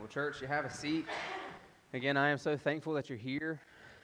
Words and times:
Well, 0.00 0.08
church, 0.08 0.40
you 0.40 0.46
have 0.46 0.64
a 0.64 0.72
seat. 0.72 1.04
Again, 1.92 2.16
I 2.16 2.30
am 2.30 2.38
so 2.38 2.56
thankful 2.56 2.94
that 2.94 3.10
you're 3.10 3.18
here 3.18 3.60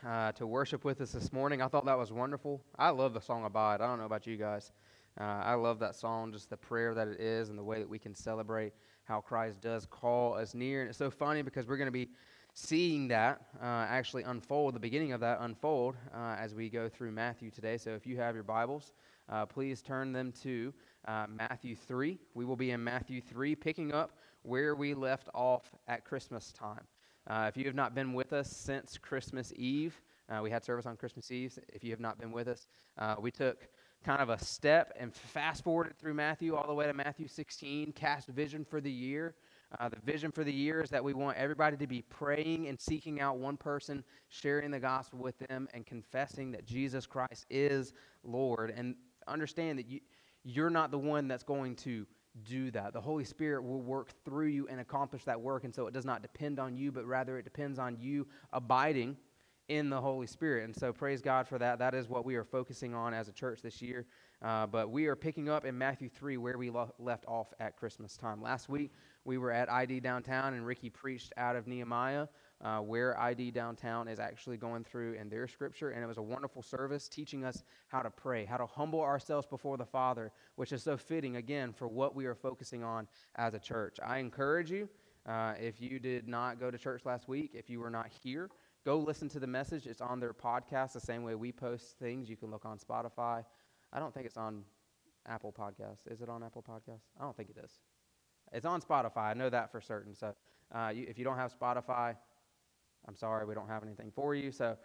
uh, 0.06 0.30
to 0.32 0.46
worship 0.46 0.84
with 0.84 1.00
us 1.00 1.12
this 1.12 1.32
morning. 1.32 1.62
I 1.62 1.68
thought 1.68 1.86
that 1.86 1.96
was 1.96 2.12
wonderful. 2.12 2.60
I 2.78 2.90
love 2.90 3.14
the 3.14 3.20
song 3.20 3.46
Abide. 3.46 3.80
I 3.80 3.86
don't 3.86 3.98
know 3.98 4.04
about 4.04 4.26
you 4.26 4.36
guys. 4.36 4.72
Uh, 5.18 5.24
I 5.24 5.54
love 5.54 5.78
that 5.78 5.94
song, 5.96 6.32
just 6.32 6.50
the 6.50 6.56
prayer 6.58 6.92
that 6.92 7.08
it 7.08 7.18
is 7.18 7.48
and 7.48 7.58
the 7.58 7.64
way 7.64 7.78
that 7.78 7.88
we 7.88 7.98
can 7.98 8.14
celebrate 8.14 8.74
how 9.04 9.22
Christ 9.22 9.62
does 9.62 9.86
call 9.86 10.34
us 10.34 10.52
near. 10.54 10.82
And 10.82 10.90
it's 10.90 10.98
so 10.98 11.10
funny 11.10 11.40
because 11.40 11.66
we're 11.66 11.78
going 11.78 11.86
to 11.86 11.90
be 11.90 12.10
seeing 12.52 13.08
that 13.08 13.40
uh, 13.62 13.86
actually 13.88 14.24
unfold, 14.24 14.74
the 14.74 14.80
beginning 14.80 15.12
of 15.12 15.20
that 15.20 15.38
unfold, 15.40 15.96
uh, 16.14 16.36
as 16.38 16.54
we 16.54 16.68
go 16.68 16.90
through 16.90 17.12
Matthew 17.12 17.50
today. 17.50 17.78
So 17.78 17.92
if 17.92 18.06
you 18.06 18.18
have 18.18 18.34
your 18.34 18.44
Bibles, 18.44 18.92
uh, 19.30 19.46
please 19.46 19.80
turn 19.80 20.12
them 20.12 20.30
to 20.42 20.74
uh, 21.08 21.26
Matthew 21.28 21.74
3. 21.74 22.18
We 22.34 22.44
will 22.44 22.56
be 22.56 22.72
in 22.72 22.84
Matthew 22.84 23.22
3, 23.22 23.54
picking 23.54 23.94
up 23.94 24.18
where 24.46 24.74
we 24.74 24.94
left 24.94 25.28
off 25.34 25.74
at 25.88 26.04
Christmas 26.04 26.52
time. 26.52 26.84
Uh, 27.26 27.46
if 27.48 27.56
you 27.56 27.64
have 27.64 27.74
not 27.74 27.94
been 27.94 28.12
with 28.12 28.32
us 28.32 28.48
since 28.48 28.96
Christmas 28.96 29.52
Eve, 29.56 30.00
uh, 30.28 30.40
we 30.42 30.50
had 30.50 30.64
service 30.64 30.86
on 30.86 30.96
Christmas 30.96 31.30
Eve. 31.32 31.58
If 31.72 31.82
you 31.82 31.90
have 31.90 32.00
not 32.00 32.18
been 32.18 32.30
with 32.30 32.46
us, 32.46 32.68
uh, 32.98 33.16
we 33.18 33.32
took 33.32 33.68
kind 34.04 34.20
of 34.20 34.28
a 34.28 34.38
step 34.38 34.92
and 34.98 35.12
fast 35.12 35.64
forwarded 35.64 35.98
through 35.98 36.14
Matthew 36.14 36.54
all 36.54 36.66
the 36.68 36.74
way 36.74 36.86
to 36.86 36.94
Matthew 36.94 37.26
16, 37.26 37.92
cast 37.92 38.28
vision 38.28 38.64
for 38.64 38.80
the 38.80 38.90
year. 38.90 39.34
Uh, 39.80 39.88
the 39.88 39.98
vision 40.04 40.30
for 40.30 40.44
the 40.44 40.52
year 40.52 40.80
is 40.80 40.90
that 40.90 41.02
we 41.02 41.12
want 41.12 41.36
everybody 41.36 41.76
to 41.76 41.88
be 41.88 42.02
praying 42.02 42.68
and 42.68 42.80
seeking 42.80 43.20
out 43.20 43.38
one 43.38 43.56
person, 43.56 44.04
sharing 44.28 44.70
the 44.70 44.78
gospel 44.78 45.18
with 45.18 45.36
them, 45.48 45.68
and 45.74 45.84
confessing 45.86 46.52
that 46.52 46.64
Jesus 46.64 47.04
Christ 47.04 47.46
is 47.50 47.92
Lord. 48.22 48.72
And 48.76 48.94
understand 49.26 49.80
that 49.80 49.88
you, 49.88 49.98
you're 50.44 50.70
not 50.70 50.92
the 50.92 50.98
one 50.98 51.26
that's 51.26 51.42
going 51.42 51.74
to 51.76 52.06
do 52.44 52.70
that. 52.72 52.92
The 52.92 53.00
Holy 53.00 53.24
Spirit 53.24 53.64
will 53.64 53.80
work 53.80 54.10
through 54.24 54.48
you 54.48 54.66
and 54.68 54.80
accomplish 54.80 55.24
that 55.24 55.40
work. 55.40 55.64
And 55.64 55.74
so 55.74 55.86
it 55.86 55.94
does 55.94 56.04
not 56.04 56.22
depend 56.22 56.58
on 56.58 56.76
you, 56.76 56.92
but 56.92 57.06
rather 57.06 57.38
it 57.38 57.44
depends 57.44 57.78
on 57.78 57.96
you 58.00 58.26
abiding 58.52 59.16
in 59.68 59.90
the 59.90 60.00
Holy 60.00 60.26
Spirit. 60.26 60.64
And 60.64 60.74
so 60.74 60.92
praise 60.92 61.20
God 61.20 61.48
for 61.48 61.58
that. 61.58 61.78
That 61.78 61.94
is 61.94 62.08
what 62.08 62.24
we 62.24 62.36
are 62.36 62.44
focusing 62.44 62.94
on 62.94 63.12
as 63.14 63.28
a 63.28 63.32
church 63.32 63.62
this 63.62 63.82
year. 63.82 64.06
Uh, 64.42 64.66
but 64.66 64.90
we 64.90 65.06
are 65.06 65.16
picking 65.16 65.48
up 65.48 65.64
in 65.64 65.76
Matthew 65.76 66.08
3 66.08 66.36
where 66.36 66.58
we 66.58 66.70
lo- 66.70 66.92
left 66.98 67.24
off 67.26 67.52
at 67.58 67.76
Christmas 67.76 68.16
time. 68.16 68.40
Last 68.40 68.68
week 68.68 68.92
we 69.24 69.38
were 69.38 69.50
at 69.50 69.70
ID 69.70 70.00
downtown 70.00 70.54
and 70.54 70.64
Ricky 70.64 70.90
preached 70.90 71.32
out 71.36 71.56
of 71.56 71.66
Nehemiah 71.66 72.28
uh, 72.64 72.78
where 72.78 73.18
ID 73.20 73.50
Downtown 73.50 74.08
is 74.08 74.18
actually 74.18 74.56
going 74.56 74.84
through 74.84 75.14
in 75.14 75.28
their 75.28 75.46
scripture. 75.46 75.90
And 75.90 76.02
it 76.02 76.06
was 76.06 76.16
a 76.16 76.22
wonderful 76.22 76.62
service 76.62 77.08
teaching 77.08 77.44
us 77.44 77.62
how 77.88 78.02
to 78.02 78.10
pray, 78.10 78.44
how 78.44 78.56
to 78.56 78.66
humble 78.66 79.00
ourselves 79.00 79.46
before 79.46 79.76
the 79.76 79.84
Father, 79.84 80.32
which 80.56 80.72
is 80.72 80.82
so 80.82 80.96
fitting, 80.96 81.36
again, 81.36 81.72
for 81.72 81.88
what 81.88 82.14
we 82.14 82.26
are 82.26 82.34
focusing 82.34 82.82
on 82.82 83.08
as 83.36 83.54
a 83.54 83.58
church. 83.58 83.98
I 84.04 84.18
encourage 84.18 84.70
you, 84.70 84.88
uh, 85.26 85.54
if 85.60 85.80
you 85.80 85.98
did 85.98 86.28
not 86.28 86.58
go 86.58 86.70
to 86.70 86.78
church 86.78 87.04
last 87.04 87.28
week, 87.28 87.50
if 87.54 87.68
you 87.68 87.80
were 87.80 87.90
not 87.90 88.08
here, 88.22 88.48
go 88.84 88.96
listen 88.98 89.28
to 89.30 89.40
the 89.40 89.46
message. 89.46 89.86
It's 89.86 90.00
on 90.00 90.20
their 90.20 90.32
podcast, 90.32 90.92
the 90.92 91.00
same 91.00 91.24
way 91.24 91.34
we 91.34 91.52
post 91.52 91.98
things. 91.98 92.30
You 92.30 92.36
can 92.36 92.50
look 92.50 92.64
on 92.64 92.78
Spotify. 92.78 93.44
I 93.92 93.98
don't 93.98 94.14
think 94.14 94.26
it's 94.26 94.36
on 94.36 94.62
Apple 95.26 95.52
Podcasts. 95.52 96.10
Is 96.10 96.22
it 96.22 96.28
on 96.28 96.42
Apple 96.42 96.64
Podcasts? 96.66 97.02
I 97.18 97.24
don't 97.24 97.36
think 97.36 97.50
it 97.50 97.58
is. 97.62 97.72
It's 98.52 98.66
on 98.66 98.80
Spotify. 98.80 99.30
I 99.30 99.34
know 99.34 99.50
that 99.50 99.72
for 99.72 99.80
certain. 99.80 100.14
So 100.14 100.34
uh, 100.72 100.92
you, 100.94 101.06
if 101.08 101.18
you 101.18 101.24
don't 101.24 101.36
have 101.36 101.52
Spotify, 101.58 102.16
I'm 103.08 103.16
sorry, 103.16 103.46
we 103.46 103.54
don't 103.54 103.68
have 103.68 103.82
anything 103.82 104.10
for 104.14 104.34
you. 104.34 104.50
So 104.52 104.76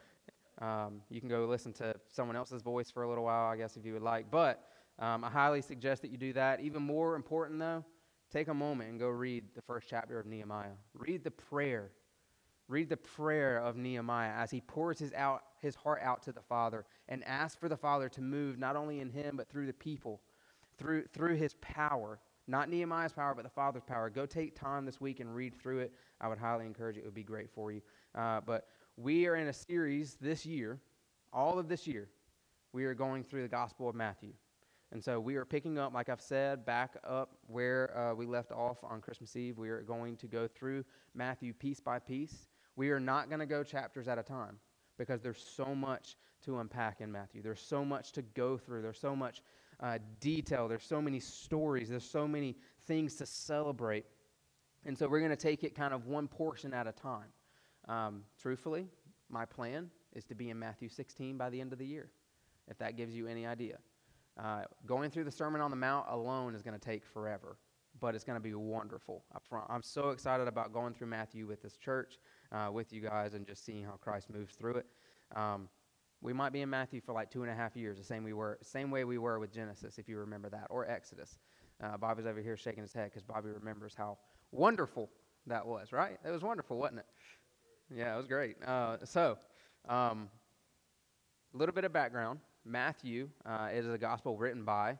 um, 0.61 1.02
you 1.09 1.19
can 1.19 1.30
go 1.30 1.45
listen 1.45 1.73
to 1.73 1.95
someone 2.08 2.36
else's 2.36 2.61
voice 2.61 2.91
for 2.91 3.03
a 3.03 3.09
little 3.09 3.23
while, 3.23 3.52
I 3.52 3.58
guess, 3.58 3.77
if 3.77 3.86
you 3.86 3.94
would 3.94 4.02
like. 4.03 4.30
But 4.30 4.64
um, 5.00 5.23
I 5.23 5.30
highly 5.30 5.61
suggest 5.61 6.02
that 6.03 6.11
you 6.11 6.17
do 6.17 6.33
that. 6.33 6.61
Even 6.61 6.83
more 6.83 7.16
important, 7.16 7.59
though, 7.59 7.83
take 8.31 8.47
a 8.47 8.53
moment 8.53 8.89
and 8.92 8.99
go 8.99 9.08
read 9.08 9.45
the 9.55 9.61
first 9.61 9.88
chapter 9.89 10.19
of 10.19 10.25
Nehemiah. 10.25 10.73
Read 10.94 11.23
the 11.23 11.31
prayer. 11.31 11.92
Read 12.67 12.89
the 12.89 12.97
prayer 12.97 13.58
of 13.58 13.75
Nehemiah 13.75 14.31
as 14.31 14.52
he 14.52 14.61
pours 14.61 14.99
his, 14.99 15.11
out, 15.14 15.42
his 15.61 15.75
heart 15.75 15.99
out 16.03 16.22
to 16.23 16.31
the 16.31 16.42
Father 16.42 16.86
and 17.09 17.23
asks 17.25 17.59
for 17.59 17.67
the 17.67 17.75
Father 17.75 18.08
to 18.09 18.22
move 18.22 18.58
not 18.59 18.76
only 18.76 18.99
in 18.99 19.09
him, 19.09 19.36
but 19.36 19.49
through 19.49 19.65
the 19.65 19.73
people, 19.73 20.21
through, 20.77 21.05
through 21.14 21.36
his 21.36 21.55
power. 21.55 22.20
Not 22.48 22.70
Nehemiah's 22.70 23.14
power, 23.14 23.33
but 23.36 23.43
the 23.43 23.49
Father's 23.49 23.83
power. 23.83 24.09
Go 24.09 24.26
take 24.26 24.55
time 24.55 24.86
this 24.86 25.02
week 25.02 25.20
and 25.20 25.36
read 25.36 25.59
through 25.59 25.80
it. 25.80 25.93
I 26.20 26.27
would 26.27 26.38
highly 26.38 26.65
encourage 26.65 26.98
it. 26.98 27.02
It 27.02 27.05
would 27.05 27.14
be 27.14 27.23
great 27.23 27.49
for 27.49 27.71
you. 27.71 27.82
Uh, 28.16 28.42
but 28.45 28.67
we 28.98 29.27
are 29.27 29.36
in 29.36 29.48
a 29.48 29.54
series 29.54 30.16
this 30.22 30.45
year, 30.45 30.80
all 31.33 31.58
of 31.58 31.67
this 31.67 31.88
year, 31.88 32.10
we 32.73 32.86
are 32.86 32.94
going 32.94 33.23
through 33.23 33.42
the 33.42 33.48
Gospel 33.48 33.89
of 33.89 33.95
Matthew. 33.95 34.33
And 34.92 35.02
so 35.02 35.20
we 35.20 35.36
are 35.36 35.45
picking 35.45 35.77
up, 35.77 35.94
like 35.94 36.10
I've 36.10 36.21
said, 36.21 36.66
back 36.66 36.98
up 37.05 37.38
where 37.48 37.98
uh, 37.98 38.14
we 38.14 38.26
left 38.26 38.52
off 38.52 38.83
on 38.83 39.00
Christmas 39.00 39.36
Eve. 39.38 39.58
We 39.58 39.70
are 39.70 39.82
going 39.82 40.17
to 40.17 40.27
go 40.27 40.48
through 40.48 40.83
Matthew 41.16 41.54
piece 41.54 41.80
by 41.80 42.00
piece. 42.00 42.50
We 42.76 42.89
are 42.89 43.00
not 43.00 43.30
going 43.30 43.39
to 43.39 43.45
go 43.45 43.64
chapters 43.64 44.10
at 44.10 44.17
a 44.17 44.23
time 44.23 44.58
because 44.98 45.21
there's 45.21 45.42
so 45.55 45.73
much 45.73 46.17
to 46.44 46.60
unpack 46.60 47.00
in 47.00 47.11
Matthew. 47.11 47.42
There's 47.42 47.61
so 47.61 47.86
much 47.86 48.11
to 48.14 48.21
go 48.21 48.58
through. 48.58 48.82
There's 48.82 49.00
so 49.00 49.16
much 49.16 49.42
uh, 49.80 50.00
detail. 50.20 50.67
There's 50.67 50.83
so 50.83 51.02
many 51.02 51.20
stories. 51.20 51.89
There's 51.89 52.10
so 52.10 52.27
many 52.27 52.58
things 52.86 53.16
to 53.16 53.26
celebrate. 53.26 54.05
And 54.86 54.98
so 54.98 55.08
we're 55.08 55.20
going 55.20 55.32
to 55.32 55.38
take 55.38 55.64
it 55.64 55.73
kind 55.73 55.94
of 55.94 56.08
one 56.08 56.27
portion 56.27 56.73
at 56.73 56.88
a 56.88 56.92
time. 56.92 57.30
Um, 57.87 58.23
truthfully, 58.39 58.87
my 59.30 59.45
plan 59.45 59.89
is 60.14 60.25
to 60.25 60.36
be 60.36 60.49
in 60.49 60.59
Matthew 60.59 60.89
16 60.89 61.37
by 61.37 61.49
the 61.49 61.59
end 61.59 61.73
of 61.73 61.80
the 61.80 61.86
year, 61.86 62.11
if 62.67 62.77
that 62.80 62.97
gives 62.97 63.15
you 63.15 63.27
any 63.27 63.45
idea. 63.45 63.77
Uh, 64.37 64.64
going 64.86 65.09
through 65.09 65.25
the 65.25 65.31
Sermon 65.31 65.61
on 65.61 65.71
the 65.71 65.77
Mount 65.77 66.05
alone 66.09 66.55
is 66.55 66.61
going 66.61 66.77
to 66.77 66.83
take 66.83 67.05
forever, 67.05 67.58
but 67.99 68.15
it's 68.15 68.23
going 68.23 68.37
to 68.37 68.43
be 68.43 68.53
wonderful. 68.53 69.23
I'm 69.70 69.83
so 69.83 70.09
excited 70.09 70.47
about 70.47 70.73
going 70.73 70.93
through 70.93 71.08
Matthew 71.08 71.47
with 71.47 71.61
this 71.61 71.77
church, 71.77 72.20
uh, 72.52 72.70
with 72.71 72.93
you 72.93 73.02
guys, 73.02 73.33
and 73.33 73.45
just 73.45 73.65
seeing 73.65 73.83
how 73.83 73.93
Christ 73.93 74.30
moves 74.30 74.55
through 74.55 74.75
it. 74.75 74.86
Um, 75.36 75.70
we 76.21 76.33
might 76.33 76.53
be 76.53 76.61
in 76.61 76.70
Matthew 76.70 77.02
for 77.02 77.14
like 77.14 77.31
two 77.31 77.41
and 77.41 77.52
a 77.52 77.55
half 77.55 77.75
years, 77.75 77.97
the 77.97 78.03
same 78.03 78.23
we 78.23 78.33
were, 78.33 78.59
same 78.61 78.91
way 78.91 79.03
we 79.03 79.17
were 79.17 79.39
with 79.39 79.52
Genesis, 79.52 79.97
if 79.97 80.08
you 80.08 80.17
remember 80.17 80.49
that, 80.49 80.67
or 80.70 80.89
Exodus. 80.89 81.39
Uh, 81.83 81.97
Bobby's 81.97 82.27
over 82.27 82.41
here 82.41 82.55
shaking 82.55 82.83
his 82.83 82.93
head 82.93 83.05
because 83.05 83.23
Bobby 83.23 83.49
remembers 83.49 83.95
how 83.95 84.17
wonderful 84.52 85.09
that 85.47 85.65
was, 85.65 85.91
right? 85.91 86.20
It 86.23 86.30
was 86.30 86.43
wonderful, 86.43 86.77
wasn't 86.77 86.99
it? 86.99 87.05
Yeah, 87.93 88.13
it 88.13 88.17
was 88.17 88.27
great. 88.27 88.55
Uh, 88.65 88.97
so, 89.03 89.37
a 89.89 89.93
um, 89.93 90.29
little 91.53 91.75
bit 91.75 91.83
of 91.83 91.91
background. 91.91 92.39
Matthew 92.63 93.29
uh, 93.45 93.67
is 93.73 93.85
a 93.87 93.97
gospel 93.97 94.37
written 94.37 94.63
by 94.63 94.97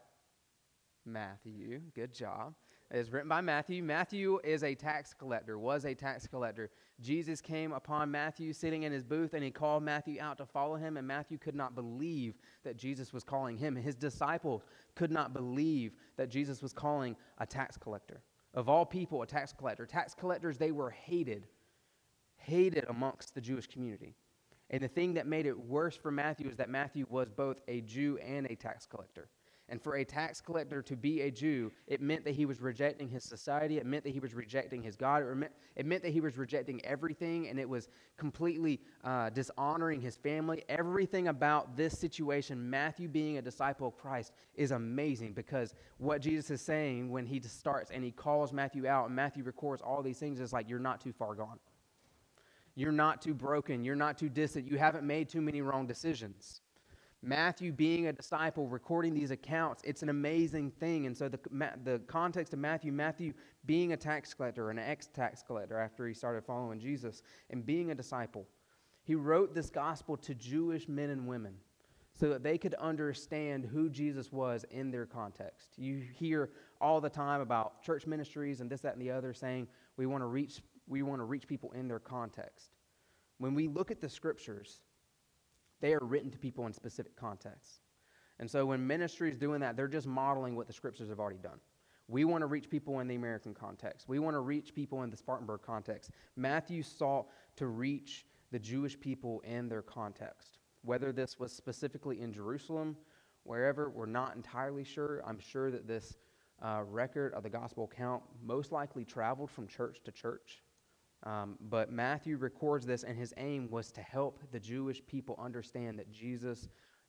Matthew. 1.06 1.79
Good 1.96 2.13
job. 2.13 2.53
It 2.91 2.97
is 2.97 3.09
written 3.09 3.29
by 3.29 3.40
Matthew. 3.40 3.81
Matthew 3.81 4.40
is 4.44 4.63
a 4.63 4.75
tax 4.75 5.13
collector, 5.13 5.57
was 5.57 5.85
a 5.85 5.94
tax 5.94 6.28
collector. 6.28 6.69
Jesus 7.00 7.40
came 7.40 7.72
upon 7.72 8.12
Matthew 8.12 8.52
sitting 8.52 8.84
in 8.84 8.91
his 8.91 9.06
booth 9.06 9.34
and 9.34 9.44
he 9.44 9.52
called 9.52 9.84
Matthew 9.84 10.19
out 10.19 10.38
to 10.40 10.46
follow 10.46 10.75
him, 10.75 10.97
and 10.97 11.08
Matthew 11.08 11.38
could 11.38 11.56
not 11.56 11.75
believe 11.75 12.35
that 12.66 12.75
Jesus 12.75 13.13
was 13.13 13.23
calling 13.23 13.58
him. 13.58 13.75
His 13.78 13.96
disciples 13.96 14.63
could 14.96 15.12
not 15.12 15.31
believe 15.31 15.94
that 16.18 16.29
Jesus 16.29 16.62
was 16.62 16.73
calling 16.73 17.16
a 17.38 17.46
tax 17.46 17.78
collector. 17.78 18.22
Of 18.53 18.68
all 18.68 18.85
people, 18.85 19.22
a 19.22 19.28
tax 19.28 19.53
collector. 19.53 19.85
Tax 19.85 20.13
collectors, 20.13 20.58
they 20.58 20.73
were 20.73 20.90
hated 20.90 21.47
hated 22.41 22.85
amongst 22.90 23.35
the 23.35 23.41
Jewish 23.41 23.68
community. 23.68 24.16
And 24.69 24.81
the 24.81 24.88
thing 24.88 25.13
that 25.16 25.28
made 25.28 25.46
it 25.46 25.57
worse 25.57 25.96
for 25.96 26.12
Matthew 26.12 26.47
is 26.47 26.56
that 26.57 26.69
Matthew 26.69 27.06
was 27.09 27.29
both 27.29 27.59
a 27.68 27.81
Jew 27.81 28.18
and 28.18 28.46
a 28.47 28.56
tax 28.56 28.85
collector. 28.85 29.28
And 29.72 29.81
for 29.81 29.96
a 29.96 30.03
tax 30.03 30.41
collector 30.41 30.81
to 30.81 30.97
be 30.97 31.22
a 31.22 31.31
Jew, 31.31 31.72
it 31.88 32.02
meant 32.02 32.25
that 32.25 32.35
he 32.35 32.46
was 32.46 32.59
rejecting 32.59 33.07
his 33.07 33.24
society. 33.24 33.78
It 33.78 33.85
meant 33.85 34.03
that 34.03 34.09
he 34.09 34.19
was 34.19 34.34
rejecting 34.34 34.84
his 34.84 34.97
God. 34.97 35.24
It 35.24 35.34
meant, 35.34 35.53
it 35.78 35.85
meant 35.85 36.03
that 36.03 36.12
he 36.12 36.19
was 36.19 36.38
rejecting 36.38 36.84
everything, 36.85 37.47
and 37.47 37.57
it 37.57 37.69
was 37.69 37.88
completely 38.18 38.81
uh, 39.06 39.29
dishonoring 39.29 40.02
his 40.02 40.18
family. 40.18 40.66
Everything 40.68 41.29
about 41.29 41.78
this 41.78 41.97
situation, 41.97 42.69
Matthew 42.69 43.08
being 43.08 43.38
a 43.38 43.41
disciple 43.41 43.88
of 43.88 43.97
Christ, 43.97 44.34
is 44.56 44.72
amazing 44.72 45.31
because 45.31 45.73
what 46.00 46.22
Jesus 46.22 46.52
is 46.52 46.62
saying 46.62 47.09
when 47.09 47.25
he 47.25 47.40
starts 47.40 47.91
and 47.91 48.03
he 48.03 48.12
calls 48.12 48.52
Matthew 48.52 48.88
out, 48.88 49.08
and 49.08 49.16
Matthew 49.16 49.44
records 49.44 49.81
all 49.81 50.02
these 50.02 50.19
things, 50.19 50.41
is 50.41 50.52
like, 50.52 50.69
you're 50.69 50.79
not 50.79 51.00
too 51.00 51.13
far 51.13 51.34
gone. 51.34 51.59
You're 52.76 52.91
not 52.91 53.22
too 53.22 53.34
broken. 53.34 53.84
You're 53.84 53.96
not 53.96 54.18
too 54.18 54.29
distant. 54.29 54.68
You 54.68 54.78
haven't 54.78 55.06
made 55.06 55.29
too 55.29 55.41
many 55.41 55.62
wrong 55.62 55.88
decisions. 55.88 56.62
Matthew, 57.23 57.72
being 57.72 58.08
a 58.08 58.14
disciple, 58.14 58.68
recording 58.68 59.14
these 59.14 59.29
accounts, 59.29 59.84
it's 59.85 60.02
an 60.02 60.09
amazing 60.09 60.72
thing. 60.72 61.06
And 61.06 61.16
so, 61.16 61.29
the, 61.29 61.40
the 61.84 62.02
context 62.08 62.53
of 62.53 62.59
Matthew, 62.59 62.91
Matthew 62.91 63.34
being 63.66 63.94
a 63.94 63.97
tax 63.97 64.34
collector, 64.34 64.72
an 64.72 64.79
ex 64.79 65.08
tax 65.08 65.44
collector 65.44 65.78
after 65.78 66.08
he 66.08 66.16
started 66.16 66.44
following 66.44 66.79
Jesus, 66.79 67.22
and 67.52 67.64
being 67.64 67.91
a 67.91 67.96
disciple, 67.96 68.47
he 69.03 69.14
wrote 69.14 69.53
this 69.53 69.70
gospel 69.70 70.18
to 70.18 70.34
Jewish 70.34 70.88
men 70.88 71.12
and 71.12 71.28
women 71.28 71.53
so 72.14 72.29
that 72.29 72.44
they 72.44 72.58
could 72.58 72.73
understand 72.76 73.66
who 73.66 73.90
Jesus 73.90 74.32
was 74.32 74.66
in 74.72 74.91
their 74.91 75.06
context. 75.06 75.70
You 75.78 76.02
hear 76.14 76.50
all 76.79 77.00
the 77.00 77.09
time 77.09 77.41
about 77.41 77.84
church 77.84 78.06
ministries 78.06 78.62
and 78.62 78.70
this, 78.70 78.82
that, 78.82 78.94
and 78.94 79.02
the 79.02 79.12
other 79.12 79.34
saying 79.34 79.68
we 79.96 80.06
want 80.06 80.22
to 80.22 80.28
reach 80.28 80.62
we 80.91 81.03
want 81.03 81.22
to 81.22 81.23
reach 81.23 81.47
people 81.47 81.72
in 81.72 81.88
their 81.88 81.99
context. 81.99 82.76
When 83.38 83.55
we 83.55 83.67
look 83.67 83.91
at 83.91 84.02
the 84.02 84.09
scriptures, 84.09 84.82
they 85.79 85.93
are 85.93 86.03
written 86.03 86.29
to 86.32 86.38
people 86.38 86.67
in 86.67 86.73
specific 86.73 87.16
contexts. 87.16 87.79
And 88.40 88.52
so 88.52 88.66
when 88.66 88.85
ministry 88.85 89.32
is 89.32 89.38
doing 89.38 89.61
that, 89.61 89.78
they're 89.78 89.88
just 89.88 90.05
modeling 90.05 90.55
what 90.55 90.67
the 90.67 90.73
scriptures 90.73 91.09
have 91.09 91.20
already 91.20 91.40
done. 91.40 91.59
We 92.09 92.26
want 92.26 92.41
to 92.41 92.47
reach 92.47 92.70
people 92.70 92.99
in 92.99 93.08
the 93.08 93.16
American 93.16 93.53
context. 93.53 94.09
We 94.09 94.20
want 94.20 94.35
to 94.35 94.41
reach 94.41 94.76
people 94.76 95.03
in 95.03 95.09
the 95.09 95.16
Spartanburg 95.16 95.61
context. 95.61 96.11
Matthew 96.35 96.84
sought 96.84 97.28
to 97.55 97.67
reach 97.67 98.26
the 98.52 98.59
Jewish 98.59 98.99
people 98.99 99.41
in 99.46 99.70
their 99.70 99.82
context. 99.82 100.59
Whether 100.84 101.14
this 101.14 101.40
was 101.40 101.53
specifically 101.53 102.20
in 102.20 102.34
Jerusalem, 102.34 102.97
wherever, 103.44 103.90
we're 103.90 104.08
not 104.08 104.35
entirely 104.35 104.84
sure. 104.84 105.22
I'm 105.26 105.40
sure 105.40 105.72
that 105.72 105.87
this 105.87 106.17
uh, 106.61 106.82
record 106.85 107.34
of 107.34 107.44
the 107.44 107.49
gospel 107.49 107.85
account 107.85 108.23
most 108.44 108.73
likely 108.73 109.05
traveled 109.05 109.49
from 109.49 109.67
church 109.67 109.99
to 110.03 110.11
church. 110.11 110.61
Um, 111.23 111.58
but 111.70 111.91
Matthew 111.91 112.38
records 112.38 112.85
this, 112.85 113.03
and 113.03 113.18
his 113.18 113.34
aim 113.38 113.70
was 113.70 113.91
to 113.91 114.02
help 114.02 114.40
the 114.52 114.59
Jewish 114.59 115.06
people 115.06 115.40
understand 115.40 116.00
that 116.00 116.12
Jesus 116.12 116.68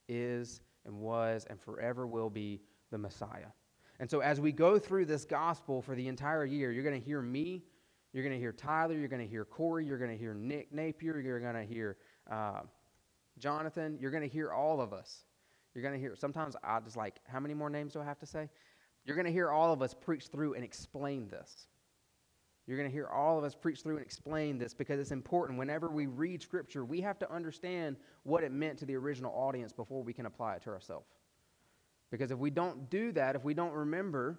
is 0.09 0.61
and 0.85 0.94
was 1.00 1.47
and 1.49 1.61
forever 1.61 2.06
will 2.06 2.31
be 2.31 2.61
the 2.91 2.99
Messiah. 2.99 3.49
And 4.00 4.11
so, 4.11 4.20
as 4.20 4.41
we 4.41 4.53
go 4.53 4.79
through 4.79 5.06
this 5.06 5.25
gospel 5.25 5.81
for 5.81 5.94
the 5.94 6.09
entire 6.09 6.44
year, 6.44 6.73
you're 6.73 6.82
going 6.85 6.99
to 6.99 7.05
hear 7.05 7.23
me, 7.23 7.62
you're 8.12 8.25
going 8.25 8.35
to 8.35 8.41
hear 8.41 8.53
Tyler, 8.53 8.94
you're 8.94 9.09
going 9.09 9.23
to 9.23 9.29
hear 9.29 9.44
Corey, 9.44 9.87
you're 9.87 9.99
going 9.99 10.11
to 10.11 10.17
hear 10.17 10.35
Nick 10.35 10.73
Napier, 10.73 11.19
you're 11.20 11.41
going 11.41 11.55
to 11.55 11.64
hear 11.64 11.97
uh, 12.31 12.61
Jonathan, 13.38 13.97
you're 14.00 14.11
going 14.11 14.23
to 14.23 14.29
hear 14.29 14.53
all 14.53 14.81
of 14.81 14.93
us. 14.93 15.25
You're 15.75 15.82
going 15.82 15.94
to 15.94 16.00
hear, 16.00 16.14
sometimes 16.17 16.55
I 16.62 16.81
just 16.81 16.97
like, 16.97 17.20
how 17.26 17.41
many 17.41 17.55
more 17.55 17.70
names 17.70 17.94
do 17.94 18.00
I 18.00 18.05
have 18.05 18.19
to 18.19 18.26
say? 18.26 18.50
You're 19.05 19.17
going 19.17 19.26
to 19.26 19.32
hear 19.32 19.50
all 19.50 19.73
of 19.73 19.81
us 19.82 19.94
preach 19.94 20.26
through 20.26 20.55
and 20.55 20.62
explain 20.62 21.29
this. 21.29 21.69
You're 22.67 22.76
going 22.76 22.88
to 22.88 22.93
hear 22.93 23.09
all 23.09 23.38
of 23.38 23.44
us 23.44 23.55
preach 23.55 23.82
through 23.82 23.97
and 23.97 24.05
explain 24.05 24.59
this 24.59 24.73
because 24.73 25.00
it's 25.00 25.11
important. 25.11 25.59
Whenever 25.59 25.88
we 25.88 26.06
read 26.06 26.43
Scripture, 26.43 26.85
we 26.85 27.00
have 27.00 27.19
to 27.19 27.32
understand 27.32 27.97
what 28.23 28.44
it 28.44 28.53
meant 28.53 28.79
to 28.79 28.87
the 28.87 28.94
original 28.94 29.32
audience 29.35 29.73
before 29.73 30.03
we 30.03 30.12
can 30.12 30.26
apply 30.26 30.55
it 30.55 30.62
to 30.62 30.70
ourselves. 30.70 31.09
Because 32.11 32.31
if 32.31 32.38
we 32.38 32.50
don't 32.50 32.88
do 32.88 33.11
that, 33.12 33.35
if 33.35 33.43
we 33.43 33.55
don't 33.55 33.73
remember 33.73 34.38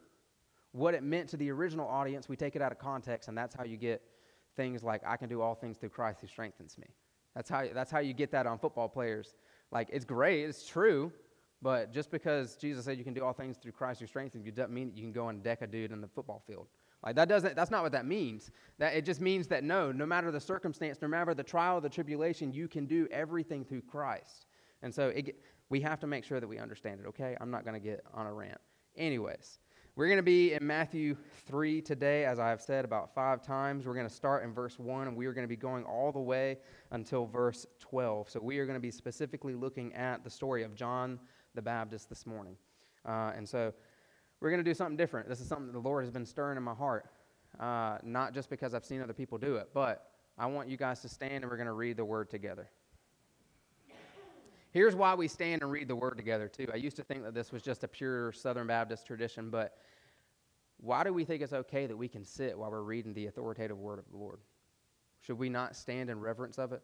what 0.72 0.94
it 0.94 1.04
meant 1.04 1.30
to 1.30 1.38
the 1.38 1.52
original 1.52 1.88
audience, 1.88 2.30
we 2.30 2.36
take 2.36 2.56
it 2.56 2.62
out 2.62 2.72
of 2.72 2.80
context, 2.80 3.28
and 3.28 3.38
that's 3.38 3.56
how 3.56 3.64
you 3.64 3.78
get 3.78 4.02
things 4.56 4.84
like, 4.84 5.02
I 5.06 5.18
can 5.18 5.28
do 5.28 5.42
all 5.42 5.56
things 5.56 5.78
through 5.78 5.90
Christ 5.90 6.22
who 6.22 6.28
strengthens 6.28 6.78
me. 6.78 6.88
That's 7.36 7.50
how, 7.50 7.66
that's 7.74 7.92
how 7.92 8.00
you 8.00 8.14
get 8.14 8.32
that 8.32 8.46
on 8.46 8.58
football 8.58 8.88
players. 8.88 9.36
Like, 9.72 9.90
it's 9.92 10.06
great, 10.06 10.44
it's 10.44 10.68
true, 10.68 11.12
but 11.62 11.92
just 11.92 12.12
because 12.12 12.56
Jesus 12.56 12.86
said 12.86 12.98
you 12.98 13.04
can 13.04 13.14
do 13.14 13.24
all 13.24 13.34
things 13.34 13.58
through 13.58 13.72
Christ 13.72 14.00
who 14.00 14.08
strengthens 14.08 14.46
you 14.46 14.52
doesn't 14.52 14.74
mean 14.74 14.88
that 14.88 14.96
you 14.96 15.04
can 15.04 15.12
go 15.12 15.30
and 15.30 15.44
deck 15.44 15.62
a 15.62 15.68
dude 15.68 15.92
in 15.92 16.00
the 16.00 16.08
football 16.08 16.44
field. 16.46 16.68
Like 17.04 17.16
that 17.16 17.28
doesn't 17.28 17.56
that's 17.56 17.72
not 17.72 17.84
what 17.84 17.92
that 17.92 18.06
means. 18.06 18.52
That 18.80 18.96
it 18.96 19.06
just 19.06 19.22
means 19.22 19.48
that 19.48 19.64
no, 19.64 19.92
no 19.92 20.06
matter 20.06 20.32
the 20.32 20.40
circumstance, 20.40 21.00
no 21.02 21.08
matter 21.08 21.34
the 21.34 21.44
trial 21.44 21.82
the 21.82 21.90
tribulation, 21.90 22.54
you 22.54 22.68
can 22.68 22.86
do 22.86 23.08
everything 23.12 23.66
through 23.66 23.82
Christ. 23.82 24.46
And 24.82 24.94
so 24.94 25.10
it, 25.10 25.38
we 25.70 25.82
have 25.82 26.00
to 26.02 26.08
make 26.08 26.24
sure 26.24 26.40
that 26.40 26.48
we 26.48 26.60
understand 26.60 27.00
it, 27.00 27.08
okay? 27.08 27.36
I'm 27.40 27.50
not 27.50 27.66
going 27.66 27.74
to 27.74 27.86
get 27.86 28.04
on 28.14 28.28
a 28.28 28.34
rant. 28.34 28.60
Anyways, 28.96 29.60
we're 29.96 30.08
going 30.08 30.18
to 30.18 30.24
be 30.24 30.54
in 30.54 30.66
Matthew 30.66 31.16
3 31.48 31.82
today, 31.82 32.26
as 32.26 32.38
I 32.38 32.50
have 32.50 32.62
said 32.62 32.84
about 32.84 33.14
five 33.14 33.42
times. 33.42 33.86
We're 33.86 33.94
going 33.94 34.08
to 34.08 34.14
start 34.14 34.44
in 34.44 34.54
verse 34.54 34.78
1, 34.78 35.08
and 35.08 35.16
we 35.16 35.26
are 35.26 35.34
going 35.34 35.46
to 35.46 35.50
be 35.50 35.56
going 35.56 35.84
all 35.84 36.12
the 36.12 36.20
way 36.20 36.58
until 36.92 37.26
verse 37.26 37.66
12. 37.80 38.30
So 38.30 38.40
we 38.40 38.60
are 38.60 38.66
going 38.66 38.78
to 38.78 38.82
be 38.82 38.92
specifically 38.92 39.56
looking 39.56 39.94
at 39.94 40.24
the 40.24 40.30
story 40.30 40.64
of 40.64 40.76
John 40.76 41.20
the 41.56 41.62
Baptist 41.62 42.10
this 42.10 42.26
morning. 42.26 42.56
Uh, 43.06 43.32
and 43.36 43.48
so 43.48 43.74
we're 44.44 44.50
going 44.50 44.60
to 44.62 44.70
do 44.70 44.74
something 44.74 44.98
different. 44.98 45.30
This 45.30 45.40
is 45.40 45.48
something 45.48 45.72
the 45.72 45.80
Lord 45.80 46.04
has 46.04 46.12
been 46.12 46.26
stirring 46.26 46.58
in 46.58 46.64
my 46.64 46.74
heart, 46.74 47.06
uh, 47.62 47.98
not 48.04 48.34
just 48.34 48.50
because 48.50 48.74
I've 48.74 48.84
seen 48.84 49.02
other 49.02 49.14
people 49.14 49.38
do 49.38 49.56
it, 49.56 49.70
but 49.74 50.12
I 50.38 50.48
want 50.48 50.68
you 50.68 50.76
guys 50.76 51.00
to 51.04 51.08
stand 51.08 51.46
and 51.46 51.46
we're 51.46 51.56
going 51.56 51.68
to 51.68 51.72
read 51.72 51.96
the 51.96 52.04
word 52.04 52.30
together. 52.30 52.68
Here's 54.72 54.96
why 54.96 55.16
we 55.16 55.30
stand 55.30 55.62
and 55.62 55.72
read 55.72 55.88
the 55.88 55.96
word 55.96 56.18
together, 56.18 56.50
too. 56.50 56.68
I 56.74 56.76
used 56.76 56.98
to 56.98 57.04
think 57.04 57.24
that 57.24 57.34
this 57.34 57.54
was 57.54 57.62
just 57.62 57.86
a 57.86 57.88
pure 57.88 58.34
Southern 58.34 58.68
Baptist 58.68 59.08
tradition, 59.08 59.50
but 59.50 59.78
why 60.76 61.06
do 61.06 61.14
we 61.14 61.24
think 61.24 61.42
it's 61.42 61.54
okay 61.54 61.86
that 61.88 61.96
we 61.96 62.10
can 62.10 62.26
sit 62.26 62.58
while 62.58 62.70
we're 62.70 62.82
reading 62.82 63.14
the 63.14 63.28
authoritative 63.28 63.78
word 63.78 63.98
of 63.98 64.10
the 64.12 64.18
Lord? 64.18 64.40
Should 65.22 65.40
we 65.40 65.48
not 65.48 65.74
stand 65.78 66.10
in 66.10 66.20
reverence 66.20 66.60
of 66.60 66.74
it? 66.74 66.84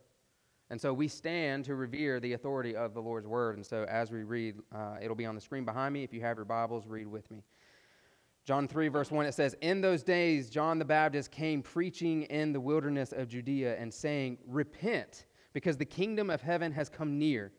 And 0.72 0.80
so 0.80 0.94
we 0.94 1.08
stand 1.08 1.66
to 1.66 1.76
revere 1.76 2.20
the 2.20 2.34
authority 2.34 2.76
of 2.76 2.94
the 2.94 3.02
Lord's 3.02 3.28
word. 3.28 3.56
And 3.56 3.66
so 3.66 3.86
as 3.90 4.12
we 4.12 4.24
read, 4.24 4.56
uh, 4.74 4.98
it'll 5.02 5.16
be 5.16 5.26
on 5.26 5.34
the 5.36 5.42
screen 5.42 5.66
behind 5.66 5.94
me. 5.94 6.04
If 6.04 6.14
you 6.14 6.22
have 6.22 6.38
your 6.38 6.46
Bibles, 6.46 6.86
read 6.86 7.08
with 7.08 7.30
me. 7.32 7.44
John 8.46 8.68
3, 8.68 8.88
verse 8.88 9.12
1, 9.12 9.26
it 9.26 9.34
says, 9.34 9.56
In 9.62 9.82
those 9.82 10.04
days, 10.04 10.50
John 10.50 10.80
the 10.80 10.86
Baptist 10.86 11.32
came 11.32 11.62
preaching 11.62 12.24
in 12.24 12.54
the 12.54 12.60
wilderness 12.60 13.12
of 13.12 13.28
Judea 13.28 13.78
and 13.78 13.94
saying, 13.94 14.38
Repent, 14.48 15.26
because 15.54 15.78
the 15.78 15.86
kingdom 15.86 16.30
of 16.30 16.42
heaven 16.42 16.72
has 16.72 16.90
come 16.90 17.18
near. 17.18 17.52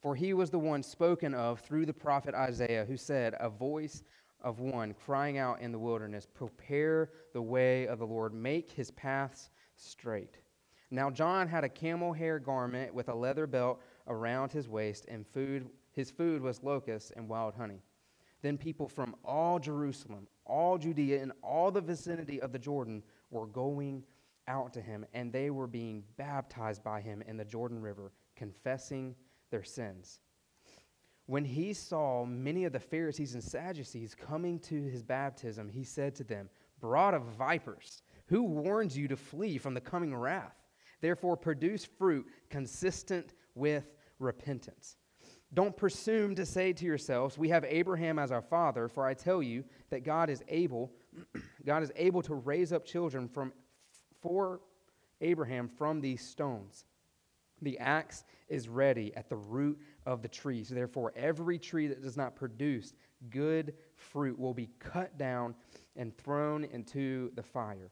For 0.00 0.14
he 0.14 0.34
was 0.34 0.50
the 0.50 0.58
one 0.58 0.82
spoken 0.82 1.34
of 1.34 1.60
through 1.60 1.86
the 1.86 1.92
prophet 1.92 2.34
Isaiah, 2.34 2.84
who 2.84 2.96
said, 2.96 3.34
A 3.40 3.48
voice 3.48 4.02
of 4.40 4.60
one 4.60 4.94
crying 4.94 5.38
out 5.38 5.60
in 5.60 5.72
the 5.72 5.78
wilderness, 5.78 6.26
Prepare 6.32 7.10
the 7.32 7.42
way 7.42 7.86
of 7.86 7.98
the 7.98 8.06
Lord, 8.06 8.32
make 8.34 8.70
his 8.70 8.90
paths 8.92 9.50
straight. 9.76 10.38
Now 10.90 11.10
John 11.10 11.48
had 11.48 11.64
a 11.64 11.68
camel 11.68 12.12
hair 12.12 12.38
garment 12.38 12.94
with 12.94 13.08
a 13.08 13.14
leather 13.14 13.46
belt 13.46 13.80
around 14.06 14.52
his 14.52 14.68
waist, 14.68 15.06
and 15.08 15.26
food, 15.26 15.68
his 15.92 16.10
food 16.10 16.42
was 16.42 16.62
locusts 16.62 17.12
and 17.16 17.28
wild 17.28 17.54
honey. 17.54 17.82
Then 18.42 18.56
people 18.56 18.88
from 18.88 19.16
all 19.24 19.58
Jerusalem, 19.58 20.28
all 20.44 20.78
Judea, 20.78 21.22
and 21.22 21.32
all 21.42 21.70
the 21.70 21.80
vicinity 21.80 22.40
of 22.40 22.52
the 22.52 22.58
Jordan 22.58 23.02
were 23.30 23.46
going 23.46 24.04
out 24.46 24.72
to 24.74 24.80
him, 24.80 25.04
and 25.12 25.32
they 25.32 25.50
were 25.50 25.66
being 25.66 26.04
baptized 26.16 26.84
by 26.84 27.00
him 27.00 27.22
in 27.22 27.36
the 27.36 27.44
Jordan 27.44 27.80
River, 27.80 28.12
confessing 28.36 29.16
their 29.50 29.64
sins. 29.64 30.20
When 31.26 31.44
he 31.44 31.72
saw 31.72 32.24
many 32.24 32.64
of 32.64 32.72
the 32.72 32.78
Pharisees 32.78 33.34
and 33.34 33.42
Sadducees 33.42 34.14
coming 34.14 34.60
to 34.60 34.84
his 34.84 35.02
baptism, 35.02 35.68
he 35.68 35.82
said 35.82 36.14
to 36.16 36.24
them, 36.24 36.48
Brood 36.78 37.14
of 37.14 37.24
vipers, 37.24 38.02
who 38.26 38.44
warns 38.44 38.96
you 38.96 39.08
to 39.08 39.16
flee 39.16 39.58
from 39.58 39.74
the 39.74 39.80
coming 39.80 40.14
wrath? 40.14 40.54
Therefore, 41.00 41.36
produce 41.36 41.84
fruit 41.84 42.26
consistent 42.50 43.34
with 43.54 43.84
repentance. 44.18 44.96
Don't 45.54 45.76
presume 45.76 46.34
to 46.34 46.44
say 46.44 46.72
to 46.72 46.84
yourselves, 46.84 47.38
We 47.38 47.48
have 47.50 47.64
Abraham 47.64 48.18
as 48.18 48.32
our 48.32 48.42
father, 48.42 48.88
for 48.88 49.06
I 49.06 49.14
tell 49.14 49.42
you 49.42 49.64
that 49.90 50.04
God 50.04 50.28
is 50.28 50.42
able, 50.48 50.92
God 51.66 51.82
is 51.82 51.92
able 51.96 52.22
to 52.22 52.34
raise 52.34 52.72
up 52.72 52.84
children 52.84 53.28
from, 53.28 53.52
for 54.20 54.60
Abraham 55.20 55.68
from 55.68 56.00
these 56.00 56.22
stones. 56.22 56.84
The 57.62 57.78
axe 57.78 58.24
is 58.48 58.68
ready 58.68 59.14
at 59.16 59.28
the 59.28 59.36
root 59.36 59.80
of 60.04 60.20
the 60.20 60.28
trees. 60.28 60.68
Therefore, 60.68 61.12
every 61.16 61.58
tree 61.58 61.86
that 61.86 62.02
does 62.02 62.16
not 62.16 62.36
produce 62.36 62.92
good 63.30 63.74
fruit 63.94 64.38
will 64.38 64.52
be 64.52 64.68
cut 64.78 65.16
down 65.16 65.54
and 65.96 66.16
thrown 66.18 66.64
into 66.64 67.30
the 67.34 67.42
fire. 67.42 67.90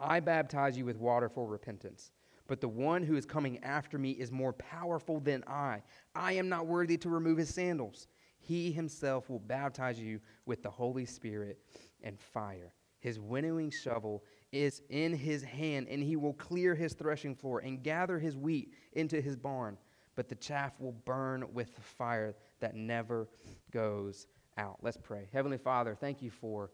I 0.00 0.20
baptize 0.20 0.76
you 0.76 0.84
with 0.84 0.96
water 0.96 1.28
for 1.28 1.46
repentance, 1.46 2.12
but 2.46 2.60
the 2.60 2.68
one 2.68 3.02
who 3.02 3.16
is 3.16 3.26
coming 3.26 3.62
after 3.62 3.98
me 3.98 4.12
is 4.12 4.32
more 4.32 4.52
powerful 4.54 5.20
than 5.20 5.44
I. 5.46 5.82
I 6.14 6.32
am 6.32 6.48
not 6.48 6.66
worthy 6.66 6.96
to 6.98 7.10
remove 7.10 7.38
his 7.38 7.52
sandals. 7.52 8.08
He 8.38 8.72
himself 8.72 9.28
will 9.28 9.38
baptize 9.38 10.00
you 10.00 10.20
with 10.46 10.62
the 10.62 10.70
Holy 10.70 11.04
Spirit 11.04 11.60
and 12.02 12.18
fire. 12.18 12.74
His 12.98 13.20
winnowing 13.20 13.70
shovel 13.70 14.24
is 14.52 14.82
in 14.88 15.14
his 15.14 15.42
hand, 15.42 15.88
and 15.88 16.02
he 16.02 16.16
will 16.16 16.34
clear 16.34 16.74
his 16.74 16.94
threshing 16.94 17.34
floor 17.34 17.60
and 17.60 17.82
gather 17.82 18.18
his 18.18 18.36
wheat 18.36 18.72
into 18.92 19.20
his 19.20 19.36
barn. 19.36 19.78
But 20.16 20.28
the 20.28 20.34
chaff 20.34 20.72
will 20.80 20.92
burn 20.92 21.44
with 21.52 21.74
the 21.74 21.80
fire 21.80 22.34
that 22.60 22.74
never 22.74 23.28
goes 23.70 24.26
out. 24.58 24.78
Let's 24.82 24.96
pray. 24.96 25.28
Heavenly 25.32 25.58
Father, 25.58 25.94
thank 25.94 26.20
you 26.20 26.30
for 26.30 26.70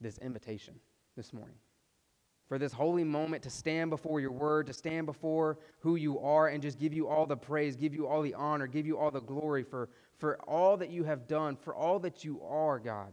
this 0.00 0.18
invitation 0.18 0.74
this 1.16 1.32
morning. 1.32 1.56
For 2.48 2.58
this 2.58 2.72
holy 2.72 3.04
moment 3.04 3.42
to 3.44 3.50
stand 3.50 3.90
before 3.90 4.20
your 4.20 4.32
word, 4.32 4.66
to 4.66 4.72
stand 4.72 5.06
before 5.06 5.58
who 5.80 5.96
you 5.96 6.18
are, 6.18 6.48
and 6.48 6.62
just 6.62 6.78
give 6.78 6.92
you 6.92 7.08
all 7.08 7.26
the 7.26 7.36
praise, 7.36 7.74
give 7.74 7.94
you 7.94 8.06
all 8.06 8.20
the 8.20 8.34
honor, 8.34 8.66
give 8.66 8.86
you 8.86 8.98
all 8.98 9.10
the 9.10 9.20
glory 9.20 9.62
for, 9.62 9.88
for 10.18 10.36
all 10.42 10.76
that 10.76 10.90
you 10.90 11.04
have 11.04 11.26
done, 11.26 11.56
for 11.56 11.74
all 11.74 11.98
that 12.00 12.22
you 12.24 12.42
are, 12.42 12.78
God. 12.78 13.12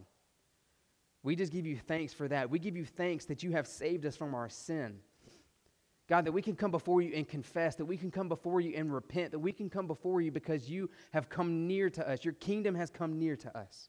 We 1.23 1.35
just 1.35 1.51
give 1.51 1.65
you 1.65 1.77
thanks 1.77 2.13
for 2.13 2.27
that. 2.27 2.49
We 2.49 2.59
give 2.59 2.75
you 2.75 2.83
thanks 2.83 3.25
that 3.25 3.41
you 3.41 3.51
have 3.51 3.67
saved 3.67 4.05
us 4.05 4.17
from 4.17 4.35
our 4.35 4.49
sin. 4.49 4.97
God, 6.09 6.25
that 6.25 6.33
we 6.33 6.41
can 6.41 6.57
come 6.57 6.71
before 6.71 7.01
you 7.01 7.13
and 7.15 7.25
confess, 7.25 7.75
that 7.75 7.85
we 7.85 7.95
can 7.95 8.11
come 8.11 8.27
before 8.27 8.59
you 8.59 8.73
and 8.75 8.93
repent, 8.93 9.31
that 9.31 9.39
we 9.39 9.53
can 9.53 9.69
come 9.69 9.87
before 9.87 10.19
you 10.19 10.29
because 10.29 10.69
you 10.69 10.89
have 11.13 11.29
come 11.29 11.67
near 11.67 11.89
to 11.91 12.09
us. 12.09 12.25
Your 12.25 12.33
kingdom 12.33 12.75
has 12.75 12.89
come 12.89 13.17
near 13.17 13.37
to 13.37 13.57
us. 13.57 13.87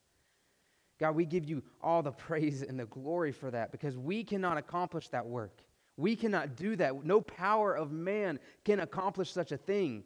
God, 1.03 1.17
we 1.17 1.25
give 1.25 1.45
you 1.45 1.65
all 1.83 2.01
the 2.01 2.13
praise 2.13 2.63
and 2.63 2.79
the 2.79 2.87
glory 2.87 3.33
for 3.33 3.51
that 3.51 3.73
because 3.73 3.99
we 3.99 4.23
cannot 4.23 4.57
accomplish 4.57 5.09
that 5.09 5.27
work. 5.27 5.61
We 5.97 6.15
cannot 6.15 6.55
do 6.55 6.77
that. 6.77 7.05
No 7.05 7.21
power 7.21 7.75
of 7.75 7.91
man 7.91 8.39
can 8.65 8.79
accomplish 8.79 9.33
such 9.33 9.51
a 9.51 9.57
thing. 9.57 10.05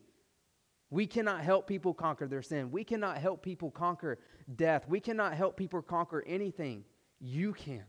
We 0.88 1.06
cannot 1.06 1.42
help 1.42 1.66
people 1.66 1.92
conquer 1.92 2.26
their 2.26 2.40
sin. 2.40 2.70
We 2.70 2.82
cannot 2.82 3.18
help 3.18 3.42
people 3.42 3.70
conquer 3.70 4.18
death. 4.56 4.88
We 4.88 4.98
cannot 5.00 5.34
help 5.34 5.58
people 5.58 5.82
conquer 5.82 6.24
anything. 6.26 6.82
You 7.20 7.52
can. 7.52 7.84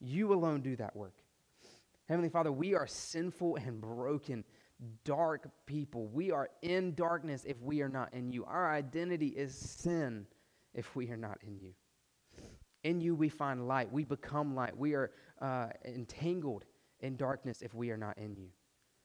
You 0.00 0.32
alone 0.32 0.62
do 0.62 0.74
that 0.76 0.96
work. 0.96 1.14
Heavenly 2.08 2.28
Father, 2.28 2.50
we 2.50 2.74
are 2.74 2.88
sinful 2.88 3.54
and 3.54 3.80
broken, 3.80 4.42
dark 5.04 5.48
people. 5.64 6.08
We 6.08 6.32
are 6.32 6.50
in 6.62 6.94
darkness 6.96 7.44
if 7.46 7.62
we 7.62 7.82
are 7.82 7.88
not 7.88 8.12
in 8.12 8.32
you. 8.32 8.44
Our 8.46 8.68
identity 8.72 9.28
is 9.28 9.54
sin 9.54 10.26
if 10.74 10.96
we 10.96 11.08
are 11.10 11.16
not 11.16 11.38
in 11.46 11.60
you. 11.60 11.72
In 12.82 13.00
you 13.00 13.14
we 13.14 13.28
find 13.28 13.68
light. 13.68 13.92
We 13.92 14.04
become 14.04 14.54
light. 14.54 14.76
We 14.76 14.94
are 14.94 15.10
uh, 15.40 15.68
entangled 15.84 16.64
in 17.00 17.16
darkness 17.16 17.62
if 17.62 17.74
we 17.74 17.90
are 17.90 17.96
not 17.96 18.16
in 18.18 18.34
you. 18.36 18.48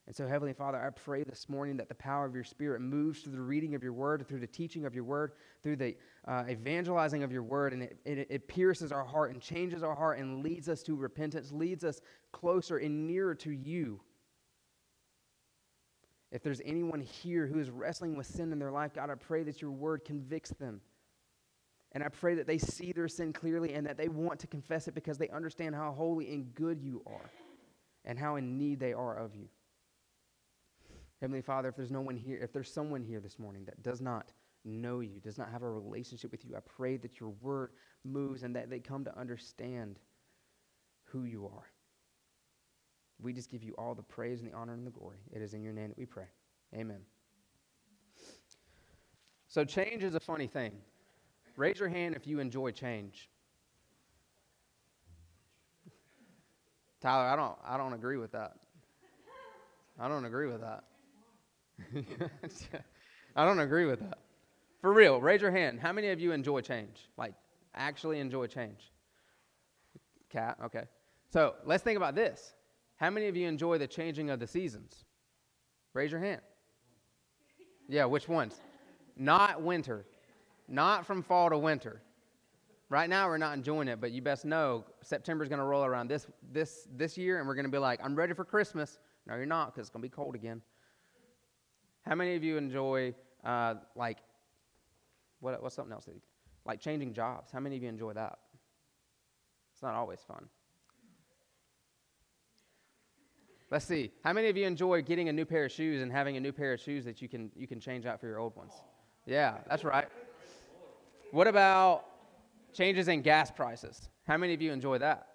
And 0.08 0.16
so, 0.16 0.28
Heavenly 0.28 0.54
Father, 0.54 0.80
I 0.80 0.92
pray 0.92 1.24
this 1.24 1.50
morning 1.50 1.78
that 1.78 1.90
the 1.90 1.96
power 1.96 2.26
of 2.26 2.36
your 2.36 2.44
Spirit 2.44 2.80
moves 2.80 3.22
through 3.22 3.32
the 3.32 3.42
reading 3.42 3.74
of 3.74 3.82
your 3.82 3.94
word, 3.94 4.24
through 4.28 4.40
the 4.40 4.48
teaching 4.48 4.86
of 4.86 4.94
your 4.94 5.04
word, 5.04 5.32
through 5.64 5.78
the 5.78 5.96
uh, 6.28 6.44
evangelizing 6.48 7.24
of 7.24 7.32
your 7.32 7.42
word, 7.42 7.74
and 7.74 7.82
it, 7.82 7.98
it, 8.06 8.28
it 8.30 8.48
pierces 8.48 8.92
our 8.92 9.04
heart 9.04 9.32
and 9.32 9.42
changes 9.42 9.82
our 9.82 9.96
heart 9.96 10.20
and 10.20 10.44
leads 10.44 10.70
us 10.70 10.84
to 10.84 10.96
repentance, 10.96 11.52
leads 11.52 11.84
us 11.84 12.02
closer 12.32 12.78
and 12.78 13.08
nearer 13.08 13.34
to 13.34 13.52
you. 13.52 14.00
If 16.32 16.44
there's 16.44 16.62
anyone 16.64 17.02
here 17.02 17.48
who 17.48 17.60
is 17.60 17.72
wrestling 17.72 18.16
with 18.16 18.28
sin 18.28 18.52
in 18.52 18.60
their 18.60 18.72
life, 18.72 18.94
God, 18.94 19.10
I 19.10 19.16
pray 19.16 19.42
that 19.44 19.60
your 19.60 19.72
word 19.72 20.06
convicts 20.06 20.52
them. 20.52 20.82
And 21.96 22.04
I 22.04 22.10
pray 22.10 22.36
that 22.36 22.46
they 22.46 22.58
see 22.58 22.92
their 22.92 23.08
sin 23.08 23.32
clearly 23.32 23.74
and 23.74 23.88
that 23.88 23.98
they 23.98 24.10
want 24.10 24.38
to 24.42 24.48
confess 24.48 24.90
it 24.90 24.94
because 24.94 25.18
they 25.18 25.30
understand 25.30 25.74
how 25.74 25.94
holy 25.94 26.30
and 26.34 26.54
good 26.54 26.82
you 26.82 27.02
are 27.08 27.32
and 28.04 28.20
how 28.20 28.36
in 28.36 28.58
need 28.58 28.82
they 28.82 28.92
are 28.92 29.18
of 29.18 29.34
you. 29.34 29.48
Heavenly 31.22 31.42
Father, 31.42 31.70
if 31.70 31.78
there's 31.78 31.92
no 31.92 32.02
one 32.02 32.18
here, 32.18 32.38
if 32.42 32.52
there's 32.52 32.72
someone 32.72 33.02
here 33.02 33.22
this 33.22 33.40
morning 33.40 33.64
that 33.66 33.82
does 33.82 34.02
not 34.02 34.34
know 34.66 35.00
you, 35.00 35.22
does 35.22 35.38
not 35.38 35.50
have 35.50 35.64
a 35.64 35.70
relationship 35.72 36.32
with 36.34 36.44
you, 36.44 36.58
I 36.58 36.60
pray 36.60 36.98
that 36.98 37.22
your 37.22 37.30
word 37.42 37.72
moves 38.04 38.44
and 38.44 38.54
that 38.58 38.70
they 38.70 38.80
come 38.80 39.06
to 39.06 39.18
understand 39.18 39.98
who 41.06 41.24
you 41.24 41.46
are. 41.46 41.72
We 43.22 43.32
just 43.32 43.50
give 43.50 43.64
you 43.64 43.74
all 43.78 43.96
the 43.96 44.04
praise 44.04 44.42
and 44.42 44.52
the 44.52 44.56
honor 44.56 44.74
and 44.74 44.86
the 44.86 44.92
glory. 44.92 45.20
It 45.32 45.42
is 45.42 45.54
in 45.54 45.64
your 45.64 45.72
name 45.72 45.88
that 45.88 45.98
we 45.98 46.06
pray. 46.06 46.28
Amen. 46.76 47.00
So, 49.48 49.64
change 49.64 50.04
is 50.04 50.16
a 50.16 50.20
funny 50.20 50.48
thing. 50.48 50.74
Raise 51.56 51.80
your 51.80 51.90
hand 51.90 52.16
if 52.16 52.28
you 52.28 52.40
enjoy 52.40 52.72
change. 52.72 53.30
Tyler, 57.02 57.28
I 57.28 57.36
don't, 57.36 57.58
I 57.66 57.78
don't 57.78 57.94
agree 57.94 58.18
with 58.18 58.32
that. 58.32 58.54
I 60.00 60.08
don't 60.08 60.26
agree 60.26 60.48
with 60.48 60.62
that. 60.62 60.84
I 63.36 63.46
don't 63.46 63.60
agree 63.60 63.86
with 63.86 64.00
that. 64.00 64.18
For 64.82 64.92
real, 64.94 65.22
raise 65.22 65.42
your 65.42 65.52
hand. 65.52 65.80
How 65.80 65.92
many 65.92 66.10
of 66.10 66.20
you 66.20 66.32
enjoy 66.32 66.62
change? 66.62 67.10
Like, 67.18 67.34
actually 67.74 68.20
enjoy 68.20 68.48
change? 68.48 68.92
Cat, 70.30 70.58
okay. 70.64 70.84
So 71.32 71.56
let's 71.66 71.84
think 71.84 71.98
about 71.98 72.16
this. 72.16 72.54
How 72.98 73.10
many 73.10 73.28
of 73.28 73.36
you 73.36 73.48
enjoy 73.48 73.78
the 73.78 73.88
changing 73.88 74.30
of 74.30 74.40
the 74.40 74.48
seasons? 74.48 75.06
Raise 75.94 76.12
your 76.12 76.22
hand. 76.22 76.42
Yeah, 77.88 78.06
which 78.06 78.28
ones? 78.28 78.60
Not 79.16 79.62
winter. 79.62 80.06
Not 80.68 81.06
from 81.06 81.22
fall 81.22 81.50
to 81.50 81.58
winter. 81.58 82.02
Right 82.90 83.10
now 83.10 83.28
we're 83.28 83.38
not 83.38 83.56
enjoying 83.56 83.88
it, 83.88 84.00
but 84.00 84.12
you 84.12 84.22
best 84.22 84.46
know 84.46 84.86
September's 85.02 85.50
going 85.50 85.60
to 85.60 85.66
roll 85.66 85.84
around 85.84 86.08
this 86.08 86.28
this 86.52 86.88
this 86.96 87.18
year 87.18 87.40
and 87.40 87.48
we're 87.48 87.56
going 87.56 87.66
to 87.66 87.72
be 87.72 87.78
like, 87.78 88.00
"I'm 88.04 88.16
ready 88.16 88.34
for 88.34 88.46
Christmas." 88.46 89.00
No, 89.28 89.36
you're 89.36 89.46
not 89.46 89.74
cuz 89.74 89.82
it's 89.82 89.90
going 89.90 90.02
to 90.02 90.08
be 90.08 90.14
cold 90.14 90.36
again. 90.36 90.62
How 92.04 92.14
many 92.14 92.36
of 92.36 92.44
you 92.44 92.58
enjoy 92.58 93.16
uh, 93.44 93.76
like 93.96 94.20
what, 95.40 95.62
what's 95.62 95.76
something 95.76 95.94
else? 95.94 96.06
That 96.06 96.16
you, 96.16 96.22
like 96.66 96.80
changing 96.80 97.14
jobs. 97.14 97.52
How 97.52 97.60
many 97.60 97.78
of 97.78 97.84
you 97.84 97.90
enjoy 97.90 98.14
that? 98.14 98.38
It's 99.74 99.82
not 99.82 99.94
always 99.94 100.22
fun. 100.22 100.48
Let's 103.72 103.86
see. 103.86 104.12
How 104.24 104.32
many 104.32 104.48
of 104.48 104.58
you 104.58 104.66
enjoy 104.66 105.02
getting 105.02 105.28
a 105.28 105.34
new 105.34 105.46
pair 105.46 105.66
of 105.66 105.72
shoes 105.72 106.02
and 106.02 106.12
having 106.12 106.38
a 106.38 106.40
new 106.40 106.52
pair 106.52 106.74
of 106.74 106.80
shoes 106.80 107.04
that 107.06 107.22
you 107.22 107.28
can 107.28 107.52
you 107.56 107.68
can 107.68 107.80
change 107.80 108.06
out 108.06 108.20
for 108.20 108.28
your 108.28 108.40
old 108.40 108.56
ones? 108.56 108.74
Yeah, 109.26 109.58
that's 109.68 109.84
right. 109.84 110.08
What 111.36 111.48
about 111.48 112.06
changes 112.72 113.10
in 113.10 113.22
gas 113.22 113.52
prices? 113.52 114.08
How 114.26 114.38
many 114.38 114.54
of 114.54 114.62
you 114.62 114.72
enjoy 114.72 115.00
that? 115.00 115.28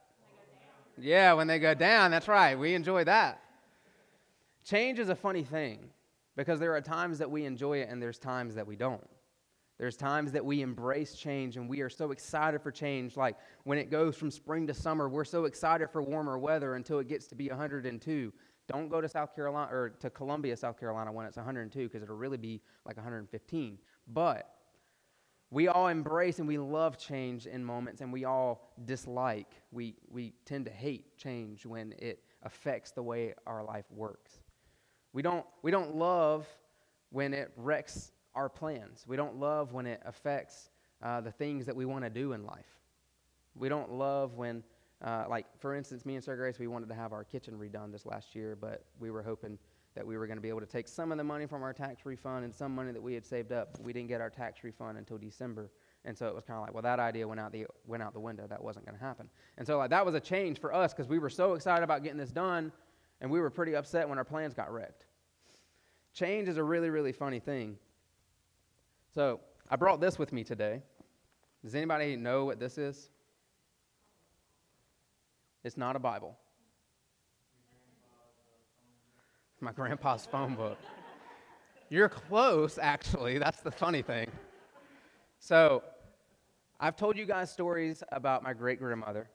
Yeah, 0.96 1.34
when 1.34 1.46
they 1.46 1.58
go 1.58 1.74
down, 1.74 2.10
that's 2.10 2.26
right. 2.26 2.58
We 2.58 2.72
enjoy 2.72 3.04
that. 3.04 3.42
Change 4.64 4.98
is 4.98 5.10
a 5.10 5.14
funny 5.14 5.44
thing 5.44 5.90
because 6.36 6.58
there 6.58 6.74
are 6.74 6.80
times 6.80 7.18
that 7.18 7.30
we 7.30 7.44
enjoy 7.44 7.82
it 7.82 7.90
and 7.90 8.00
there's 8.00 8.18
times 8.18 8.54
that 8.54 8.66
we 8.66 8.76
don't. 8.76 9.06
There's 9.76 9.94
times 9.94 10.32
that 10.32 10.42
we 10.42 10.62
embrace 10.62 11.16
change 11.16 11.58
and 11.58 11.68
we 11.68 11.82
are 11.82 11.90
so 11.90 12.12
excited 12.12 12.62
for 12.62 12.70
change. 12.70 13.18
Like 13.18 13.36
when 13.64 13.76
it 13.76 13.90
goes 13.90 14.16
from 14.16 14.30
spring 14.30 14.66
to 14.68 14.72
summer, 14.72 15.06
we're 15.06 15.26
so 15.26 15.44
excited 15.44 15.90
for 15.90 16.00
warmer 16.00 16.38
weather 16.38 16.76
until 16.76 16.98
it 17.00 17.08
gets 17.08 17.26
to 17.26 17.34
be 17.34 17.50
102. 17.50 18.32
Don't 18.68 18.88
go 18.88 19.02
to 19.02 19.08
South 19.08 19.34
Carolina 19.34 19.70
or 19.70 19.90
to 20.00 20.08
Columbia, 20.08 20.56
South 20.56 20.80
Carolina 20.80 21.12
when 21.12 21.26
it's 21.26 21.36
102 21.36 21.88
because 21.88 22.02
it'll 22.02 22.16
really 22.16 22.38
be 22.38 22.62
like 22.86 22.96
115. 22.96 23.76
But 24.14 24.48
we 25.50 25.66
all 25.68 25.88
embrace 25.88 26.38
and 26.38 26.46
we 26.46 26.58
love 26.58 26.96
change 26.96 27.46
in 27.46 27.64
moments 27.64 28.00
and 28.00 28.12
we 28.12 28.24
all 28.24 28.70
dislike, 28.84 29.54
we, 29.72 29.96
we 30.08 30.32
tend 30.44 30.64
to 30.66 30.70
hate 30.70 31.16
change 31.16 31.66
when 31.66 31.92
it 31.98 32.22
affects 32.44 32.92
the 32.92 33.02
way 33.02 33.34
our 33.46 33.64
life 33.64 33.86
works. 33.90 34.38
We 35.12 35.22
don't, 35.22 35.44
we 35.62 35.70
don't 35.72 35.96
love 35.96 36.46
when 37.10 37.34
it 37.34 37.50
wrecks 37.56 38.12
our 38.36 38.48
plans. 38.48 39.04
We 39.08 39.16
don't 39.16 39.40
love 39.40 39.72
when 39.72 39.86
it 39.86 40.00
affects 40.04 40.70
uh, 41.02 41.20
the 41.20 41.32
things 41.32 41.66
that 41.66 41.74
we 41.74 41.84
want 41.84 42.04
to 42.04 42.10
do 42.10 42.32
in 42.32 42.44
life. 42.44 42.78
We 43.56 43.68
don't 43.68 43.92
love 43.92 44.34
when, 44.34 44.62
uh, 45.04 45.24
like, 45.28 45.46
for 45.58 45.74
instance, 45.74 46.06
me 46.06 46.14
and 46.14 46.22
Sir 46.22 46.36
Grace, 46.36 46.60
we 46.60 46.68
wanted 46.68 46.88
to 46.90 46.94
have 46.94 47.12
our 47.12 47.24
kitchen 47.24 47.54
redone 47.58 47.90
this 47.90 48.06
last 48.06 48.36
year, 48.36 48.56
but 48.58 48.84
we 49.00 49.10
were 49.10 49.22
hoping 49.22 49.58
that 49.94 50.06
we 50.06 50.16
were 50.16 50.26
going 50.26 50.36
to 50.36 50.42
be 50.42 50.48
able 50.48 50.60
to 50.60 50.66
take 50.66 50.86
some 50.86 51.10
of 51.10 51.18
the 51.18 51.24
money 51.24 51.46
from 51.46 51.62
our 51.62 51.72
tax 51.72 52.06
refund 52.06 52.44
and 52.44 52.54
some 52.54 52.74
money 52.74 52.92
that 52.92 53.02
we 53.02 53.14
had 53.14 53.26
saved 53.26 53.52
up. 53.52 53.78
We 53.80 53.92
didn't 53.92 54.08
get 54.08 54.20
our 54.20 54.30
tax 54.30 54.62
refund 54.62 54.98
until 54.98 55.18
December. 55.18 55.70
And 56.04 56.16
so 56.16 56.28
it 56.28 56.34
was 56.34 56.44
kind 56.44 56.58
of 56.58 56.62
like, 56.62 56.72
well, 56.72 56.82
that 56.82 57.00
idea 57.00 57.26
went 57.26 57.40
out 57.40 57.52
the, 57.52 57.66
went 57.86 58.02
out 58.02 58.14
the 58.14 58.20
window. 58.20 58.46
That 58.46 58.62
wasn't 58.62 58.86
going 58.86 58.96
to 58.96 59.04
happen. 59.04 59.28
And 59.58 59.66
so 59.66 59.78
like, 59.78 59.90
that 59.90 60.06
was 60.06 60.14
a 60.14 60.20
change 60.20 60.60
for 60.60 60.72
us 60.72 60.94
because 60.94 61.08
we 61.08 61.18
were 61.18 61.28
so 61.28 61.54
excited 61.54 61.82
about 61.82 62.02
getting 62.02 62.18
this 62.18 62.30
done, 62.30 62.72
and 63.20 63.30
we 63.30 63.40
were 63.40 63.50
pretty 63.50 63.74
upset 63.74 64.08
when 64.08 64.16
our 64.16 64.24
plans 64.24 64.54
got 64.54 64.72
wrecked. 64.72 65.04
Change 66.14 66.48
is 66.48 66.56
a 66.56 66.62
really, 66.62 66.88
really 66.90 67.12
funny 67.12 67.40
thing. 67.40 67.76
So 69.14 69.40
I 69.68 69.76
brought 69.76 70.00
this 70.00 70.18
with 70.18 70.32
me 70.32 70.44
today. 70.44 70.82
Does 71.62 71.74
anybody 71.74 72.16
know 72.16 72.44
what 72.44 72.58
this 72.58 72.78
is? 72.78 73.10
It's 75.62 75.76
not 75.76 75.96
a 75.96 75.98
Bible. 75.98 76.38
My 79.62 79.72
grandpa's 79.72 80.24
phone 80.24 80.54
book. 80.54 80.78
You're 81.90 82.08
close, 82.08 82.78
actually. 82.80 83.38
That's 83.38 83.60
the 83.60 83.70
funny 83.70 84.00
thing. 84.00 84.30
So, 85.38 85.82
I've 86.78 86.96
told 86.96 87.18
you 87.18 87.26
guys 87.26 87.50
stories 87.50 88.02
about 88.10 88.42
my 88.42 88.54
great 88.54 88.78
grandmother. 88.78 89.28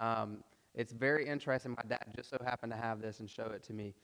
Um, 0.00 0.38
it's 0.74 0.92
very 0.92 1.26
interesting. 1.26 1.72
My 1.72 1.82
dad 1.86 2.06
just 2.14 2.30
so 2.30 2.38
happened 2.42 2.72
to 2.72 2.78
have 2.78 3.02
this 3.02 3.20
and 3.20 3.28
show 3.28 3.46
it 3.54 3.62
to 3.64 3.74
me. 3.74 3.94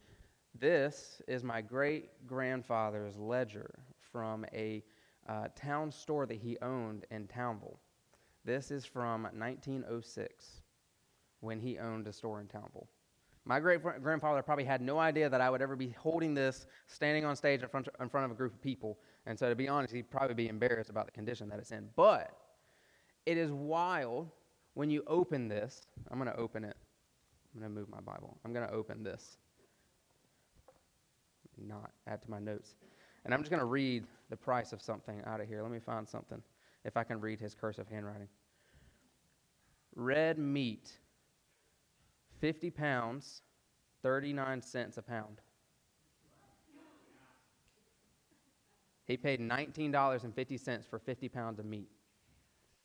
This 0.59 1.23
is 1.27 1.43
my 1.43 1.63
great 1.63 2.11
grandfather's 2.27 3.17
ledger 3.17 3.71
from 4.13 4.45
a 4.53 4.85
uh, 5.27 5.49
town 5.57 5.91
store 5.91 6.27
that 6.27 6.37
he 6.37 6.59
owned 6.61 7.07
in 7.11 7.27
Townville. 7.29 7.81
This 8.45 8.71
is 8.71 8.85
from 8.85 9.23
1906 9.23 10.63
when 11.41 11.61
he 11.61 11.79
owned 11.79 12.07
a 12.09 12.13
store 12.13 12.41
in 12.41 12.47
Townville. 12.47 12.89
My 13.45 13.59
great 13.59 13.83
grandfather 13.83 14.41
probably 14.43 14.65
had 14.65 14.81
no 14.81 14.99
idea 15.01 15.29
that 15.29 15.41
I 15.41 15.51
would 15.51 15.63
ever 15.63 15.75
be 15.75 15.91
holding 15.99 16.33
this, 16.33 16.67
standing 16.87 17.25
on 17.25 17.35
stage 17.35 17.63
in 17.63 17.69
front, 17.69 17.89
in 18.01 18.09
front 18.09 18.25
of 18.25 18.31
a 18.31 18.35
group 18.35 18.55
of 18.55 18.63
people. 18.63 18.99
And 19.27 19.37
so, 19.37 19.49
to 19.49 19.57
be 19.57 19.69
honest, 19.69 19.93
he'd 19.93 20.11
probably 20.11 20.35
be 20.35 20.49
embarrassed 20.49 20.91
about 20.91 21.07
the 21.07 21.13
condition 21.13 21.49
that 21.49 21.59
it's 21.59 21.73
in. 21.73 21.89
But 21.97 22.37
it 23.27 23.37
is 23.37 23.51
wild 23.51 24.31
when 24.75 24.91
you 24.91 25.03
open 25.09 25.49
this. 25.49 25.89
I'm 26.11 26.19
going 26.19 26.31
to 26.31 26.37
open 26.37 26.65
it. 26.65 26.77
I'm 27.55 27.61
going 27.61 27.73
to 27.73 27.81
move 27.81 27.89
my 27.89 28.01
Bible. 28.01 28.39
I'm 28.45 28.53
going 28.53 28.67
to 28.67 28.73
open 28.73 29.03
this. 29.03 29.39
Not 31.59 31.91
add 32.07 32.23
to 32.23 32.31
my 32.31 32.39
notes. 32.39 32.77
And 33.25 33.35
I'm 33.35 33.41
just 33.41 33.51
going 33.51 33.61
to 33.61 33.67
read 33.67 34.05
the 34.31 34.37
price 34.37 34.73
of 34.73 34.81
something 34.81 35.21
out 35.27 35.41
of 35.41 35.49
here. 35.49 35.63
Let 35.63 35.71
me 35.71 35.79
find 35.81 36.09
something, 36.09 36.41
if 36.85 36.97
I 36.97 37.05
can 37.05 37.21
read 37.21 37.39
his 37.41 37.55
cursive 37.55 37.87
handwriting. 37.89 38.29
Red 39.95 40.39
meat 40.39 40.93
50 42.43 42.71
pounds, 42.71 43.41
39 44.03 44.63
cents 44.63 44.99
a 44.99 45.03
pound. 45.03 45.41
He 49.07 49.17
paid 49.17 49.41
$19.50 49.41 50.85
for 50.91 50.99
50 50.99 51.29
pounds 51.29 51.61
of 51.61 51.67
meat. 51.67 51.89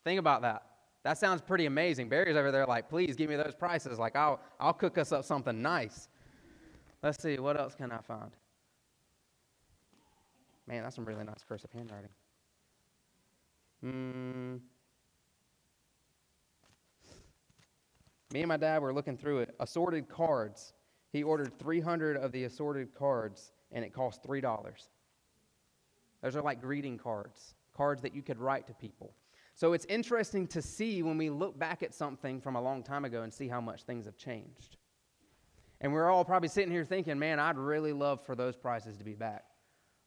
Think 0.04 0.20
about 0.20 0.44
that. 0.44 0.62
That 1.04 1.18
sounds 1.18 1.42
pretty 1.42 1.66
amazing. 1.66 2.08
Barry's 2.08 2.38
over 2.38 2.52
there 2.52 2.68
like, 2.68 2.88
please 2.88 3.16
give 3.16 3.32
me 3.32 3.36
those 3.36 3.56
prices. 3.58 3.98
Like, 3.98 4.16
I'll, 4.16 4.40
I'll 4.60 4.74
cook 4.74 5.00
us 5.00 5.12
up 5.12 5.26
something 5.26 5.60
nice. 5.60 6.08
Let's 7.02 7.22
see, 7.22 7.40
what 7.40 7.60
else 7.60 7.74
can 7.74 7.92
I 7.92 8.00
find? 8.02 8.32
Man, 10.68 10.84
that's 10.84 10.96
some 10.96 11.06
really 11.06 11.24
nice 11.24 11.44
cursive 11.48 11.72
handwriting. 11.72 12.10
Hmm. 13.82 14.58
Me 18.32 18.42
and 18.42 18.50
my 18.50 18.58
dad 18.58 18.82
were 18.82 18.94
looking 18.94 19.18
through 19.18 19.40
it. 19.40 19.56
Assorted 19.60 20.10
cards. 20.10 20.74
He 21.12 21.24
ordered 21.24 21.58
300 21.58 22.18
of 22.18 22.32
the 22.32 22.44
assorted 22.44 22.94
cards, 22.94 23.54
and 23.72 23.86
it 23.86 23.94
cost 23.94 24.24
$3. 24.24 24.42
Those 26.22 26.36
are 26.36 26.42
like 26.42 26.62
greeting 26.62 26.98
cards, 26.98 27.56
cards 27.76 28.02
that 28.02 28.14
you 28.14 28.22
could 28.22 28.40
write 28.40 28.68
to 28.68 28.74
people. 28.74 29.14
So 29.56 29.74
it's 29.74 29.86
interesting 29.86 30.46
to 30.48 30.62
see 30.62 31.02
when 31.02 31.18
we 31.18 31.30
look 31.30 31.58
back 31.58 31.82
at 31.82 31.94
something 31.94 32.42
from 32.42 32.56
a 32.56 32.62
long 32.62 32.84
time 32.84 33.06
ago 33.06 33.24
and 33.24 33.34
see 33.34 33.48
how 33.48 33.62
much 33.62 33.84
things 33.84 34.06
have 34.06 34.18
changed. 34.18 34.78
And 35.80 35.94
we're 35.94 36.10
all 36.10 36.26
probably 36.26 36.50
sitting 36.50 36.72
here 36.72 36.86
thinking, 36.86 37.18
man, 37.18 37.40
I'd 37.40 37.58
really 37.58 37.94
love 37.94 38.26
for 38.26 38.36
those 38.36 38.56
prices 38.56 38.98
to 38.98 39.04
be 39.04 39.14
back. 39.14 39.46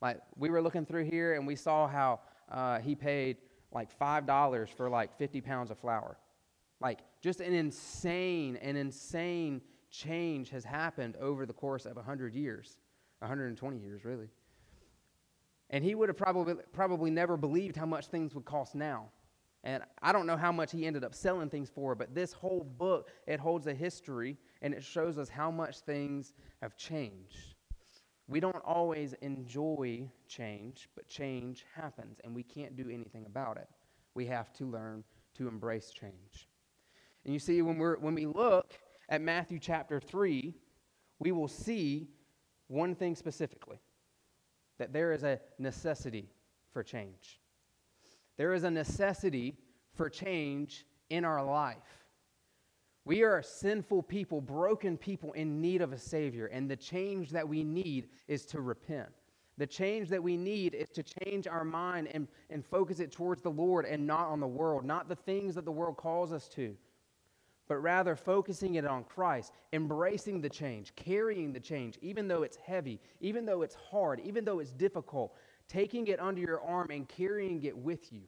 Like, 0.00 0.18
we 0.36 0.50
were 0.50 0.62
looking 0.62 0.84
through 0.84 1.04
here 1.04 1.34
and 1.34 1.46
we 1.46 1.56
saw 1.56 1.88
how 1.88 2.20
uh, 2.50 2.80
he 2.80 2.94
paid 2.94 3.38
like 3.72 3.96
$5 3.98 4.68
for 4.68 4.90
like 4.90 5.16
50 5.16 5.40
pounds 5.40 5.70
of 5.70 5.78
flour. 5.78 6.16
Like, 6.80 7.00
just 7.20 7.40
an 7.40 7.52
insane, 7.52 8.56
an 8.56 8.76
insane 8.76 9.60
change 9.90 10.50
has 10.50 10.64
happened 10.64 11.16
over 11.16 11.44
the 11.44 11.52
course 11.52 11.84
of 11.84 11.96
100 11.96 12.34
years, 12.34 12.78
120 13.18 13.78
years, 13.78 14.04
really. 14.04 14.28
And 15.68 15.84
he 15.84 15.94
would 15.94 16.08
have 16.08 16.16
probably, 16.16 16.54
probably 16.72 17.10
never 17.10 17.36
believed 17.36 17.76
how 17.76 17.86
much 17.86 18.06
things 18.06 18.34
would 18.34 18.44
cost 18.44 18.74
now. 18.74 19.08
And 19.62 19.82
I 20.00 20.12
don't 20.12 20.26
know 20.26 20.38
how 20.38 20.52
much 20.52 20.72
he 20.72 20.86
ended 20.86 21.04
up 21.04 21.14
selling 21.14 21.50
things 21.50 21.68
for, 21.68 21.94
but 21.94 22.14
this 22.14 22.32
whole 22.32 22.64
book, 22.64 23.10
it 23.26 23.38
holds 23.38 23.66
a 23.66 23.74
history 23.74 24.38
and 24.62 24.72
it 24.72 24.82
shows 24.82 25.18
us 25.18 25.28
how 25.28 25.50
much 25.50 25.80
things 25.80 26.32
have 26.62 26.76
changed. 26.76 27.54
We 28.26 28.40
don't 28.40 28.64
always 28.64 29.12
enjoy 29.20 30.08
change, 30.28 30.88
but 30.94 31.08
change 31.08 31.66
happens 31.74 32.20
and 32.24 32.34
we 32.34 32.42
can't 32.42 32.74
do 32.76 32.88
anything 32.88 33.26
about 33.26 33.58
it. 33.58 33.68
We 34.14 34.26
have 34.26 34.52
to 34.54 34.64
learn 34.64 35.04
to 35.34 35.46
embrace 35.46 35.90
change. 35.90 36.48
And 37.30 37.34
you 37.34 37.38
see, 37.38 37.62
when, 37.62 37.78
we're, 37.78 37.96
when 37.98 38.16
we 38.16 38.26
look 38.26 38.72
at 39.08 39.20
Matthew 39.20 39.60
chapter 39.60 40.00
3, 40.00 40.52
we 41.20 41.30
will 41.30 41.46
see 41.46 42.08
one 42.66 42.96
thing 42.96 43.14
specifically 43.14 43.78
that 44.78 44.92
there 44.92 45.12
is 45.12 45.22
a 45.22 45.38
necessity 45.56 46.28
for 46.72 46.82
change. 46.82 47.38
There 48.36 48.52
is 48.52 48.64
a 48.64 48.70
necessity 48.72 49.54
for 49.94 50.10
change 50.10 50.84
in 51.08 51.24
our 51.24 51.44
life. 51.44 51.76
We 53.04 53.22
are 53.22 53.42
sinful 53.42 54.02
people, 54.02 54.40
broken 54.40 54.96
people 54.96 55.30
in 55.34 55.60
need 55.60 55.82
of 55.82 55.92
a 55.92 55.98
Savior, 55.98 56.46
and 56.46 56.68
the 56.68 56.74
change 56.74 57.30
that 57.30 57.48
we 57.48 57.62
need 57.62 58.08
is 58.26 58.44
to 58.46 58.60
repent. 58.60 59.10
The 59.56 59.68
change 59.68 60.08
that 60.08 60.20
we 60.20 60.36
need 60.36 60.74
is 60.74 60.88
to 60.88 61.04
change 61.04 61.46
our 61.46 61.62
mind 61.62 62.08
and, 62.12 62.26
and 62.50 62.66
focus 62.66 62.98
it 62.98 63.12
towards 63.12 63.40
the 63.40 63.52
Lord 63.52 63.84
and 63.84 64.04
not 64.04 64.26
on 64.26 64.40
the 64.40 64.48
world, 64.48 64.84
not 64.84 65.08
the 65.08 65.14
things 65.14 65.54
that 65.54 65.64
the 65.64 65.70
world 65.70 65.96
calls 65.96 66.32
us 66.32 66.48
to, 66.48 66.76
but 67.70 67.76
rather 67.76 68.16
focusing 68.16 68.74
it 68.74 68.84
on 68.84 69.04
Christ, 69.04 69.52
embracing 69.72 70.40
the 70.40 70.48
change, 70.48 70.92
carrying 70.96 71.52
the 71.52 71.60
change, 71.60 71.96
even 72.02 72.26
though 72.26 72.42
it's 72.42 72.56
heavy, 72.56 72.98
even 73.20 73.46
though 73.46 73.62
it's 73.62 73.76
hard, 73.76 74.18
even 74.24 74.44
though 74.44 74.58
it's 74.58 74.72
difficult, 74.72 75.36
taking 75.68 76.08
it 76.08 76.18
under 76.18 76.40
your 76.40 76.60
arm 76.62 76.88
and 76.90 77.08
carrying 77.08 77.62
it 77.62 77.78
with 77.78 78.12
you 78.12 78.22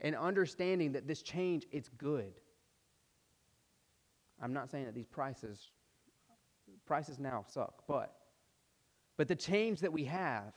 and 0.00 0.14
understanding 0.14 0.92
that 0.92 1.08
this 1.08 1.22
change 1.22 1.64
it's 1.72 1.88
good. 1.88 2.34
I'm 4.42 4.52
not 4.52 4.70
saying 4.70 4.84
that 4.84 4.94
these 4.94 5.06
prices 5.06 5.70
prices 6.84 7.18
now 7.18 7.46
suck, 7.48 7.84
but 7.88 8.14
but 9.16 9.26
the 9.26 9.36
change 9.36 9.80
that 9.80 9.92
we 9.94 10.04
have, 10.04 10.52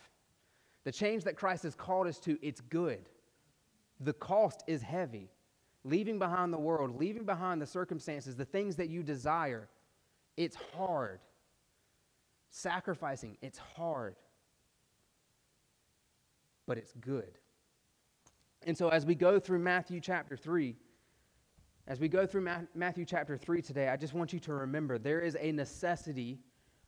the 0.83 0.91
change 0.91 1.23
that 1.23 1.37
Christ 1.37 1.63
has 1.63 1.73
called 1.73 2.05
us 2.05 2.19
to, 2.19 2.37
it's 2.45 2.59
good. 2.59 3.07
The 4.01 4.11
cost 4.11 4.61
is 4.67 4.81
heavy. 4.81 5.29
Leaving 5.85 6.19
behind 6.19 6.51
the 6.51 6.59
world, 6.59 6.99
leaving 6.99 7.23
behind 7.23 7.61
the 7.61 7.65
circumstances, 7.65 8.35
the 8.35 8.43
things 8.43 8.75
that 8.75 8.89
you 8.89 9.03
desire, 9.03 9.69
it's 10.35 10.57
hard. 10.75 11.21
Sacrificing, 12.49 13.37
it's 13.41 13.57
hard 13.57 14.15
but 16.67 16.77
it's 16.77 16.93
good. 16.99 17.37
And 18.65 18.77
so, 18.77 18.89
as 18.89 19.05
we 19.05 19.15
go 19.15 19.39
through 19.39 19.59
Matthew 19.59 19.99
chapter 19.99 20.35
3, 20.35 20.75
as 21.87 21.99
we 21.99 22.07
go 22.07 22.25
through 22.25 22.41
Ma- 22.41 22.61
Matthew 22.73 23.05
chapter 23.05 23.37
3 23.37 23.61
today, 23.61 23.89
I 23.89 23.97
just 23.97 24.13
want 24.13 24.33
you 24.33 24.39
to 24.39 24.53
remember 24.53 24.97
there 24.97 25.21
is 25.21 25.37
a 25.39 25.51
necessity 25.51 26.39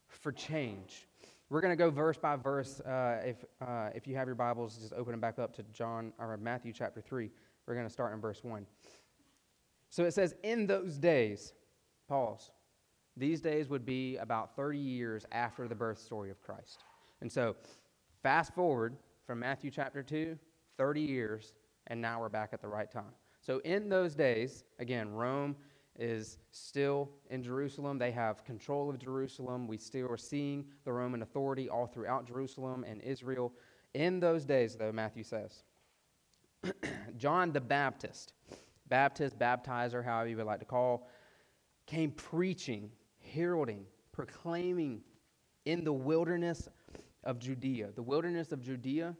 for 0.08 0.32
change. 0.32 1.06
We're 1.50 1.60
going 1.60 1.72
to 1.72 1.76
go 1.76 1.90
verse 1.90 2.18
by 2.18 2.36
verse. 2.36 2.80
Uh, 2.80 3.20
if, 3.24 3.44
uh, 3.60 3.90
if 3.94 4.06
you 4.06 4.16
have 4.16 4.26
your 4.26 4.34
Bibles, 4.34 4.76
just 4.76 4.92
open 4.92 5.12
them 5.12 5.20
back 5.20 5.38
up 5.38 5.54
to 5.56 5.62
John 5.72 6.12
or 6.18 6.36
Matthew 6.36 6.72
chapter 6.72 7.00
3. 7.00 7.30
We're 7.68 7.74
going 7.74 7.86
to 7.86 7.92
start 7.92 8.14
in 8.14 8.20
verse 8.20 8.42
1. 8.42 8.66
So 9.90 10.04
it 10.04 10.14
says, 10.14 10.34
In 10.42 10.66
those 10.66 10.96
days, 10.96 11.52
pause. 12.08 12.50
These 13.14 13.42
days 13.42 13.68
would 13.68 13.84
be 13.84 14.16
about 14.16 14.56
30 14.56 14.78
years 14.78 15.26
after 15.32 15.68
the 15.68 15.74
birth 15.74 15.98
story 15.98 16.30
of 16.30 16.40
Christ. 16.40 16.84
And 17.20 17.30
so, 17.30 17.56
fast 18.22 18.54
forward 18.54 18.96
from 19.26 19.40
Matthew 19.40 19.70
chapter 19.70 20.02
2, 20.02 20.38
30 20.78 21.00
years, 21.00 21.52
and 21.88 22.00
now 22.00 22.20
we're 22.20 22.30
back 22.30 22.50
at 22.52 22.62
the 22.62 22.68
right 22.68 22.90
time. 22.90 23.12
So, 23.42 23.58
in 23.64 23.90
those 23.90 24.14
days, 24.14 24.64
again, 24.78 25.10
Rome 25.10 25.54
is 25.98 26.38
still 26.52 27.10
in 27.28 27.42
Jerusalem. 27.42 27.98
They 27.98 28.12
have 28.12 28.44
control 28.44 28.88
of 28.88 28.98
Jerusalem. 28.98 29.66
We 29.66 29.76
still 29.76 30.10
are 30.10 30.16
seeing 30.16 30.64
the 30.84 30.92
Roman 30.92 31.20
authority 31.20 31.68
all 31.68 31.86
throughout 31.86 32.26
Jerusalem 32.26 32.84
and 32.88 33.02
Israel. 33.02 33.52
In 33.92 34.20
those 34.20 34.46
days, 34.46 34.76
though, 34.76 34.92
Matthew 34.92 35.24
says, 35.24 35.64
John 37.16 37.52
the 37.52 37.60
Baptist, 37.60 38.32
Baptist, 38.88 39.38
baptizer, 39.38 40.04
however 40.04 40.28
you 40.28 40.36
would 40.36 40.46
like 40.46 40.60
to 40.60 40.64
call, 40.64 41.08
came 41.86 42.10
preaching, 42.12 42.90
heralding, 43.20 43.84
proclaiming 44.12 45.02
in 45.64 45.84
the 45.84 45.92
wilderness 45.92 46.68
of 47.24 47.38
Judea. 47.38 47.90
The 47.94 48.02
wilderness 48.02 48.52
of 48.52 48.62
Judea, 48.62 49.14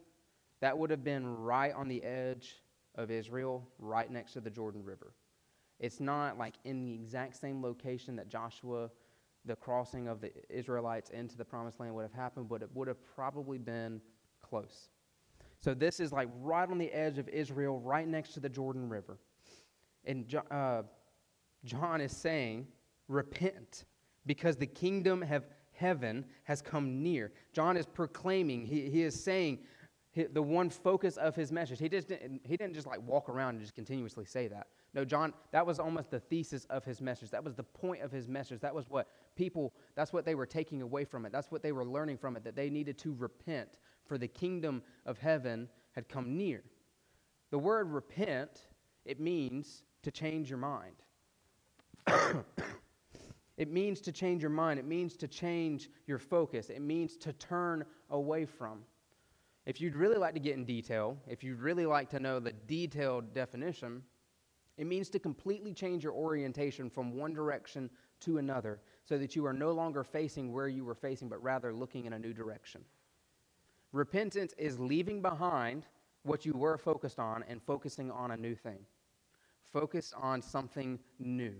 that 0.61 0.77
would 0.77 0.91
have 0.91 1.05
been 1.05 1.37
right 1.37 1.73
on 1.75 1.89
the 1.89 2.03
edge 2.03 2.63
of 2.95 3.11
Israel, 3.11 3.69
right 3.79 4.11
next 4.11 4.33
to 4.33 4.41
the 4.41 4.51
Jordan 4.51 4.83
River. 4.83 5.13
It's 5.79 6.01
not 6.01 6.37
like 6.37 6.55
in 6.65 6.85
the 6.85 6.93
exact 6.93 7.37
same 7.37 7.63
location 7.63 8.17
that 8.17 8.29
Joshua, 8.29 8.91
the 9.45 9.55
crossing 9.55 10.09
of 10.09 10.21
the 10.21 10.33
Israelites 10.49 11.11
into 11.11 11.37
the 11.37 11.45
promised 11.45 11.79
land 11.79 11.95
would 11.95 12.03
have 12.03 12.13
happened, 12.13 12.49
but 12.49 12.63
it 12.63 12.71
would 12.75 12.89
have 12.89 12.99
probably 13.15 13.59
been 13.59 14.01
close. 14.43 14.89
So 15.61 15.75
this 15.75 16.01
is 16.01 16.13
like 16.13 16.29
right 16.41 16.69
on 16.69 16.79
the 16.79 16.91
edge 16.93 17.19
of 17.19 17.29
Israel, 17.29 17.81
right 17.81 18.07
next 18.07 18.33
to 18.35 18.41
the 18.41 18.49
Jordan 18.49 18.89
River. 18.89 19.19
And 20.05 20.33
uh, 20.51 20.83
John 21.65 22.01
is 22.01 22.13
saying, 22.13 22.67
Repent, 23.09 23.85
because 24.27 24.57
the 24.57 24.67
kingdom 24.67 25.23
of 25.23 25.47
heaven 25.73 26.25
has 26.45 26.61
come 26.61 27.03
near. 27.03 27.33
John 27.53 27.77
is 27.77 27.87
proclaiming, 27.87 28.67
he, 28.67 28.91
he 28.91 29.03
is 29.03 29.19
saying 29.19 29.61
the 30.33 30.43
one 30.43 30.69
focus 30.69 31.17
of 31.17 31.37
his 31.37 31.53
message. 31.53 31.79
He, 31.79 31.89
just 31.89 32.09
didn't, 32.09 32.41
he 32.45 32.57
didn't 32.57 32.75
just 32.75 32.87
like 32.87 33.01
walk 33.07 33.29
around 33.29 33.51
and 33.51 33.61
just 33.61 33.75
continuously 33.75 34.25
say 34.25 34.49
that. 34.49 34.67
No, 34.95 35.05
John, 35.05 35.33
that 35.53 35.65
was 35.65 35.79
almost 35.79 36.11
the 36.11 36.19
thesis 36.19 36.65
of 36.71 36.85
his 36.85 37.01
message. 37.01 37.31
That 37.31 37.45
was 37.45 37.55
the 37.55 37.63
point 37.63 38.03
of 38.03 38.11
his 38.11 38.27
message. 38.27 38.61
That 38.61 38.75
was 38.75 38.89
what 38.89 39.09
people, 39.37 39.75
that's 39.95 40.13
what 40.13 40.25
they 40.25 40.35
were 40.35 40.47
taking 40.47 40.83
away 40.83 41.05
from 41.05 41.25
it. 41.25 41.33
That's 41.33 41.51
what 41.51 41.63
they 41.63 41.73
were 41.73 41.85
learning 41.85 42.19
from 42.19 42.37
it, 42.37 42.45
that 42.45 42.57
they 42.57 42.71
needed 42.71 42.99
to 42.99 43.15
repent, 43.15 43.69
for 44.09 44.19
the 44.19 44.27
kingdom 44.27 44.83
of 45.07 45.19
heaven 45.19 45.69
had 45.93 46.09
come 46.09 46.37
near. 46.37 46.65
The 47.51 47.59
word 47.59 47.91
repent, 47.91 48.67
it 49.05 49.21
means 49.21 49.85
to 50.03 50.11
change 50.11 50.51
your 50.51 50.59
mind. 50.59 50.97
It 53.59 53.73
means 53.73 54.01
to 54.03 54.13
change 54.13 54.41
your 54.41 54.51
mind. 54.51 54.79
It 54.79 54.87
means 54.87 55.17
to 55.17 55.27
change 55.27 55.91
your 56.07 56.21
focus. 56.21 56.71
It 56.71 56.81
means 56.81 57.17
to 57.17 57.33
turn 57.35 57.85
away 58.09 58.47
from. 58.47 58.85
If 59.67 59.81
you'd 59.81 59.97
really 59.97 60.17
like 60.17 60.35
to 60.35 60.41
get 60.41 60.55
in 60.55 60.65
detail, 60.65 61.19
if 61.27 61.43
you'd 61.43 61.61
really 61.61 61.85
like 61.85 62.09
to 62.11 62.21
know 62.21 62.39
the 62.39 62.53
detailed 62.53 63.35
definition, 63.35 64.03
it 64.79 64.87
means 64.87 65.11
to 65.11 65.19
completely 65.19 65.75
change 65.75 66.05
your 66.05 66.13
orientation 66.13 66.89
from 66.89 67.17
one 67.17 67.35
direction 67.35 67.91
to 68.21 68.39
another 68.39 68.81
so 69.05 69.19
that 69.19 69.35
you 69.35 69.45
are 69.45 69.53
no 69.53 69.73
longer 69.73 70.05
facing 70.05 70.53
where 70.53 70.69
you 70.69 70.85
were 70.85 70.95
facing, 70.95 71.29
but 71.29 71.43
rather 71.43 71.75
looking 71.75 72.05
in 72.05 72.13
a 72.13 72.19
new 72.19 72.33
direction. 72.33 72.85
Repentance 73.93 74.55
is 74.59 74.79
leaving 74.79 75.23
behind 75.23 75.85
what 76.23 76.45
you 76.45 76.53
were 76.53 76.77
focused 76.77 77.19
on 77.19 77.45
and 77.49 77.63
focusing 77.63 78.11
on 78.11 78.33
a 78.33 78.37
new 78.37 78.55
thing. 78.55 78.81
focused 79.71 80.15
on 80.17 80.41
something 80.41 80.99
new 81.19 81.55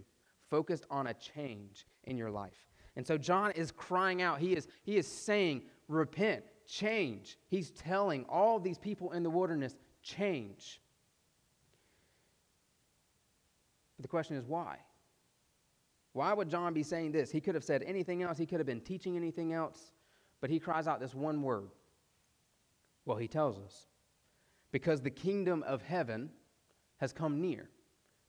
focused 0.49 0.87
on 0.91 1.09
a 1.09 1.15
change 1.15 1.87
in 2.05 2.17
your 2.17 2.31
life. 2.31 2.67
And 2.97 3.07
so 3.07 3.17
John 3.17 3.53
is 3.53 3.71
crying 3.71 4.23
out. 4.23 4.41
He 4.41 4.57
is, 4.57 4.67
he 4.83 4.97
is 4.97 5.07
saying, 5.07 5.63
repent, 5.89 6.45
change. 6.67 7.39
He's 7.49 7.71
telling 7.71 8.25
all 8.29 8.59
these 8.59 8.79
people 8.79 9.13
in 9.13 9.23
the 9.23 9.31
wilderness, 9.31 9.77
change. 10.03 10.81
But 13.97 14.03
the 14.03 14.09
question 14.09 14.37
is, 14.37 14.45
why? 14.47 14.79
Why 16.13 16.33
would 16.33 16.49
John 16.49 16.73
be 16.75 16.83
saying 16.83 17.13
this? 17.13 17.31
He 17.31 17.41
could 17.41 17.55
have 17.55 17.65
said 17.65 17.83
anything 17.85 18.23
else, 18.23 18.39
he 18.39 18.47
could 18.47 18.59
have 18.59 18.67
been 18.67 18.81
teaching 18.81 19.17
anything 19.17 19.53
else, 19.53 19.93
but 20.41 20.51
he 20.51 20.59
cries 20.59 20.89
out 20.89 21.01
this 21.01 21.15
one 21.15 21.43
word. 21.43 21.71
Well, 23.09 23.17
he 23.17 23.27
tells 23.27 23.59
us 23.59 23.87
because 24.71 25.01
the 25.01 25.09
kingdom 25.11 25.65
of 25.67 25.81
heaven 25.81 26.29
has 26.99 27.11
come 27.11 27.41
near. 27.41 27.71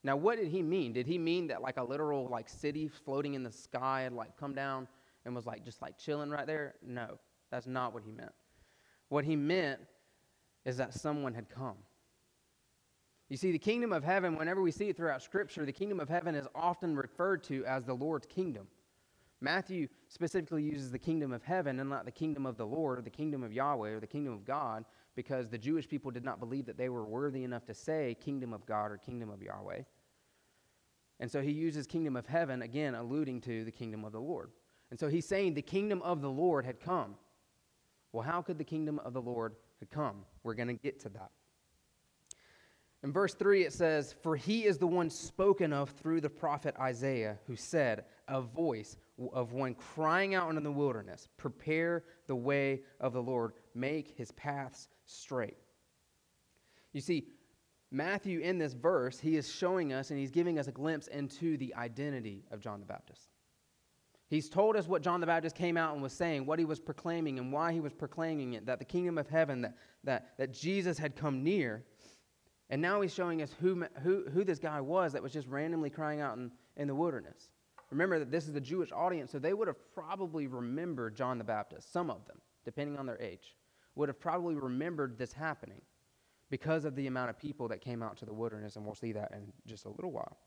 Now, 0.05 0.15
what 0.15 0.37
did 0.37 0.47
he 0.47 0.63
mean? 0.63 0.93
Did 0.93 1.05
he 1.05 1.17
mean 1.17 1.47
that 1.47 1.61
like 1.61 1.75
a 1.75 1.83
literal 1.83 2.29
like 2.29 2.47
city 2.47 2.87
floating 2.87 3.33
in 3.33 3.43
the 3.43 3.51
sky 3.51 4.03
had 4.03 4.13
like 4.13 4.37
come 4.37 4.55
down 4.55 4.87
and 5.25 5.35
was 5.35 5.45
like 5.45 5.65
just 5.65 5.81
like 5.81 5.97
chilling 5.97 6.29
right 6.29 6.47
there? 6.47 6.75
No, 6.81 7.19
that's 7.51 7.67
not 7.67 7.93
what 7.93 8.03
he 8.03 8.13
meant. 8.13 8.31
What 9.09 9.25
he 9.25 9.35
meant 9.35 9.81
is 10.63 10.77
that 10.77 10.93
someone 10.93 11.33
had 11.33 11.49
come. 11.49 11.75
You 13.27 13.35
see, 13.35 13.51
the 13.51 13.59
kingdom 13.59 13.91
of 13.91 14.05
heaven, 14.05 14.37
whenever 14.37 14.61
we 14.61 14.71
see 14.71 14.87
it 14.87 14.95
throughout 14.95 15.21
Scripture, 15.21 15.65
the 15.65 15.73
kingdom 15.73 15.99
of 15.99 16.07
heaven 16.07 16.35
is 16.35 16.47
often 16.55 16.95
referred 16.95 17.43
to 17.43 17.65
as 17.65 17.83
the 17.83 17.93
Lord's 17.93 18.27
kingdom. 18.27 18.69
Matthew 19.41 19.87
specifically 20.09 20.63
uses 20.63 20.91
the 20.91 20.99
kingdom 20.99 21.31
of 21.31 21.43
heaven 21.43 21.79
and 21.79 21.89
not 21.89 22.05
the 22.05 22.11
kingdom 22.11 22.45
of 22.45 22.57
the 22.57 22.65
Lord 22.65 22.99
or 22.99 23.01
the 23.01 23.09
kingdom 23.09 23.43
of 23.43 23.53
Yahweh 23.53 23.91
or 23.91 23.99
the 23.99 24.07
kingdom 24.07 24.33
of 24.33 24.43
God 24.43 24.83
because 25.15 25.47
the 25.47 25.57
Jewish 25.57 25.87
people 25.87 26.11
did 26.11 26.25
not 26.25 26.39
believe 26.39 26.65
that 26.65 26.77
they 26.77 26.89
were 26.89 27.05
worthy 27.05 27.43
enough 27.43 27.65
to 27.65 27.73
say 27.73 28.17
kingdom 28.21 28.53
of 28.53 28.65
God 28.65 28.91
or 28.91 28.97
kingdom 28.97 29.29
of 29.29 29.41
Yahweh. 29.41 29.81
And 31.21 31.31
so 31.31 31.41
he 31.41 31.51
uses 31.51 31.85
kingdom 31.87 32.15
of 32.15 32.25
heaven, 32.25 32.61
again, 32.61 32.95
alluding 32.95 33.41
to 33.41 33.65
the 33.65 33.71
kingdom 33.71 34.05
of 34.05 34.11
the 34.11 34.21
Lord. 34.21 34.51
And 34.89 34.99
so 34.99 35.07
he's 35.07 35.27
saying 35.27 35.53
the 35.53 35.61
kingdom 35.61 36.01
of 36.01 36.21
the 36.21 36.29
Lord 36.29 36.65
had 36.65 36.79
come. 36.79 37.15
Well, 38.11 38.23
how 38.23 38.41
could 38.41 38.57
the 38.57 38.63
kingdom 38.63 38.99
of 38.99 39.13
the 39.13 39.21
Lord 39.21 39.55
had 39.79 39.89
come? 39.89 40.25
We're 40.43 40.55
going 40.55 40.69
to 40.69 40.73
get 40.73 40.99
to 41.01 41.09
that. 41.09 41.31
In 43.03 43.13
verse 43.13 43.33
3, 43.33 43.63
it 43.63 43.73
says, 43.73 44.15
For 44.23 44.35
he 44.35 44.65
is 44.65 44.77
the 44.77 44.87
one 44.87 45.09
spoken 45.09 45.71
of 45.71 45.89
through 45.91 46.21
the 46.21 46.29
prophet 46.29 46.75
Isaiah, 46.79 47.37
who 47.47 47.55
said, 47.55 48.05
A 48.27 48.41
voice 48.41 48.97
of 49.33 49.53
one 49.53 49.75
crying 49.75 50.35
out 50.35 50.53
in 50.53 50.63
the 50.63 50.71
wilderness, 50.71 51.27
Prepare 51.37 52.03
the 52.27 52.35
way 52.35 52.81
of 52.99 53.13
the 53.13 53.21
Lord, 53.21 53.53
make 53.73 54.15
his 54.17 54.31
paths 54.31 54.87
straight. 55.05 55.57
You 56.93 57.01
see, 57.01 57.27
Matthew, 57.91 58.39
in 58.39 58.57
this 58.57 58.73
verse, 58.73 59.19
he 59.19 59.35
is 59.35 59.51
showing 59.51 59.93
us 59.93 60.11
and 60.11 60.19
he's 60.19 60.31
giving 60.31 60.59
us 60.59 60.67
a 60.67 60.71
glimpse 60.71 61.07
into 61.07 61.57
the 61.57 61.73
identity 61.75 62.43
of 62.51 62.59
John 62.59 62.79
the 62.79 62.85
Baptist. 62.85 63.29
He's 64.29 64.47
told 64.47 64.75
us 64.75 64.87
what 64.87 65.01
John 65.01 65.21
the 65.21 65.27
Baptist 65.27 65.55
came 65.55 65.75
out 65.75 65.93
and 65.93 66.03
was 66.03 66.13
saying, 66.13 66.45
what 66.45 66.59
he 66.59 66.65
was 66.65 66.79
proclaiming, 66.79 67.39
and 67.39 67.51
why 67.51 67.73
he 67.73 67.79
was 67.79 67.93
proclaiming 67.93 68.53
it 68.53 68.65
that 68.67 68.77
the 68.77 68.85
kingdom 68.85 69.17
of 69.17 69.27
heaven, 69.27 69.61
that, 69.61 69.75
that, 70.03 70.37
that 70.37 70.53
Jesus 70.53 70.99
had 70.99 71.15
come 71.15 71.43
near. 71.43 71.83
And 72.69 72.79
now 72.79 73.01
he's 73.01 73.13
showing 73.13 73.41
us 73.41 73.55
who, 73.59 73.85
who, 74.03 74.25
who 74.31 74.43
this 74.43 74.59
guy 74.59 74.79
was 74.79 75.13
that 75.13 75.23
was 75.23 75.33
just 75.33 75.47
randomly 75.47 75.89
crying 75.89 76.21
out 76.21 76.37
in, 76.37 76.51
in 76.77 76.87
the 76.87 76.93
wilderness. 76.93 77.49
Remember 77.91 78.19
that 78.19 78.31
this 78.31 78.47
is 78.47 78.53
the 78.53 78.61
Jewish 78.61 78.91
audience, 78.91 79.31
so 79.31 79.39
they 79.39 79.53
would 79.53 79.67
have 79.67 79.93
probably 79.93 80.47
remembered 80.47 81.15
John 81.15 81.37
the 81.37 81.43
Baptist. 81.43 81.91
Some 81.91 82.11
of 82.11 82.25
them, 82.25 82.39
depending 82.63 82.97
on 82.97 83.05
their 83.05 83.19
age, 83.21 83.55
would 83.95 84.09
have 84.09 84.19
probably 84.19 84.55
remembered 84.55 85.17
this 85.17 85.33
happening 85.33 85.81
because 86.49 86.85
of 86.85 86.95
the 86.95 87.07
amount 87.07 87.29
of 87.29 87.37
people 87.37 87.67
that 87.67 87.81
came 87.81 88.03
out 88.03 88.17
to 88.17 88.25
the 88.25 88.33
wilderness, 88.33 88.75
and 88.75 88.85
we'll 88.85 88.95
see 88.95 89.11
that 89.11 89.31
in 89.33 89.51
just 89.65 89.85
a 89.85 89.89
little 89.89 90.11
while. 90.11 90.37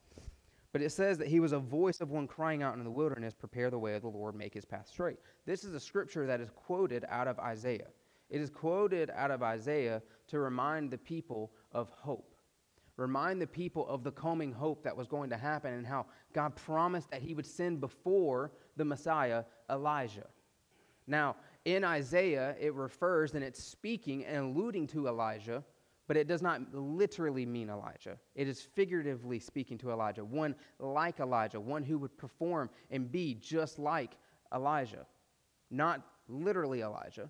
But 0.73 0.83
it 0.83 0.91
says 0.91 1.19
that 1.19 1.29
he 1.29 1.39
was 1.39 1.53
a 1.53 1.59
voice 1.59 2.01
of 2.01 2.11
one 2.11 2.27
crying 2.27 2.63
out 2.63 2.77
in 2.77 2.83
the 2.83 2.91
wilderness, 2.91 3.35
Prepare 3.35 3.71
the 3.71 3.79
way 3.79 3.95
of 3.95 4.03
the 4.03 4.09
Lord, 4.09 4.35
make 4.35 4.55
his 4.55 4.65
path 4.65 4.89
straight. 4.89 5.19
This 5.45 5.65
is 5.65 5.75
a 5.75 5.81
scripture 5.81 6.27
that 6.27 6.41
is 6.41 6.51
quoted 6.51 7.05
out 7.09 7.29
of 7.29 7.39
Isaiah. 7.39 7.89
It 8.31 8.41
is 8.41 8.49
quoted 8.49 9.11
out 9.11 9.31
of 9.31 9.43
Isaiah 9.43 10.03
to 10.29 10.39
remind 10.39 10.91
the 10.91 10.99
people 10.99 11.53
of 11.73 11.91
hope. 11.91 12.32
Remind 13.03 13.43
the 13.43 13.49
people 13.49 13.85
of 13.89 14.05
the 14.05 14.13
coming 14.13 14.53
hope 14.53 14.85
that 14.85 14.97
was 14.97 15.09
going 15.09 15.29
to 15.31 15.37
happen 15.37 15.75
and 15.75 15.85
how 15.85 16.07
God 16.33 16.55
promised 16.55 17.11
that 17.11 17.21
he 17.21 17.35
would 17.35 17.45
send 17.45 17.81
before 17.81 18.53
the 18.77 18.85
Messiah 18.85 19.43
Elijah. 19.69 20.29
Now, 21.09 21.35
in 21.65 21.83
Isaiah, 21.83 22.55
it 22.61 22.73
refers 22.75 23.35
and 23.35 23.43
it's 23.43 23.61
speaking 23.61 24.25
and 24.25 24.57
alluding 24.57 24.87
to 24.87 25.09
Elijah, 25.09 25.65
but 26.07 26.17
it 26.17 26.29
does 26.29 26.43
not 26.43 26.73
literally 26.73 27.45
mean 27.45 27.71
Elijah. 27.71 28.19
It 28.37 28.47
is 28.47 28.63
figuratively 28.63 29.41
speaking 29.41 29.79
to 29.79 29.91
Elijah, 29.91 30.25
one 30.25 30.55
like 30.79 31.19
Elijah, 31.19 31.59
one 31.59 31.83
who 31.83 31.99
would 31.99 32.17
perform 32.17 32.71
and 32.93 33.11
be 33.11 33.35
just 33.35 33.81
like 33.81 34.13
Elijah. 34.55 35.07
Not 35.73 36.03
literally 36.29 36.83
Elijah, 36.83 37.29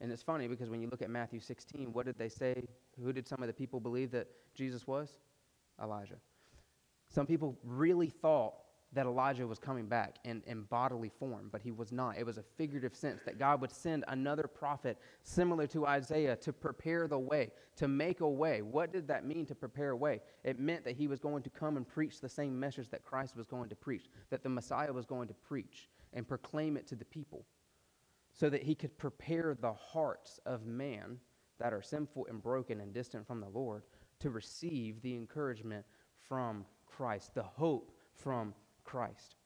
and 0.00 0.10
it's 0.10 0.24
funny 0.24 0.48
because 0.48 0.70
when 0.70 0.82
you 0.82 0.88
look 0.88 1.02
at 1.02 1.10
Matthew 1.10 1.38
16, 1.38 1.92
what 1.92 2.04
did 2.04 2.18
they 2.18 2.28
say? 2.28 2.64
Who 3.02 3.12
did 3.12 3.26
some 3.26 3.42
of 3.42 3.46
the 3.46 3.52
people 3.52 3.80
believe 3.80 4.10
that 4.12 4.28
Jesus 4.54 4.86
was? 4.86 5.18
Elijah. 5.82 6.16
Some 7.08 7.26
people 7.26 7.58
really 7.64 8.08
thought 8.08 8.54
that 8.94 9.06
Elijah 9.06 9.46
was 9.46 9.58
coming 9.58 9.86
back 9.86 10.18
in, 10.24 10.42
in 10.46 10.62
bodily 10.62 11.08
form, 11.08 11.48
but 11.50 11.60
he 11.60 11.72
was 11.72 11.90
not. 11.90 12.16
It 12.16 12.24
was 12.24 12.38
a 12.38 12.44
figurative 12.56 12.94
sense 12.94 13.22
that 13.24 13.38
God 13.38 13.60
would 13.60 13.72
send 13.72 14.04
another 14.08 14.44
prophet 14.44 14.98
similar 15.24 15.66
to 15.68 15.86
Isaiah 15.86 16.36
to 16.36 16.52
prepare 16.52 17.08
the 17.08 17.18
way, 17.18 17.50
to 17.76 17.88
make 17.88 18.20
a 18.20 18.28
way. 18.28 18.62
What 18.62 18.92
did 18.92 19.08
that 19.08 19.26
mean 19.26 19.46
to 19.46 19.54
prepare 19.54 19.90
a 19.90 19.96
way? 19.96 20.20
It 20.44 20.60
meant 20.60 20.84
that 20.84 20.96
he 20.96 21.08
was 21.08 21.18
going 21.18 21.42
to 21.42 21.50
come 21.50 21.76
and 21.76 21.86
preach 21.86 22.20
the 22.20 22.28
same 22.28 22.58
message 22.58 22.88
that 22.90 23.02
Christ 23.02 23.36
was 23.36 23.48
going 23.48 23.68
to 23.68 23.76
preach, 23.76 24.06
that 24.30 24.44
the 24.44 24.48
Messiah 24.48 24.92
was 24.92 25.06
going 25.06 25.26
to 25.28 25.34
preach 25.34 25.88
and 26.12 26.26
proclaim 26.26 26.76
it 26.76 26.86
to 26.88 26.94
the 26.94 27.04
people 27.04 27.44
so 28.32 28.48
that 28.48 28.62
he 28.62 28.74
could 28.74 28.96
prepare 28.96 29.56
the 29.60 29.72
hearts 29.72 30.38
of 30.46 30.66
man 30.66 31.18
that 31.58 31.72
are 31.72 31.82
sinful 31.82 32.26
and 32.28 32.42
broken 32.42 32.80
and 32.80 32.92
distant 32.92 33.26
from 33.26 33.40
the 33.40 33.48
Lord 33.48 33.82
to 34.20 34.30
receive 34.30 35.00
the 35.02 35.14
encouragement 35.14 35.84
from 36.28 36.64
Christ, 36.86 37.34
the 37.34 37.42
hope 37.42 37.92
from 38.14 38.54
Christ. 38.84 39.36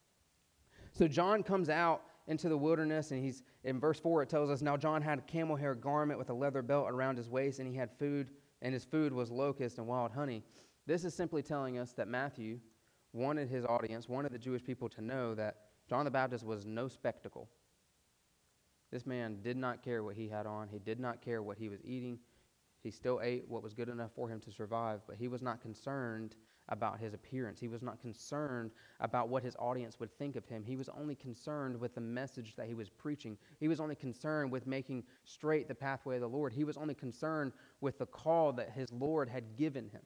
So 0.92 1.08
John 1.08 1.42
comes 1.42 1.68
out 1.68 2.02
into 2.26 2.48
the 2.48 2.56
wilderness, 2.56 3.10
and 3.10 3.24
he's 3.24 3.42
in 3.64 3.80
verse 3.80 3.98
4, 3.98 4.22
it 4.22 4.28
tells 4.28 4.50
us 4.50 4.62
now 4.62 4.76
John 4.76 5.00
had 5.00 5.18
a 5.18 5.22
camel 5.22 5.56
hair 5.56 5.74
garment 5.74 6.18
with 6.18 6.30
a 6.30 6.34
leather 6.34 6.62
belt 6.62 6.86
around 6.88 7.16
his 7.16 7.28
waist, 7.28 7.58
and 7.58 7.68
he 7.68 7.74
had 7.74 7.90
food, 7.98 8.30
and 8.62 8.74
his 8.74 8.84
food 8.84 9.12
was 9.12 9.30
locust 9.30 9.78
and 9.78 9.86
wild 9.86 10.12
honey. 10.12 10.44
This 10.86 11.04
is 11.04 11.14
simply 11.14 11.42
telling 11.42 11.78
us 11.78 11.92
that 11.92 12.08
Matthew 12.08 12.58
wanted 13.12 13.48
his 13.48 13.64
audience, 13.64 14.08
wanted 14.08 14.32
the 14.32 14.38
Jewish 14.38 14.62
people 14.62 14.88
to 14.90 15.00
know 15.00 15.34
that 15.34 15.56
John 15.88 16.04
the 16.04 16.10
Baptist 16.10 16.44
was 16.44 16.66
no 16.66 16.88
spectacle. 16.88 17.48
This 18.90 19.06
man 19.06 19.38
did 19.42 19.56
not 19.56 19.82
care 19.82 20.02
what 20.02 20.16
he 20.16 20.28
had 20.28 20.46
on. 20.46 20.68
He 20.68 20.78
did 20.78 20.98
not 20.98 21.20
care 21.20 21.42
what 21.42 21.58
he 21.58 21.68
was 21.68 21.80
eating. 21.84 22.18
He 22.82 22.90
still 22.90 23.20
ate 23.22 23.44
what 23.48 23.62
was 23.62 23.74
good 23.74 23.88
enough 23.88 24.12
for 24.14 24.28
him 24.28 24.40
to 24.40 24.52
survive, 24.52 25.00
but 25.06 25.16
he 25.16 25.28
was 25.28 25.42
not 25.42 25.60
concerned 25.60 26.36
about 26.68 27.00
his 27.00 27.14
appearance. 27.14 27.58
He 27.58 27.68
was 27.68 27.82
not 27.82 28.00
concerned 28.00 28.70
about 29.00 29.28
what 29.28 29.42
his 29.42 29.56
audience 29.58 29.98
would 29.98 30.16
think 30.18 30.36
of 30.36 30.44
him. 30.44 30.62
He 30.64 30.76
was 30.76 30.88
only 30.90 31.14
concerned 31.14 31.78
with 31.78 31.94
the 31.94 32.00
message 32.00 32.54
that 32.56 32.66
he 32.66 32.74
was 32.74 32.88
preaching. 32.90 33.36
He 33.58 33.68
was 33.68 33.80
only 33.80 33.94
concerned 33.94 34.52
with 34.52 34.66
making 34.66 35.04
straight 35.24 35.66
the 35.66 35.74
pathway 35.74 36.16
of 36.16 36.20
the 36.20 36.28
Lord. 36.28 36.52
He 36.52 36.64
was 36.64 36.76
only 36.76 36.94
concerned 36.94 37.52
with 37.80 37.98
the 37.98 38.06
call 38.06 38.52
that 38.54 38.70
his 38.70 38.92
Lord 38.92 39.28
had 39.28 39.56
given 39.56 39.88
him. 39.88 40.02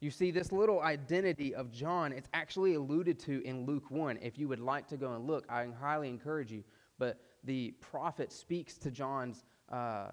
You 0.00 0.10
see, 0.10 0.30
this 0.30 0.52
little 0.52 0.80
identity 0.80 1.54
of 1.54 1.72
John, 1.72 2.12
it's 2.12 2.28
actually 2.34 2.74
alluded 2.74 3.18
to 3.20 3.42
in 3.46 3.64
Luke 3.64 3.90
1. 3.90 4.18
If 4.20 4.38
you 4.38 4.48
would 4.48 4.60
like 4.60 4.86
to 4.88 4.96
go 4.96 5.14
and 5.14 5.26
look, 5.26 5.46
I 5.48 5.66
highly 5.80 6.08
encourage 6.08 6.52
you. 6.52 6.64
But 6.98 7.20
the 7.46 7.72
prophet 7.80 8.32
speaks 8.32 8.76
to 8.78 8.90
John's, 8.90 9.44
uh, 9.70 10.08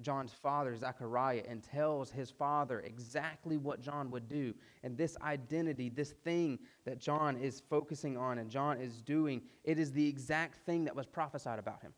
John's 0.00 0.32
father, 0.32 0.76
Zechariah, 0.76 1.42
and 1.48 1.62
tells 1.62 2.10
his 2.10 2.30
father 2.30 2.80
exactly 2.80 3.56
what 3.56 3.80
John 3.80 4.10
would 4.10 4.28
do. 4.28 4.54
And 4.82 4.96
this 4.96 5.16
identity, 5.22 5.88
this 5.88 6.12
thing 6.24 6.58
that 6.84 7.00
John 7.00 7.36
is 7.36 7.62
focusing 7.68 8.16
on 8.16 8.38
and 8.38 8.50
John 8.50 8.78
is 8.78 9.02
doing, 9.02 9.42
it 9.64 9.78
is 9.78 9.92
the 9.92 10.06
exact 10.06 10.64
thing 10.66 10.84
that 10.84 10.94
was 10.94 11.06
prophesied 11.06 11.58
about 11.58 11.82
him. 11.82 11.92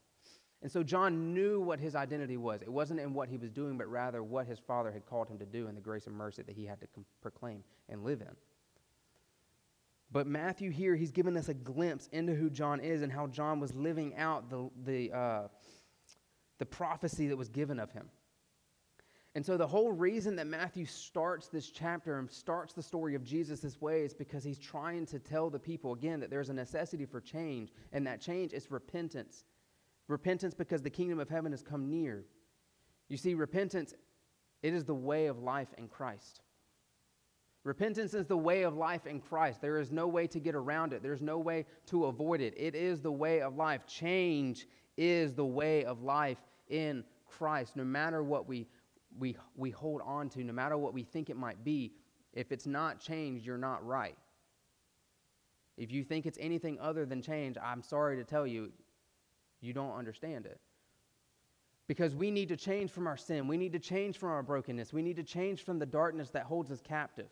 And 0.61 0.71
so 0.71 0.81
John 0.81 1.33
knew 1.33 1.59
what 1.61 1.79
his 1.79 1.95
identity 1.95 2.37
was. 2.37 2.61
It 2.61 2.71
wasn't 2.71 2.99
in 2.99 3.13
what 3.13 3.29
he 3.29 3.37
was 3.37 3.51
doing, 3.51 3.77
but 3.77 3.87
rather 3.87 4.23
what 4.23 4.47
his 4.47 4.57
father 4.57 4.91
had 4.91 5.05
called 5.05 5.29
him 5.29 5.37
to 5.37 5.45
do 5.45 5.67
and 5.67 5.77
the 5.77 5.81
grace 5.81 6.07
and 6.07 6.15
mercy 6.15 6.41
that 6.41 6.55
he 6.55 6.65
had 6.65 6.79
to 6.81 6.87
com- 6.87 7.05
proclaim 7.21 7.63
and 7.89 8.03
live 8.03 8.21
in. 8.21 8.35
But 10.11 10.27
Matthew 10.27 10.71
here, 10.71 10.95
he's 10.95 11.11
given 11.11 11.35
us 11.35 11.49
a 11.49 11.53
glimpse 11.53 12.07
into 12.11 12.33
who 12.33 12.49
John 12.49 12.79
is 12.79 13.01
and 13.01 13.11
how 13.11 13.27
John 13.27 13.59
was 13.59 13.73
living 13.75 14.15
out 14.15 14.49
the, 14.49 14.69
the, 14.85 15.11
uh, 15.11 15.47
the 16.59 16.65
prophecy 16.65 17.27
that 17.27 17.35
was 17.35 17.49
given 17.49 17.79
of 17.79 17.91
him. 17.91 18.09
And 19.35 19.45
so, 19.45 19.55
the 19.55 19.67
whole 19.67 19.91
reason 19.91 20.35
that 20.37 20.47
Matthew 20.47 20.85
starts 20.85 21.47
this 21.47 21.69
chapter 21.69 22.17
and 22.17 22.31
starts 22.31 22.73
the 22.73 22.81
story 22.81 23.13
of 23.13 23.23
Jesus 23.23 23.59
this 23.59 23.79
way 23.79 24.01
is 24.01 24.13
because 24.13 24.43
he's 24.43 24.57
trying 24.57 25.05
to 25.07 25.19
tell 25.19 25.51
the 25.51 25.59
people 25.59 25.93
again 25.93 26.19
that 26.21 26.31
there's 26.31 26.49
a 26.49 26.53
necessity 26.53 27.05
for 27.05 27.21
change, 27.21 27.71
and 27.91 28.07
that 28.07 28.19
change 28.19 28.51
is 28.53 28.71
repentance. 28.71 29.43
Repentance 30.07 30.55
because 30.55 30.81
the 30.81 30.89
kingdom 30.89 31.19
of 31.19 31.29
heaven 31.29 31.51
has 31.51 31.61
come 31.61 31.87
near. 31.87 32.25
You 33.09 33.17
see, 33.17 33.35
repentance, 33.35 33.93
it 34.63 34.73
is 34.73 34.85
the 34.85 34.95
way 34.95 35.27
of 35.27 35.37
life 35.37 35.73
in 35.77 35.87
Christ. 35.87 36.41
Repentance 37.67 38.13
is 38.13 38.25
the 38.25 38.37
way 38.37 38.61
of 38.61 38.77
life 38.77 39.05
in 39.05 39.19
Christ. 39.19 39.59
There 39.59 39.77
is 39.77 39.91
no 39.91 40.07
way 40.07 40.25
to 40.27 40.39
get 40.39 40.55
around 40.55 40.93
it, 40.93 41.03
there's 41.03 41.21
no 41.21 41.37
way 41.37 41.65
to 41.87 42.05
avoid 42.05 42.39
it. 42.39 42.53
It 42.55 42.75
is 42.75 43.01
the 43.01 43.11
way 43.11 43.41
of 43.41 43.57
life. 43.57 43.85
Change 43.85 44.67
is 44.95 45.33
the 45.33 45.45
way 45.45 45.83
of 45.83 46.01
life 46.01 46.37
in 46.69 47.03
Christ. 47.25 47.75
No 47.75 47.83
matter 47.83 48.23
what 48.23 48.47
we, 48.47 48.67
we, 49.19 49.35
we 49.57 49.69
hold 49.69 49.99
on 50.05 50.29
to, 50.29 50.45
no 50.45 50.53
matter 50.53 50.77
what 50.77 50.93
we 50.93 51.03
think 51.03 51.29
it 51.29 51.35
might 51.35 51.61
be, 51.65 51.91
if 52.31 52.53
it's 52.53 52.65
not 52.65 53.01
changed, 53.01 53.45
you're 53.45 53.57
not 53.57 53.85
right. 53.85 54.15
If 55.75 55.91
you 55.91 56.05
think 56.05 56.25
it's 56.25 56.37
anything 56.39 56.79
other 56.79 57.05
than 57.05 57.21
change, 57.21 57.57
I'm 57.61 57.83
sorry 57.83 58.15
to 58.15 58.23
tell 58.23 58.47
you, 58.47 58.71
you 59.59 59.73
don't 59.73 59.93
understand 59.93 60.45
it. 60.45 60.61
Because 61.87 62.15
we 62.15 62.31
need 62.31 62.47
to 62.47 62.55
change 62.55 62.91
from 62.91 63.07
our 63.07 63.17
sin. 63.17 63.45
We 63.45 63.57
need 63.57 63.73
to 63.73 63.79
change 63.79 64.17
from 64.17 64.29
our 64.29 64.41
brokenness. 64.41 64.93
We 64.93 65.01
need 65.01 65.17
to 65.17 65.23
change 65.23 65.65
from 65.65 65.79
the 65.79 65.85
darkness 65.85 66.29
that 66.29 66.43
holds 66.43 66.71
us 66.71 66.79
captive. 66.79 67.27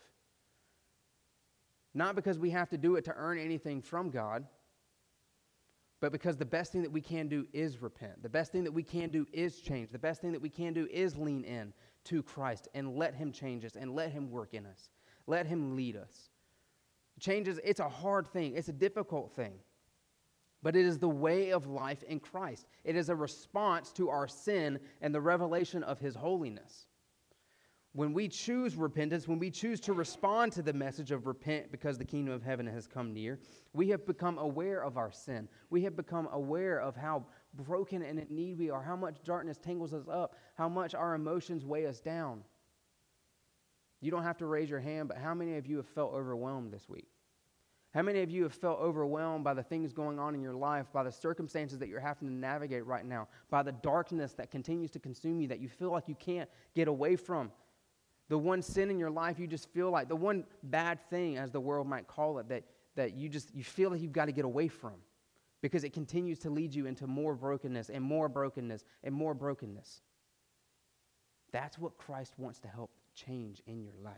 Not 1.96 2.16
because 2.16 2.38
we 2.38 2.50
have 2.52 2.70
to 2.70 2.78
do 2.78 2.98
it 2.98 3.06
to 3.06 3.16
earn 3.16 3.40
anything 3.40 3.82
from 3.82 4.10
God, 4.10 4.46
but 6.02 6.12
because 6.12 6.36
the 6.36 6.46
best 6.46 6.74
thing 6.74 6.82
that 6.82 6.92
we 6.92 7.00
can 7.00 7.30
do 7.30 7.48
is 7.54 7.82
repent. 7.82 8.22
The 8.22 8.30
best 8.30 8.52
thing 8.52 8.66
that 8.66 8.74
we 8.74 8.84
can 8.84 9.10
do 9.10 9.26
is 9.32 9.62
change. 9.62 9.90
The 9.92 9.98
best 9.98 10.22
thing 10.22 10.34
that 10.34 10.42
we 10.42 10.50
can 10.50 10.74
do 10.74 10.88
is 10.92 11.18
lean 11.18 11.46
in 11.46 11.74
to 12.04 12.22
Christ 12.22 12.68
and 12.76 12.98
let 12.98 13.16
Him 13.16 13.32
change 13.32 13.64
us 13.64 13.78
and 13.78 13.96
let 13.96 14.12
Him 14.12 14.30
work 14.30 14.54
in 14.54 14.66
us. 14.66 14.90
Let 15.26 15.48
Him 15.48 15.78
lead 15.78 15.96
us. 15.96 16.30
Changes, 17.20 17.62
it's 17.64 17.80
a 17.80 17.88
hard 17.88 18.28
thing, 18.28 18.56
it's 18.56 18.68
a 18.68 18.74
difficult 18.74 19.32
thing, 19.32 19.54
but 20.62 20.76
it 20.76 20.86
is 20.86 21.00
the 21.00 21.08
way 21.08 21.52
of 21.52 21.66
life 21.66 22.04
in 22.04 22.20
Christ. 22.20 22.68
It 22.84 22.98
is 22.98 23.08
a 23.08 23.16
response 23.16 23.94
to 23.94 24.10
our 24.10 24.28
sin 24.28 24.80
and 25.02 25.16
the 25.16 25.22
revelation 25.22 25.82
of 25.82 25.98
His 25.98 26.14
holiness. 26.14 26.88
When 27.96 28.12
we 28.12 28.28
choose 28.28 28.76
repentance, 28.76 29.26
when 29.26 29.40
we 29.40 29.50
choose 29.50 29.80
to 29.82 29.94
respond 29.94 30.52
to 30.52 30.62
the 30.62 30.74
message 30.74 31.12
of 31.12 31.28
repent 31.28 31.72
because 31.72 31.98
the 31.98 32.04
kingdom 32.04 32.34
of 32.34 32.44
heaven 32.44 32.68
has 32.68 32.88
come 32.88 33.14
near, 33.14 33.40
we 33.72 33.88
have 33.88 34.06
become 34.06 34.38
aware 34.38 34.84
of 34.84 34.98
our 34.98 35.14
sin. 35.14 35.48
We 35.70 35.82
have 35.84 35.96
become 35.96 36.28
aware 36.34 36.82
of 36.82 36.98
how 36.98 37.24
broken 37.54 38.02
and 38.02 38.20
in 38.20 38.28
need 38.30 38.60
we 38.60 38.70
are, 38.70 38.84
how 38.84 38.98
much 38.98 39.24
darkness 39.24 39.58
tangles 39.58 39.94
us 39.94 40.10
up, 40.12 40.36
how 40.56 40.68
much 40.68 40.94
our 40.94 41.16
emotions 41.16 41.64
weigh 41.64 41.86
us 41.86 42.02
down. 42.02 42.44
You 44.02 44.12
don't 44.12 44.24
have 44.24 44.40
to 44.40 44.46
raise 44.46 44.70
your 44.70 44.82
hand, 44.82 45.08
but 45.08 45.18
how 45.18 45.34
many 45.34 45.56
of 45.56 45.66
you 45.66 45.78
have 45.78 45.88
felt 45.88 46.14
overwhelmed 46.14 46.74
this 46.74 46.90
week? 46.90 47.08
How 47.94 48.02
many 48.02 48.22
of 48.24 48.30
you 48.30 48.44
have 48.44 48.54
felt 48.54 48.82
overwhelmed 48.82 49.46
by 49.46 49.54
the 49.54 49.64
things 49.64 49.94
going 49.94 50.20
on 50.20 50.36
in 50.36 50.42
your 50.42 50.54
life, 50.54 50.88
by 50.92 51.04
the 51.04 51.14
circumstances 51.14 51.80
that 51.80 51.88
you're 51.88 52.02
having 52.02 52.28
to 52.28 52.34
navigate 52.34 52.86
right 52.86 53.06
now, 53.06 53.30
by 53.50 53.64
the 53.64 53.72
darkness 53.72 54.34
that 54.34 54.52
continues 54.52 54.92
to 54.92 55.00
consume 55.00 55.40
you 55.40 55.48
that 55.48 55.62
you 55.62 55.70
feel 55.70 55.92
like 55.92 56.10
you 56.10 56.16
can't 56.16 56.50
get 56.76 56.90
away 56.90 57.16
from? 57.16 57.50
The 58.30 58.38
one 58.38 58.62
sin 58.62 58.90
in 58.90 58.98
your 58.98 59.12
life 59.12 59.40
you 59.40 59.48
just 59.48 59.70
feel 59.70 59.92
like, 59.92 60.08
the 60.08 60.16
one 60.16 60.46
bad 60.64 61.00
thing, 61.10 61.38
as 61.38 61.52
the 61.52 61.60
world 61.60 61.88
might 61.88 62.08
call 62.08 62.40
it, 62.40 62.50
that, 62.50 62.64
that 62.96 63.16
you 63.16 63.30
just 63.30 63.54
you 63.54 63.64
feel 63.64 63.92
like 63.92 64.02
you've 64.02 64.14
got 64.14 64.26
to 64.26 64.32
get 64.32 64.46
away 64.46 64.68
from 64.68 64.94
because 65.62 65.84
it 65.84 65.94
continues 65.94 66.40
to 66.40 66.50
lead 66.50 66.74
you 66.74 66.86
into 66.86 67.08
more 67.08 67.36
brokenness 67.36 67.90
and 67.90 68.04
more 68.04 68.30
brokenness 68.30 68.84
and 69.04 69.14
more 69.14 69.34
brokenness. 69.34 70.02
That's 71.52 71.78
what 71.78 71.98
Christ 71.98 72.34
wants 72.38 72.60
to 72.60 72.68
help 72.68 72.92
change 73.14 73.62
in 73.66 73.82
your 73.82 73.96
life. 74.04 74.14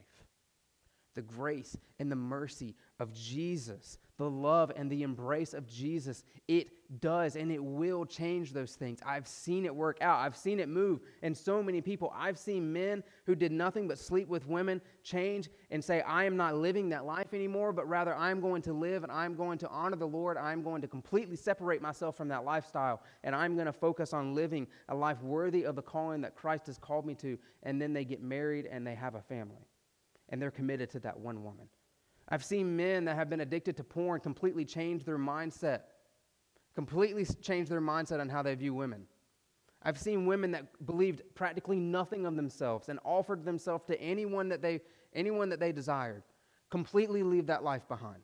The 1.17 1.23
grace 1.23 1.75
and 1.97 2.11
the 2.11 2.15
mercy 2.15 2.75
of 2.99 3.11
Jesus, 3.11 3.97
the 4.19 4.29
love 4.29 4.71
and 4.75 4.87
the 4.87 5.01
embrace 5.01 5.55
of 5.55 5.67
Jesus, 5.67 6.23
it 6.47 6.67
does 7.01 7.35
and 7.35 7.51
it 7.51 7.63
will 7.63 8.05
change 8.05 8.53
those 8.53 8.75
things. 8.75 8.99
I've 9.03 9.27
seen 9.27 9.65
it 9.65 9.75
work 9.75 9.97
out. 9.99 10.19
I've 10.19 10.37
seen 10.37 10.59
it 10.59 10.69
move 10.69 10.99
in 11.23 11.33
so 11.33 11.63
many 11.63 11.81
people. 11.81 12.13
I've 12.15 12.37
seen 12.37 12.71
men 12.71 13.03
who 13.25 13.33
did 13.33 13.51
nothing 13.51 13.87
but 13.87 13.97
sleep 13.97 14.27
with 14.27 14.47
women 14.47 14.79
change 15.01 15.49
and 15.71 15.83
say, 15.83 16.01
I 16.01 16.25
am 16.25 16.37
not 16.37 16.55
living 16.55 16.89
that 16.89 17.03
life 17.03 17.33
anymore, 17.33 17.73
but 17.73 17.89
rather 17.89 18.13
I'm 18.13 18.39
going 18.39 18.61
to 18.61 18.73
live 18.73 19.01
and 19.01 19.11
I'm 19.11 19.33
going 19.33 19.57
to 19.57 19.69
honor 19.69 19.97
the 19.97 20.05
Lord. 20.05 20.37
I'm 20.37 20.61
going 20.61 20.83
to 20.83 20.87
completely 20.87 21.35
separate 21.35 21.81
myself 21.81 22.15
from 22.15 22.27
that 22.27 22.45
lifestyle 22.45 23.01
and 23.23 23.35
I'm 23.35 23.55
going 23.55 23.65
to 23.65 23.73
focus 23.73 24.13
on 24.13 24.35
living 24.35 24.67
a 24.89 24.93
life 24.93 25.19
worthy 25.23 25.63
of 25.63 25.75
the 25.75 25.81
calling 25.81 26.21
that 26.21 26.35
Christ 26.35 26.67
has 26.67 26.77
called 26.77 27.07
me 27.07 27.15
to. 27.15 27.39
And 27.63 27.81
then 27.81 27.91
they 27.91 28.05
get 28.05 28.21
married 28.21 28.67
and 28.67 28.85
they 28.85 28.93
have 28.93 29.15
a 29.15 29.21
family 29.21 29.65
and 30.29 30.41
they're 30.41 30.51
committed 30.51 30.89
to 30.91 30.99
that 31.01 31.19
one 31.19 31.43
woman. 31.43 31.67
I've 32.29 32.43
seen 32.43 32.75
men 32.75 33.05
that 33.05 33.15
have 33.15 33.29
been 33.29 33.41
addicted 33.41 33.77
to 33.77 33.83
porn 33.83 34.19
completely 34.19 34.65
change 34.65 35.03
their 35.03 35.17
mindset, 35.17 35.81
completely 36.75 37.25
change 37.41 37.69
their 37.69 37.81
mindset 37.81 38.19
on 38.19 38.29
how 38.29 38.41
they 38.41 38.53
view 38.55 38.73
women. 38.73 39.05
I've 39.83 39.99
seen 39.99 40.25
women 40.25 40.51
that 40.51 40.85
believed 40.85 41.21
practically 41.35 41.79
nothing 41.79 42.25
of 42.25 42.35
themselves 42.35 42.89
and 42.89 42.99
offered 43.05 43.45
themselves 43.45 43.85
to 43.85 44.01
anyone 44.01 44.49
that 44.49 44.61
they, 44.61 44.81
anyone 45.13 45.49
that 45.49 45.59
they 45.59 45.71
desired, 45.71 46.23
completely 46.69 47.23
leave 47.23 47.45
that 47.47 47.63
life 47.63 47.87
behind. 47.87 48.21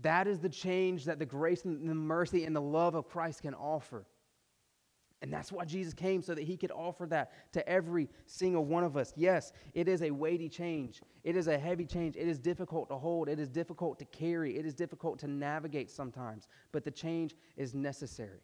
That 0.00 0.26
is 0.26 0.38
the 0.38 0.48
change 0.48 1.04
that 1.06 1.18
the 1.18 1.26
grace 1.26 1.64
and 1.64 1.88
the 1.88 1.94
mercy 1.94 2.44
and 2.44 2.54
the 2.54 2.60
love 2.60 2.94
of 2.94 3.08
Christ 3.08 3.42
can 3.42 3.54
offer. 3.54 4.06
And 5.22 5.32
that's 5.32 5.50
why 5.50 5.64
Jesus 5.64 5.94
came, 5.94 6.20
so 6.20 6.34
that 6.34 6.44
he 6.44 6.56
could 6.56 6.70
offer 6.70 7.06
that 7.06 7.32
to 7.52 7.66
every 7.66 8.08
single 8.26 8.64
one 8.64 8.84
of 8.84 8.96
us. 8.96 9.14
Yes, 9.16 9.52
it 9.72 9.88
is 9.88 10.02
a 10.02 10.10
weighty 10.10 10.48
change. 10.48 11.00
It 11.24 11.36
is 11.36 11.48
a 11.48 11.56
heavy 11.56 11.86
change. 11.86 12.16
It 12.16 12.28
is 12.28 12.38
difficult 12.38 12.90
to 12.90 12.96
hold. 12.96 13.28
It 13.28 13.40
is 13.40 13.48
difficult 13.48 13.98
to 14.00 14.04
carry. 14.06 14.58
It 14.58 14.66
is 14.66 14.74
difficult 14.74 15.18
to 15.20 15.26
navigate 15.26 15.90
sometimes. 15.90 16.48
But 16.70 16.84
the 16.84 16.90
change 16.90 17.34
is 17.56 17.74
necessary 17.74 18.40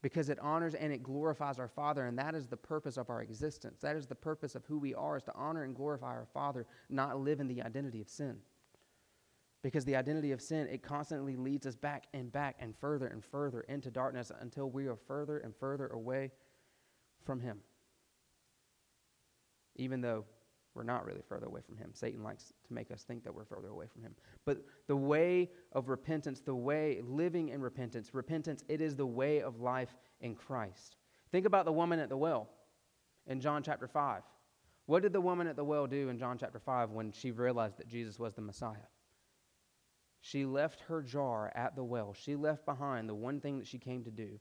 because 0.00 0.28
it 0.28 0.38
honors 0.40 0.74
and 0.74 0.92
it 0.92 1.02
glorifies 1.02 1.58
our 1.58 1.68
Father. 1.68 2.06
And 2.06 2.16
that 2.18 2.36
is 2.36 2.46
the 2.46 2.56
purpose 2.56 2.96
of 2.96 3.10
our 3.10 3.22
existence. 3.22 3.80
That 3.80 3.96
is 3.96 4.06
the 4.06 4.14
purpose 4.14 4.54
of 4.54 4.64
who 4.66 4.78
we 4.78 4.94
are, 4.94 5.16
is 5.16 5.24
to 5.24 5.34
honor 5.34 5.64
and 5.64 5.74
glorify 5.74 6.08
our 6.08 6.28
Father, 6.32 6.66
not 6.88 7.18
live 7.18 7.40
in 7.40 7.48
the 7.48 7.62
identity 7.62 8.00
of 8.00 8.08
sin. 8.08 8.36
Because 9.62 9.84
the 9.84 9.96
identity 9.96 10.32
of 10.32 10.40
sin, 10.40 10.66
it 10.68 10.82
constantly 10.82 11.36
leads 11.36 11.66
us 11.66 11.76
back 11.76 12.04
and 12.14 12.32
back 12.32 12.56
and 12.60 12.74
further 12.76 13.08
and 13.08 13.22
further 13.24 13.60
into 13.62 13.90
darkness 13.90 14.32
until 14.40 14.70
we 14.70 14.86
are 14.86 14.96
further 14.96 15.38
and 15.38 15.54
further 15.54 15.88
away 15.88 16.30
from 17.24 17.40
Him. 17.40 17.58
Even 19.76 20.00
though 20.00 20.24
we're 20.74 20.82
not 20.84 21.04
really 21.04 21.22
further 21.28 21.46
away 21.46 21.60
from 21.60 21.76
Him. 21.76 21.90
Satan 21.92 22.22
likes 22.22 22.52
to 22.66 22.72
make 22.72 22.90
us 22.90 23.02
think 23.02 23.24
that 23.24 23.34
we're 23.34 23.44
further 23.44 23.68
away 23.68 23.86
from 23.92 24.02
Him. 24.02 24.14
But 24.44 24.64
the 24.86 24.96
way 24.96 25.50
of 25.72 25.88
repentance, 25.88 26.40
the 26.40 26.54
way 26.54 27.00
living 27.04 27.48
in 27.48 27.60
repentance, 27.60 28.14
repentance, 28.14 28.64
it 28.68 28.80
is 28.80 28.96
the 28.96 29.06
way 29.06 29.42
of 29.42 29.60
life 29.60 29.96
in 30.20 30.34
Christ. 30.34 30.96
Think 31.32 31.46
about 31.46 31.64
the 31.64 31.72
woman 31.72 31.98
at 31.98 32.08
the 32.08 32.16
well 32.16 32.48
in 33.26 33.40
John 33.40 33.62
chapter 33.62 33.88
5. 33.88 34.22
What 34.86 35.02
did 35.02 35.12
the 35.12 35.20
woman 35.20 35.46
at 35.46 35.56
the 35.56 35.64
well 35.64 35.86
do 35.86 36.08
in 36.08 36.18
John 36.18 36.38
chapter 36.38 36.58
5 36.58 36.90
when 36.90 37.12
she 37.12 37.30
realized 37.30 37.76
that 37.78 37.88
Jesus 37.88 38.18
was 38.18 38.34
the 38.34 38.42
Messiah? 38.42 38.76
She 40.20 40.44
left 40.44 40.80
her 40.82 41.02
jar 41.02 41.50
at 41.54 41.74
the 41.76 41.84
well. 41.84 42.14
She 42.14 42.36
left 42.36 42.66
behind 42.66 43.08
the 43.08 43.14
one 43.14 43.40
thing 43.40 43.58
that 43.58 43.66
she 43.66 43.78
came 43.78 44.04
to 44.04 44.10
do. 44.10 44.38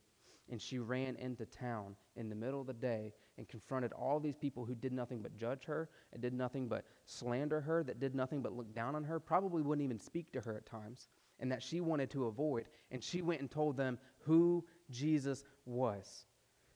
And 0.51 0.61
she 0.61 0.79
ran 0.79 1.15
into 1.15 1.45
town 1.45 1.95
in 2.15 2.27
the 2.27 2.35
middle 2.35 2.59
of 2.59 2.67
the 2.67 2.73
day 2.73 3.13
and 3.37 3.47
confronted 3.47 3.93
all 3.93 4.19
these 4.19 4.35
people 4.35 4.65
who 4.65 4.73
did 4.73 4.91
nothing 4.91 5.21
but 5.21 5.37
judge 5.37 5.63
her 5.65 5.89
and 6.11 6.21
did 6.21 6.33
nothing 6.33 6.67
but 6.67 6.85
slander 7.05 7.61
her, 7.61 7.83
that 7.83 7.99
did 7.99 8.15
nothing 8.15 8.41
but 8.41 8.53
look 8.53 8.73
down 8.73 8.95
on 8.95 9.03
her, 9.03 9.19
probably 9.19 9.61
wouldn't 9.61 9.85
even 9.85 9.99
speak 9.99 10.31
to 10.33 10.41
her 10.41 10.57
at 10.57 10.65
times, 10.65 11.07
and 11.39 11.51
that 11.51 11.61
she 11.61 11.81
wanted 11.81 12.09
to 12.09 12.25
avoid. 12.25 12.65
And 12.89 13.03
she 13.03 13.21
went 13.21 13.41
and 13.41 13.49
told 13.49 13.77
them 13.77 13.99
who 14.21 14.65
Jesus 14.89 15.43
was. 15.65 16.25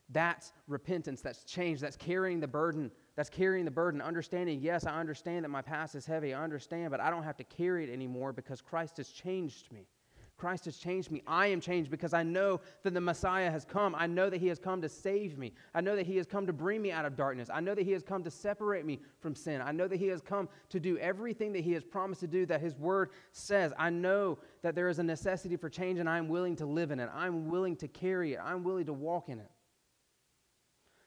That's 0.10 0.54
repentance, 0.68 1.22
that's 1.22 1.44
change, 1.44 1.80
that's 1.80 1.98
carrying 1.98 2.40
the 2.40 2.48
burden 2.48 2.92
that's 3.16 3.30
carrying 3.30 3.66
the 3.66 3.72
burden, 3.72 4.02
understanding, 4.02 4.60
yes, 4.62 4.86
I 4.86 5.00
understand 5.00 5.46
that 5.46 5.50
my 5.50 5.62
past 5.62 5.96
is 5.96 6.06
heavy. 6.06 6.34
I 6.34 6.44
understand, 6.44 6.92
but 6.92 7.00
I 7.00 7.10
don't 7.10 7.24
have 7.24 7.38
to 7.38 7.44
carry 7.44 7.84
it 7.84 7.94
anymore 7.94 8.34
because 8.34 8.62
Christ 8.62 8.98
has 8.98 9.10
changed 9.10 9.72
me. 9.72 9.88
Christ 10.36 10.66
has 10.66 10.78
changed 10.78 11.12
me. 11.12 11.22
I 11.28 11.48
am 11.48 11.62
changed 11.62 11.92
because 11.92 12.14
I 12.14 12.24
know 12.24 12.60
that 12.82 12.94
the 12.94 13.00
Messiah 13.00 13.52
has 13.52 13.66
come. 13.66 13.96
I 13.96 14.08
know 14.08 14.30
that 14.30 14.42
He 14.42 14.48
has 14.48 14.60
come 14.60 14.82
to 14.82 14.90
save 14.90 15.38
me. 15.38 15.54
I 15.74 15.82
know 15.82 15.96
that 15.96 16.08
He 16.08 16.18
has 16.18 16.26
come 16.26 16.48
to 16.48 16.54
bring 16.54 16.82
me 16.82 16.92
out 16.92 17.06
of 17.06 17.16
darkness. 17.16 17.50
I 17.54 17.60
know 17.60 17.76
that 17.76 17.84
He 17.86 17.92
has 17.92 18.04
come 18.04 18.24
to 18.24 18.32
separate 18.32 18.86
me 18.86 19.00
from 19.20 19.36
sin. 19.36 19.62
I 19.62 19.72
know 19.72 19.88
that 19.88 19.98
He 19.98 20.08
has 20.08 20.22
come 20.22 20.50
to 20.70 20.80
do 20.80 20.98
everything 20.98 21.54
that 21.54 21.64
He 21.64 21.74
has 21.74 21.84
promised 21.84 22.22
to 22.22 22.28
do, 22.28 22.46
that 22.48 22.62
His 22.62 22.76
Word 22.76 23.12
says. 23.32 23.74
I 23.78 23.90
know 23.90 24.40
that 24.64 24.76
there 24.76 24.90
is 24.90 25.00
a 25.00 25.04
necessity 25.04 25.56
for 25.56 25.70
change, 25.70 26.00
and 26.00 26.10
I'm 26.10 26.28
willing 26.28 26.56
to 26.58 26.66
live 26.66 26.92
in 26.92 27.00
it. 27.00 27.10
I'm 27.14 27.50
willing 27.50 27.76
to 27.78 27.88
carry 27.88 28.34
it. 28.34 28.40
I'm 28.44 28.64
willing 28.64 28.88
to 28.88 28.94
walk 28.94 29.30
in 29.30 29.40
it. 29.40 29.52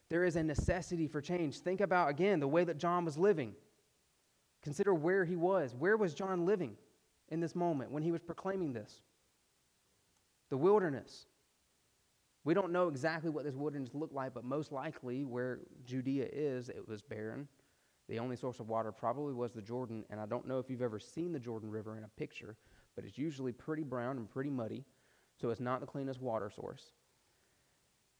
There 0.09 0.25
is 0.25 0.37
a 0.37 0.42
necessity 0.42 1.07
for 1.09 1.21
change. 1.21 1.61
Think 1.61 1.81
about, 1.81 2.11
again, 2.11 2.40
the 2.40 2.49
way 2.49 2.64
that 2.64 2.79
John 2.79 3.05
was 3.05 3.19
living. 3.19 3.55
Consider 4.62 4.95
where 4.95 5.25
he 5.25 5.37
was. 5.37 5.75
Where 5.75 5.97
was 5.97 6.14
John 6.14 6.47
living 6.47 6.77
in 7.29 7.40
this 7.40 7.55
moment 7.55 7.90
when 7.90 8.03
he 8.03 8.12
was 8.12 8.23
proclaiming 8.23 8.73
this? 8.73 9.01
The 10.51 10.57
wilderness. 10.57 11.27
We 12.45 12.55
don't 12.55 12.71
know 12.71 12.87
exactly 12.87 13.31
what 13.31 13.45
this 13.45 13.57
wilderness 13.57 13.95
looked 13.95 14.14
like, 14.14 14.33
but 14.33 14.45
most 14.45 14.71
likely 14.71 15.25
where 15.25 15.59
Judea 15.85 16.29
is, 16.33 16.69
it 16.69 16.87
was 16.87 17.03
barren. 17.03 17.49
The 18.09 18.21
only 18.21 18.37
source 18.37 18.61
of 18.61 18.69
water 18.69 18.92
probably 18.92 19.35
was 19.35 19.53
the 19.53 19.62
Jordan, 19.62 20.05
and 20.11 20.21
I 20.21 20.27
don't 20.27 20.47
know 20.47 20.61
if 20.61 20.71
you've 20.71 20.83
ever 20.83 21.01
seen 21.01 21.33
the 21.33 21.40
Jordan 21.40 21.69
River 21.69 21.99
in 21.99 22.05
a 22.05 22.09
picture, 22.16 22.57
but 22.95 23.05
it's 23.05 23.19
usually 23.19 23.51
pretty 23.51 23.83
brown 23.83 24.16
and 24.16 24.31
pretty 24.31 24.51
muddy, 24.51 24.85
so 25.40 25.51
it's 25.51 25.61
not 25.61 25.81
the 25.81 25.87
cleanest 25.87 26.21
water 26.21 26.49
source. 26.55 26.92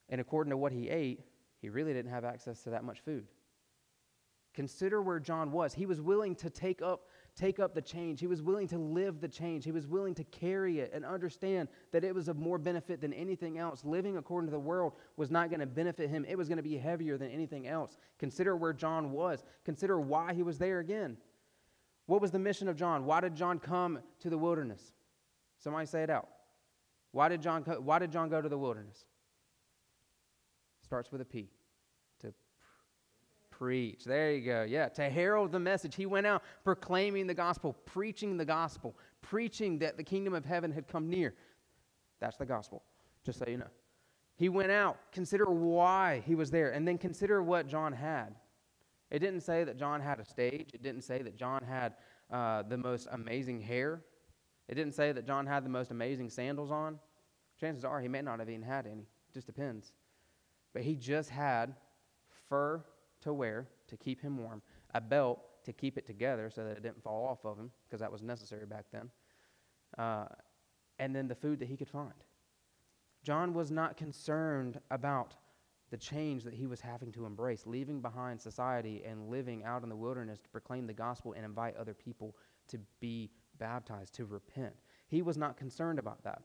And 0.09 0.21
according 0.21 0.51
to 0.51 0.57
what 0.57 0.73
he 0.73 0.89
ate, 0.89 1.21
he 1.67 1.71
really 1.71 1.93
didn't 1.93 2.13
have 2.13 2.25
access 2.25 2.63
to 2.63 2.71
that 2.71 2.85
much 2.85 3.01
food. 3.01 3.27
Consider 4.55 5.03
where 5.03 5.19
John 5.19 5.51
was. 5.51 5.75
He 5.75 5.85
was 5.85 6.01
willing 6.01 6.37
to 6.37 6.49
take 6.49 6.81
up, 6.81 7.09
take 7.35 7.59
up 7.59 7.75
the 7.75 7.83
change. 7.83 8.21
He 8.21 8.29
was 8.29 8.41
willing 8.41 8.69
to 8.69 8.79
live 8.79 9.21
the 9.21 9.27
change. 9.27 9.65
He 9.65 9.73
was 9.73 9.89
willing 9.89 10.15
to 10.15 10.23
carry 10.23 10.79
it 10.79 10.93
and 10.95 11.05
understand 11.05 11.67
that 11.91 12.05
it 12.05 12.15
was 12.15 12.29
of 12.29 12.39
more 12.39 12.57
benefit 12.57 13.01
than 13.01 13.13
anything 13.13 13.59
else. 13.59 13.85
Living 13.85 14.17
according 14.17 14.47
to 14.47 14.53
the 14.53 14.61
world 14.61 14.93
was 15.17 15.29
not 15.29 15.51
going 15.51 15.59
to 15.59 15.67
benefit 15.67 16.09
him, 16.09 16.25
it 16.29 16.39
was 16.39 16.47
going 16.47 16.59
to 16.59 16.63
be 16.63 16.79
heavier 16.79 17.19
than 17.19 17.33
anything 17.33 17.67
else. 17.67 17.99
Consider 18.21 18.55
where 18.57 18.73
John 18.73 19.11
was. 19.11 19.43
Consider 19.65 19.99
why 19.99 20.35
he 20.35 20.45
was 20.45 20.59
there 20.59 20.79
again. 20.79 21.17
What 22.07 22.21
was 22.23 22.31
the 22.31 22.39
mission 22.39 22.69
of 22.69 22.77
John? 22.77 23.07
Why 23.07 23.21
did 23.21 23.35
John 23.35 23.59
come 23.59 23.99
to 24.21 24.31
the 24.31 24.39
wilderness? 24.39 24.93
Somebody 25.59 25.87
say 25.87 26.05
it 26.05 26.11
out. 26.11 26.29
Why 27.11 27.29
did 27.29 27.43
John, 27.43 27.63
why 27.63 27.99
did 27.99 28.13
John 28.13 28.29
go 28.29 28.41
to 28.41 28.49
the 28.49 28.57
wilderness? 28.57 29.05
Starts 30.85 31.11
with 31.11 31.21
a 31.21 31.25
P. 31.25 31.51
Preach. 33.59 34.05
There 34.05 34.33
you 34.33 34.45
go. 34.45 34.67
Yeah, 34.69 34.89
to 34.91 35.09
herald 35.09 35.51
the 35.51 35.59
message. 35.59 35.95
He 35.95 36.05
went 36.05 36.27
out 36.27 36.43
proclaiming 36.63 37.27
the 37.27 37.35
gospel, 37.35 37.75
preaching 37.87 38.37
the 38.37 38.45
gospel, 38.45 38.95
preaching 39.23 39.79
that 39.79 39.97
the 39.97 40.03
kingdom 40.03 40.35
of 40.35 40.45
heaven 40.45 40.71
had 40.71 40.87
come 40.87 41.09
near. 41.09 41.35
That's 42.21 42.37
the 42.37 42.45
gospel, 42.45 42.83
just 43.25 43.39
so 43.39 43.47
you 43.49 43.57
know. 43.57 43.71
He 44.37 44.51
went 44.51 44.71
out. 44.71 44.99
Consider 45.11 45.47
why 45.47 46.23
he 46.27 46.35
was 46.35 46.51
there, 46.51 46.73
and 46.73 46.87
then 46.87 46.99
consider 46.99 47.43
what 47.43 47.67
John 47.67 47.95
had. 47.95 48.35
It 49.11 49.21
didn't 49.21 49.41
say 49.41 49.65
that 49.65 49.79
John 49.79 50.03
had 50.03 50.21
a 50.21 50.25
stage. 50.25 50.71
It 50.75 50.83
didn't 50.83 51.03
say 51.03 51.23
that 51.23 51.37
John 51.37 51.63
had 51.65 51.95
uh, 52.31 52.63
the 52.63 52.77
most 52.77 53.09
amazing 53.13 53.63
hair. 53.63 54.03
It 54.69 54.75
didn't 54.75 54.95
say 54.95 55.13
that 55.13 55.27
John 55.27 55.47
had 55.47 55.65
the 55.65 55.71
most 55.71 55.91
amazing 55.91 56.29
sandals 56.29 56.71
on. 56.71 56.99
Chances 57.59 57.87
are 57.87 58.03
he 58.03 58.09
may 58.09 58.21
not 58.21 58.39
have 58.39 58.51
even 58.51 58.63
had 58.63 58.87
any. 58.87 59.03
It 59.29 59.33
just 59.33 59.47
depends. 59.47 59.93
But 60.75 60.83
he 60.83 60.95
just 60.95 61.31
had 61.31 61.75
fur 62.51 62.85
to 63.27 63.35
wear 63.35 63.69
to 63.89 63.97
keep 63.97 64.21
him 64.21 64.39
warm, 64.39 64.63
a 64.95 65.01
belt 65.01 65.41
to 65.65 65.73
keep 65.73 65.99
it 65.99 66.07
together 66.07 66.51
so 66.51 66.65
that 66.65 66.77
it 66.77 66.83
didn't 66.83 67.03
fall 67.03 67.27
off 67.27 67.45
of 67.45 67.59
him, 67.59 67.71
because 67.87 68.01
that 68.01 68.11
was 68.11 68.23
necessary 68.23 68.67
back 68.67 68.87
then, 68.93 69.11
uh, 69.99 70.27
and 70.99 71.15
then 71.15 71.29
the 71.29 71.35
food 71.35 71.59
that 71.59 71.69
he 71.69 71.77
could 71.77 71.89
find. 71.89 72.25
John 73.23 73.53
was 73.53 73.71
not 73.71 73.97
concerned 73.97 74.81
about 74.91 75.35
the 75.91 75.97
change 75.97 76.43
that 76.45 76.55
he 76.55 76.67
was 76.67 76.81
having 76.81 77.13
to 77.13 77.27
embrace, 77.27 77.67
leaving 77.67 78.01
behind 78.01 78.41
society 78.41 79.03
and 79.05 79.29
living 79.29 79.65
out 79.65 79.83
in 79.83 79.89
the 79.89 79.97
wilderness 79.97 80.41
to 80.41 80.49
proclaim 80.49 80.87
the 80.87 80.93
gospel 80.93 81.33
and 81.33 81.45
invite 81.45 81.77
other 81.77 81.95
people 81.95 82.37
to 82.69 82.79
be 83.01 83.31
baptized, 83.59 84.15
to 84.15 84.25
repent. 84.25 84.75
He 85.09 85.23
was 85.23 85.37
not 85.37 85.57
concerned 85.57 85.99
about 85.99 86.23
that. 86.25 86.43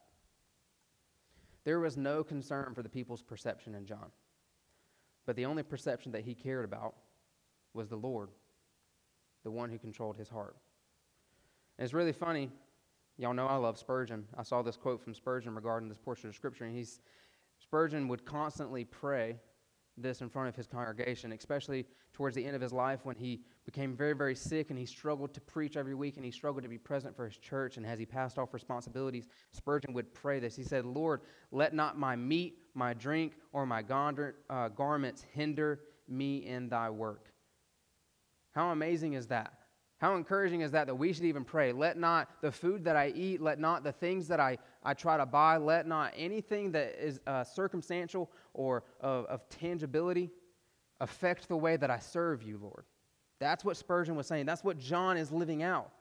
There 1.63 1.79
was 1.79 1.97
no 1.97 2.23
concern 2.23 2.73
for 2.73 2.83
the 2.83 2.89
people's 2.89 3.21
perception 3.21 3.75
in 3.75 3.85
John. 3.85 4.11
But 5.25 5.35
the 5.35 5.45
only 5.45 5.63
perception 5.63 6.11
that 6.13 6.23
he 6.23 6.33
cared 6.33 6.65
about 6.65 6.95
was 7.73 7.87
the 7.87 7.95
Lord, 7.95 8.29
the 9.43 9.51
one 9.51 9.69
who 9.69 9.77
controlled 9.77 10.17
his 10.17 10.29
heart. 10.29 10.55
And 11.77 11.85
it's 11.85 11.93
really 11.93 12.11
funny. 12.11 12.49
Y'all 13.17 13.33
know 13.33 13.47
I 13.47 13.55
love 13.55 13.77
Spurgeon. 13.77 14.25
I 14.37 14.43
saw 14.43 14.61
this 14.61 14.77
quote 14.77 15.01
from 15.01 15.13
Spurgeon 15.13 15.53
regarding 15.53 15.89
this 15.89 15.97
portion 15.97 16.29
of 16.29 16.35
Scripture, 16.35 16.65
and 16.65 16.75
he's 16.75 16.99
Spurgeon 17.59 18.07
would 18.07 18.25
constantly 18.25 18.83
pray 18.83 19.37
this 20.01 20.21
in 20.21 20.29
front 20.29 20.49
of 20.49 20.55
his 20.55 20.67
congregation, 20.67 21.31
especially 21.31 21.85
towards 22.13 22.35
the 22.35 22.45
end 22.45 22.55
of 22.55 22.61
his 22.61 22.73
life 22.73 23.01
when 23.03 23.15
he 23.15 23.41
became 23.65 23.95
very, 23.95 24.13
very 24.13 24.35
sick 24.35 24.69
and 24.69 24.77
he 24.79 24.85
struggled 24.85 25.33
to 25.33 25.41
preach 25.41 25.77
every 25.77 25.95
week 25.95 26.17
and 26.17 26.25
he 26.25 26.31
struggled 26.31 26.63
to 26.63 26.69
be 26.69 26.77
present 26.77 27.15
for 27.15 27.25
his 27.25 27.37
church. 27.37 27.77
And 27.77 27.85
as 27.85 27.99
he 27.99 28.05
passed 28.05 28.37
off 28.37 28.53
responsibilities, 28.53 29.27
Spurgeon 29.51 29.93
would 29.93 30.13
pray 30.13 30.39
this. 30.39 30.55
He 30.55 30.63
said, 30.63 30.85
Lord, 30.85 31.21
let 31.51 31.73
not 31.73 31.97
my 31.97 32.15
meat, 32.15 32.57
my 32.73 32.93
drink, 32.93 33.33
or 33.53 33.65
my 33.65 33.83
uh, 34.49 34.69
garments 34.69 35.25
hinder 35.33 35.81
me 36.07 36.45
in 36.45 36.69
thy 36.69 36.89
work. 36.89 37.31
How 38.51 38.71
amazing 38.71 39.13
is 39.13 39.27
that? 39.27 39.53
How 40.01 40.15
encouraging 40.15 40.61
is 40.61 40.71
that 40.71 40.87
that 40.87 40.95
we 40.95 41.13
should 41.13 41.25
even 41.25 41.45
pray? 41.45 41.71
Let 41.71 41.95
not 41.95 42.27
the 42.41 42.51
food 42.51 42.83
that 42.85 42.95
I 42.95 43.09
eat, 43.09 43.39
let 43.39 43.59
not 43.59 43.83
the 43.83 43.91
things 43.91 44.27
that 44.29 44.39
I, 44.39 44.57
I 44.83 44.93
try 44.93 45.17
to 45.17 45.25
buy, 45.25 45.57
let 45.57 45.87
not 45.87 46.13
anything 46.15 46.71
that 46.71 46.95
is 46.99 47.19
uh, 47.27 47.43
circumstantial 47.43 48.31
or 48.53 48.83
of, 48.99 49.25
of 49.25 49.47
tangibility 49.49 50.31
affect 50.99 51.47
the 51.47 51.57
way 51.57 51.77
that 51.77 51.89
I 51.89 51.99
serve 51.99 52.43
you, 52.43 52.57
Lord. 52.57 52.85
That's 53.39 53.65
what 53.65 53.77
Spurgeon 53.77 54.15
was 54.15 54.27
saying. 54.27 54.45
That's 54.45 54.63
what 54.63 54.77
John 54.77 55.17
is 55.17 55.31
living 55.31 55.63
out. 55.63 55.91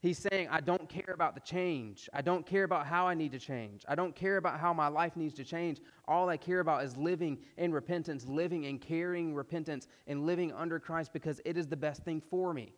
He's 0.00 0.18
saying, 0.18 0.48
I 0.50 0.60
don't 0.60 0.88
care 0.88 1.12
about 1.12 1.34
the 1.34 1.40
change. 1.40 2.08
I 2.12 2.22
don't 2.22 2.46
care 2.46 2.62
about 2.62 2.86
how 2.86 3.08
I 3.08 3.14
need 3.14 3.32
to 3.32 3.38
change. 3.38 3.84
I 3.88 3.96
don't 3.96 4.14
care 4.14 4.36
about 4.36 4.60
how 4.60 4.72
my 4.72 4.86
life 4.86 5.16
needs 5.16 5.34
to 5.34 5.44
change. 5.44 5.80
All 6.06 6.28
I 6.28 6.36
care 6.36 6.60
about 6.60 6.84
is 6.84 6.96
living 6.96 7.38
in 7.56 7.72
repentance, 7.72 8.26
living 8.26 8.66
and 8.66 8.80
carrying 8.80 9.34
repentance, 9.34 9.88
and 10.06 10.24
living 10.24 10.52
under 10.52 10.78
Christ 10.78 11.12
because 11.12 11.40
it 11.44 11.56
is 11.56 11.66
the 11.66 11.76
best 11.76 12.04
thing 12.04 12.20
for 12.20 12.54
me 12.54 12.74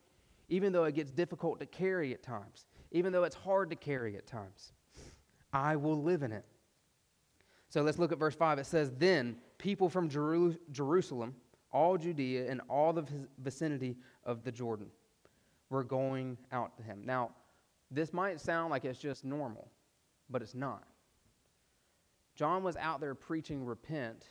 even 0.50 0.72
though 0.72 0.84
it 0.84 0.94
gets 0.94 1.10
difficult 1.10 1.60
to 1.60 1.66
carry 1.66 2.12
at 2.12 2.22
times, 2.22 2.66
even 2.90 3.12
though 3.12 3.24
it's 3.24 3.36
hard 3.36 3.70
to 3.70 3.76
carry 3.76 4.16
at 4.16 4.26
times. 4.26 4.72
I 5.52 5.76
will 5.76 6.02
live 6.02 6.22
in 6.22 6.32
it. 6.32 6.44
So 7.68 7.82
let's 7.82 7.98
look 7.98 8.12
at 8.12 8.18
verse 8.18 8.34
5. 8.34 8.58
It 8.58 8.66
says, 8.66 8.90
Then 8.98 9.36
people 9.58 9.88
from 9.88 10.08
Jeru- 10.08 10.56
Jerusalem, 10.72 11.34
all 11.72 11.96
Judea, 11.96 12.50
and 12.50 12.60
all 12.68 12.92
the 12.92 13.06
vicinity 13.38 13.96
of 14.24 14.42
the 14.42 14.52
Jordan 14.52 14.88
were 15.68 15.84
going 15.84 16.36
out 16.50 16.76
to 16.78 16.82
him. 16.82 17.02
Now, 17.04 17.30
this 17.90 18.12
might 18.12 18.40
sound 18.40 18.70
like 18.70 18.84
it's 18.84 18.98
just 18.98 19.24
normal, 19.24 19.70
but 20.28 20.42
it's 20.42 20.54
not. 20.54 20.84
John 22.34 22.62
was 22.62 22.76
out 22.76 23.00
there 23.00 23.14
preaching 23.14 23.64
repent. 23.64 24.24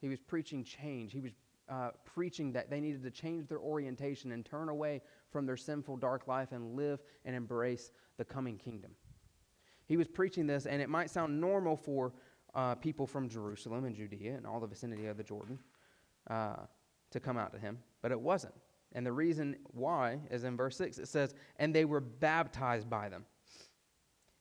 He 0.00 0.08
was 0.08 0.20
preaching 0.20 0.64
change. 0.64 1.12
He 1.12 1.20
was 1.20 1.32
uh, 1.68 1.90
preaching 2.04 2.52
that 2.52 2.70
they 2.70 2.80
needed 2.80 3.02
to 3.02 3.10
change 3.10 3.48
their 3.48 3.58
orientation 3.58 4.32
and 4.32 4.44
turn 4.44 4.68
away 4.68 5.00
from 5.30 5.46
their 5.46 5.56
sinful, 5.56 5.96
dark 5.96 6.28
life 6.28 6.52
and 6.52 6.76
live 6.76 7.00
and 7.24 7.34
embrace 7.34 7.90
the 8.18 8.24
coming 8.24 8.58
kingdom. 8.58 8.90
He 9.86 9.96
was 9.96 10.08
preaching 10.08 10.46
this, 10.46 10.66
and 10.66 10.80
it 10.80 10.88
might 10.88 11.10
sound 11.10 11.40
normal 11.40 11.76
for 11.76 12.12
uh, 12.54 12.74
people 12.76 13.06
from 13.06 13.28
Jerusalem 13.28 13.84
and 13.84 13.94
Judea 13.94 14.36
and 14.36 14.46
all 14.46 14.60
the 14.60 14.66
vicinity 14.66 15.06
of 15.06 15.16
the 15.16 15.24
Jordan 15.24 15.58
uh, 16.30 16.56
to 17.10 17.20
come 17.20 17.36
out 17.36 17.52
to 17.52 17.58
him, 17.58 17.78
but 18.02 18.12
it 18.12 18.20
wasn't. 18.20 18.54
And 18.92 19.04
the 19.04 19.12
reason 19.12 19.56
why 19.72 20.20
is 20.30 20.44
in 20.44 20.56
verse 20.56 20.76
6. 20.76 20.98
It 20.98 21.08
says, 21.08 21.34
And 21.56 21.74
they 21.74 21.84
were 21.84 22.00
baptized 22.00 22.88
by 22.88 23.08
them 23.08 23.24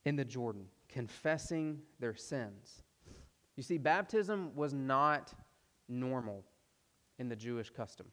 in 0.06 0.16
the 0.16 0.26
Jordan, 0.26 0.66
confessing 0.88 1.82
their 2.00 2.16
sins. 2.16 2.84
You 3.56 3.64
see, 3.64 3.78
baptism 3.78 4.52
was 4.56 4.74
not 4.74 5.34
normal 5.88 6.44
in 7.20 7.30
the 7.30 7.36
Jewish 7.36 7.70
custom. 7.70 8.08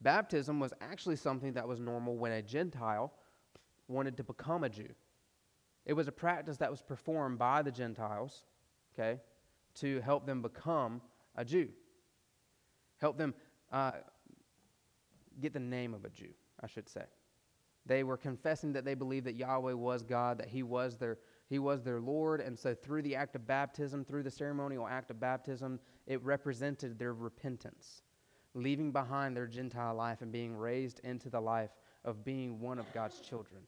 Baptism 0.00 0.58
was 0.58 0.74
actually 0.80 1.16
something 1.16 1.52
that 1.52 1.66
was 1.66 1.80
normal 1.80 2.16
when 2.16 2.32
a 2.32 2.42
Gentile 2.42 3.12
wanted 3.88 4.16
to 4.16 4.24
become 4.24 4.64
a 4.64 4.68
Jew. 4.68 4.88
It 5.84 5.94
was 5.94 6.08
a 6.08 6.12
practice 6.12 6.56
that 6.58 6.70
was 6.70 6.82
performed 6.82 7.38
by 7.38 7.62
the 7.62 7.72
Gentiles, 7.72 8.44
okay, 8.94 9.20
to 9.76 10.00
help 10.00 10.26
them 10.26 10.42
become 10.42 11.00
a 11.36 11.44
Jew, 11.44 11.68
help 13.00 13.18
them 13.18 13.34
uh, 13.72 13.92
get 15.40 15.52
the 15.52 15.60
name 15.60 15.94
of 15.94 16.04
a 16.04 16.10
Jew, 16.10 16.32
I 16.60 16.66
should 16.66 16.88
say. 16.88 17.04
They 17.84 18.04
were 18.04 18.16
confessing 18.16 18.72
that 18.74 18.84
they 18.84 18.94
believed 18.94 19.26
that 19.26 19.34
Yahweh 19.34 19.72
was 19.72 20.04
God, 20.04 20.38
that 20.38 20.48
He 20.48 20.62
was 20.62 20.98
their 20.98 21.18
He 21.48 21.58
was 21.58 21.82
their 21.82 22.00
Lord, 22.00 22.40
and 22.40 22.56
so 22.56 22.74
through 22.74 23.02
the 23.02 23.16
act 23.16 23.34
of 23.34 23.46
baptism, 23.46 24.04
through 24.04 24.22
the 24.22 24.30
ceremonial 24.30 24.86
act 24.86 25.10
of 25.10 25.18
baptism, 25.18 25.80
it 26.06 26.22
represented 26.22 26.98
their 26.98 27.12
repentance 27.12 28.02
leaving 28.54 28.92
behind 28.92 29.36
their 29.36 29.46
Gentile 29.46 29.94
life 29.94 30.22
and 30.22 30.30
being 30.30 30.54
raised 30.56 31.00
into 31.04 31.30
the 31.30 31.40
life 31.40 31.70
of 32.04 32.24
being 32.24 32.60
one 32.60 32.78
of 32.78 32.92
God's 32.92 33.20
children. 33.20 33.62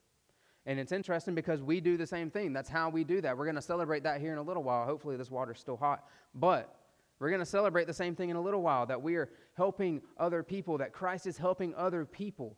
And 0.66 0.80
it's 0.80 0.92
interesting 0.92 1.34
because 1.34 1.62
we 1.62 1.80
do 1.80 1.96
the 1.96 2.06
same 2.06 2.30
thing. 2.30 2.52
That's 2.52 2.70
how 2.70 2.88
we 2.88 3.04
do 3.04 3.20
that. 3.20 3.36
We're 3.36 3.44
going 3.44 3.56
to 3.56 3.62
celebrate 3.62 4.02
that 4.04 4.20
here 4.20 4.32
in 4.32 4.38
a 4.38 4.42
little 4.42 4.62
while. 4.62 4.86
Hopefully, 4.86 5.16
this 5.16 5.30
water's 5.30 5.60
still 5.60 5.76
hot. 5.76 6.04
But 6.34 6.74
we're 7.18 7.28
going 7.28 7.40
to 7.40 7.46
celebrate 7.46 7.86
the 7.86 7.94
same 7.94 8.14
thing 8.14 8.30
in 8.30 8.36
a 8.36 8.40
little 8.40 8.62
while 8.62 8.86
that 8.86 9.02
we 9.02 9.16
are 9.16 9.30
helping 9.56 10.00
other 10.18 10.42
people, 10.42 10.78
that 10.78 10.92
Christ 10.92 11.26
is 11.26 11.36
helping 11.36 11.74
other 11.74 12.04
people 12.04 12.56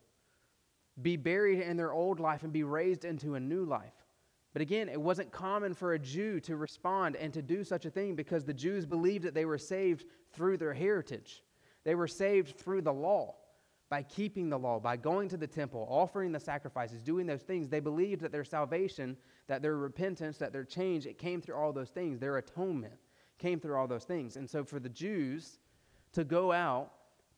be 1.02 1.16
buried 1.16 1.60
in 1.60 1.76
their 1.76 1.92
old 1.92 2.20
life 2.20 2.42
and 2.42 2.52
be 2.52 2.62
raised 2.62 3.04
into 3.04 3.34
a 3.34 3.40
new 3.40 3.64
life. 3.64 3.92
But 4.52 4.62
again, 4.62 4.88
it 4.88 5.00
wasn't 5.00 5.32
common 5.32 5.74
for 5.74 5.92
a 5.92 5.98
Jew 5.98 6.40
to 6.40 6.56
respond 6.56 7.16
and 7.16 7.32
to 7.34 7.42
do 7.42 7.62
such 7.62 7.84
a 7.84 7.90
thing 7.90 8.14
because 8.14 8.44
the 8.44 8.54
Jews 8.54 8.86
believed 8.86 9.24
that 9.24 9.34
they 9.34 9.44
were 9.44 9.58
saved 9.58 10.06
through 10.32 10.56
their 10.56 10.72
heritage. 10.72 11.42
They 11.84 11.94
were 11.94 12.08
saved 12.08 12.56
through 12.56 12.80
the 12.80 12.92
law, 12.92 13.34
by 13.88 14.02
keeping 14.02 14.48
the 14.48 14.58
law, 14.58 14.80
by 14.80 14.96
going 14.96 15.28
to 15.28 15.36
the 15.36 15.46
temple, 15.46 15.86
offering 15.88 16.32
the 16.32 16.40
sacrifices, 16.40 17.02
doing 17.02 17.26
those 17.26 17.42
things. 17.42 17.68
They 17.68 17.80
believed 17.80 18.20
that 18.22 18.32
their 18.32 18.44
salvation, 18.44 19.16
that 19.46 19.62
their 19.62 19.76
repentance, 19.76 20.38
that 20.38 20.52
their 20.52 20.64
change, 20.64 21.06
it 21.06 21.18
came 21.18 21.40
through 21.40 21.54
all 21.54 21.72
those 21.72 21.90
things. 21.90 22.18
Their 22.18 22.38
atonement 22.38 22.94
came 23.38 23.60
through 23.60 23.76
all 23.76 23.86
those 23.86 24.04
things. 24.04 24.36
And 24.36 24.48
so 24.48 24.64
for 24.64 24.80
the 24.80 24.88
Jews 24.88 25.58
to 26.12 26.24
go 26.24 26.50
out 26.50 26.90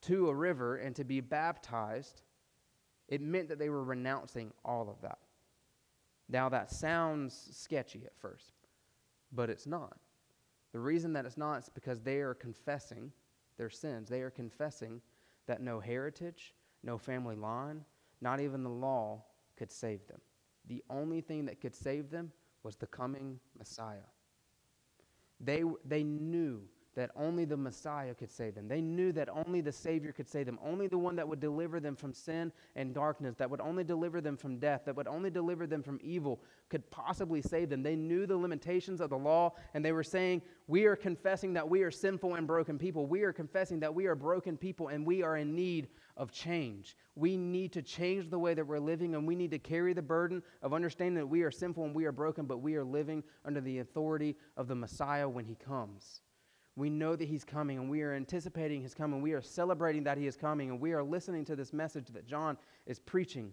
to 0.02 0.28
a 0.28 0.34
river 0.34 0.76
and 0.76 0.96
to 0.96 1.04
be 1.04 1.20
baptized, 1.20 2.22
it 3.08 3.20
meant 3.20 3.48
that 3.48 3.58
they 3.58 3.68
were 3.68 3.84
renouncing 3.84 4.52
all 4.64 4.88
of 4.88 5.00
that. 5.02 5.18
Now, 6.30 6.48
that 6.50 6.70
sounds 6.70 7.48
sketchy 7.52 8.02
at 8.04 8.16
first, 8.16 8.52
but 9.32 9.50
it's 9.50 9.66
not. 9.66 9.96
The 10.72 10.80
reason 10.80 11.14
that 11.14 11.24
it's 11.24 11.38
not 11.38 11.62
is 11.62 11.70
because 11.70 12.00
they 12.00 12.18
are 12.18 12.34
confessing 12.34 13.10
their 13.56 13.70
sins. 13.70 14.08
They 14.08 14.20
are 14.20 14.30
confessing 14.30 15.00
that 15.48 15.60
no 15.60 15.80
heritage, 15.80 16.54
no 16.84 16.96
family 16.96 17.34
line, 17.34 17.84
not 18.20 18.40
even 18.40 18.62
the 18.62 18.70
law 18.70 19.24
could 19.56 19.72
save 19.72 20.06
them. 20.06 20.20
The 20.68 20.84
only 20.88 21.20
thing 21.20 21.46
that 21.46 21.60
could 21.60 21.74
save 21.74 22.10
them 22.10 22.30
was 22.62 22.76
the 22.76 22.86
coming 22.86 23.40
Messiah. 23.58 24.06
They, 25.40 25.64
they 25.84 26.04
knew 26.04 26.62
that 26.98 27.12
only 27.14 27.44
the 27.44 27.56
Messiah 27.56 28.12
could 28.12 28.28
save 28.28 28.56
them. 28.56 28.66
They 28.66 28.80
knew 28.80 29.12
that 29.12 29.28
only 29.28 29.60
the 29.60 29.70
Savior 29.70 30.10
could 30.10 30.28
save 30.28 30.46
them, 30.46 30.58
only 30.60 30.88
the 30.88 30.98
one 30.98 31.14
that 31.14 31.28
would 31.28 31.38
deliver 31.38 31.78
them 31.78 31.94
from 31.94 32.12
sin 32.12 32.50
and 32.74 32.92
darkness, 32.92 33.36
that 33.36 33.48
would 33.48 33.60
only 33.60 33.84
deliver 33.84 34.20
them 34.20 34.36
from 34.36 34.58
death, 34.58 34.82
that 34.84 34.96
would 34.96 35.06
only 35.06 35.30
deliver 35.30 35.64
them 35.64 35.80
from 35.80 36.00
evil, 36.02 36.42
could 36.68 36.90
possibly 36.90 37.40
save 37.40 37.70
them. 37.70 37.84
They 37.84 37.94
knew 37.94 38.26
the 38.26 38.36
limitations 38.36 39.00
of 39.00 39.10
the 39.10 39.16
law, 39.16 39.52
and 39.74 39.84
they 39.84 39.92
were 39.92 40.02
saying, 40.02 40.42
We 40.66 40.86
are 40.86 40.96
confessing 40.96 41.52
that 41.52 41.68
we 41.68 41.82
are 41.82 41.90
sinful 41.92 42.34
and 42.34 42.48
broken 42.48 42.78
people. 42.78 43.06
We 43.06 43.22
are 43.22 43.32
confessing 43.32 43.78
that 43.78 43.94
we 43.94 44.06
are 44.06 44.16
broken 44.16 44.56
people 44.56 44.88
and 44.88 45.06
we 45.06 45.22
are 45.22 45.36
in 45.36 45.54
need 45.54 45.86
of 46.16 46.32
change. 46.32 46.96
We 47.14 47.36
need 47.36 47.72
to 47.74 47.82
change 47.82 48.28
the 48.28 48.40
way 48.40 48.54
that 48.54 48.66
we're 48.66 48.80
living, 48.80 49.14
and 49.14 49.24
we 49.24 49.36
need 49.36 49.52
to 49.52 49.60
carry 49.60 49.92
the 49.92 50.02
burden 50.02 50.42
of 50.62 50.74
understanding 50.74 51.14
that 51.14 51.26
we 51.28 51.42
are 51.42 51.52
sinful 51.52 51.84
and 51.84 51.94
we 51.94 52.06
are 52.06 52.12
broken, 52.12 52.46
but 52.46 52.58
we 52.58 52.74
are 52.74 52.82
living 52.84 53.22
under 53.44 53.60
the 53.60 53.78
authority 53.78 54.34
of 54.56 54.66
the 54.66 54.74
Messiah 54.74 55.28
when 55.28 55.44
he 55.44 55.54
comes. 55.54 56.22
We 56.78 56.90
know 56.90 57.16
that 57.16 57.26
he's 57.26 57.44
coming 57.44 57.76
and 57.76 57.90
we 57.90 58.02
are 58.02 58.14
anticipating 58.14 58.82
his 58.82 58.94
coming. 58.94 59.20
We 59.20 59.32
are 59.32 59.42
celebrating 59.42 60.04
that 60.04 60.16
he 60.16 60.28
is 60.28 60.36
coming 60.36 60.70
and 60.70 60.80
we 60.80 60.92
are 60.92 61.02
listening 61.02 61.44
to 61.46 61.56
this 61.56 61.72
message 61.72 62.06
that 62.10 62.24
John 62.24 62.56
is 62.86 63.00
preaching. 63.00 63.52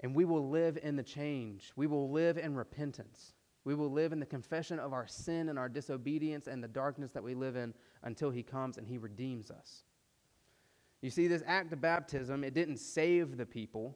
And 0.00 0.14
we 0.14 0.24
will 0.24 0.48
live 0.48 0.78
in 0.82 0.96
the 0.96 1.02
change. 1.02 1.72
We 1.76 1.86
will 1.86 2.10
live 2.10 2.38
in 2.38 2.54
repentance. 2.54 3.34
We 3.64 3.74
will 3.74 3.90
live 3.90 4.14
in 4.14 4.20
the 4.20 4.24
confession 4.24 4.78
of 4.78 4.94
our 4.94 5.06
sin 5.06 5.50
and 5.50 5.58
our 5.58 5.68
disobedience 5.68 6.46
and 6.46 6.64
the 6.64 6.68
darkness 6.68 7.10
that 7.10 7.22
we 7.22 7.34
live 7.34 7.54
in 7.54 7.74
until 8.02 8.30
he 8.30 8.42
comes 8.42 8.78
and 8.78 8.86
he 8.86 8.96
redeems 8.96 9.50
us. 9.50 9.84
You 11.02 11.10
see, 11.10 11.28
this 11.28 11.42
act 11.46 11.70
of 11.74 11.82
baptism, 11.82 12.44
it 12.44 12.54
didn't 12.54 12.78
save 12.78 13.36
the 13.36 13.44
people, 13.44 13.94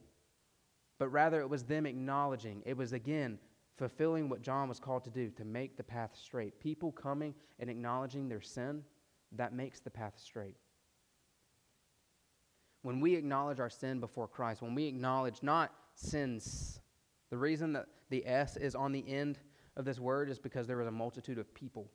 but 0.99 1.07
rather 1.07 1.41
it 1.41 1.49
was 1.49 1.63
them 1.63 1.87
acknowledging. 1.87 2.61
It 2.67 2.77
was, 2.77 2.93
again, 2.93 3.39
fulfilling 3.81 4.29
what 4.29 4.43
John 4.43 4.69
was 4.69 4.79
called 4.79 5.03
to 5.05 5.09
do, 5.09 5.31
to 5.31 5.43
make 5.43 5.75
the 5.75 5.81
path 5.81 6.11
straight. 6.13 6.59
People 6.59 6.91
coming 6.91 7.33
and 7.59 7.67
acknowledging 7.67 8.29
their 8.29 8.39
sin, 8.39 8.83
that 9.31 9.53
makes 9.53 9.79
the 9.79 9.89
path 9.89 10.13
straight. 10.23 10.55
When 12.83 12.99
we 13.01 13.15
acknowledge 13.15 13.59
our 13.59 13.71
sin 13.71 13.99
before 13.99 14.27
Christ, 14.27 14.61
when 14.61 14.75
we 14.75 14.85
acknowledge 14.85 15.41
not 15.41 15.73
sins, 15.95 16.79
the 17.31 17.37
reason 17.39 17.73
that 17.73 17.87
the 18.11 18.23
S 18.27 18.55
is 18.55 18.75
on 18.75 18.91
the 18.91 19.03
end 19.07 19.39
of 19.75 19.83
this 19.83 19.99
word 19.99 20.29
is 20.29 20.37
because 20.37 20.67
there 20.67 20.77
was 20.77 20.87
a 20.87 20.91
multitude 20.91 21.39
of 21.39 21.51
people. 21.55 21.89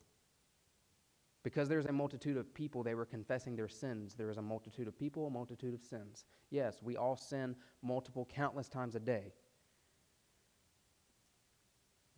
Because 1.45 1.69
there's 1.69 1.87
a 1.87 1.93
multitude 1.93 2.37
of 2.37 2.53
people, 2.53 2.83
they 2.83 2.97
were 2.97 3.07
confessing 3.07 3.55
their 3.55 3.69
sins. 3.69 4.17
There 4.17 4.31
is 4.31 4.39
a 4.39 4.43
multitude 4.43 4.89
of 4.89 4.99
people, 4.99 5.29
a 5.29 5.31
multitude 5.31 5.73
of 5.73 5.85
sins. 5.85 6.25
Yes, 6.51 6.81
we 6.83 6.97
all 6.97 7.17
sin 7.17 7.55
multiple, 7.81 8.29
countless 8.29 8.69
times 8.69 8.97
a 8.97 9.01
day. 9.01 9.33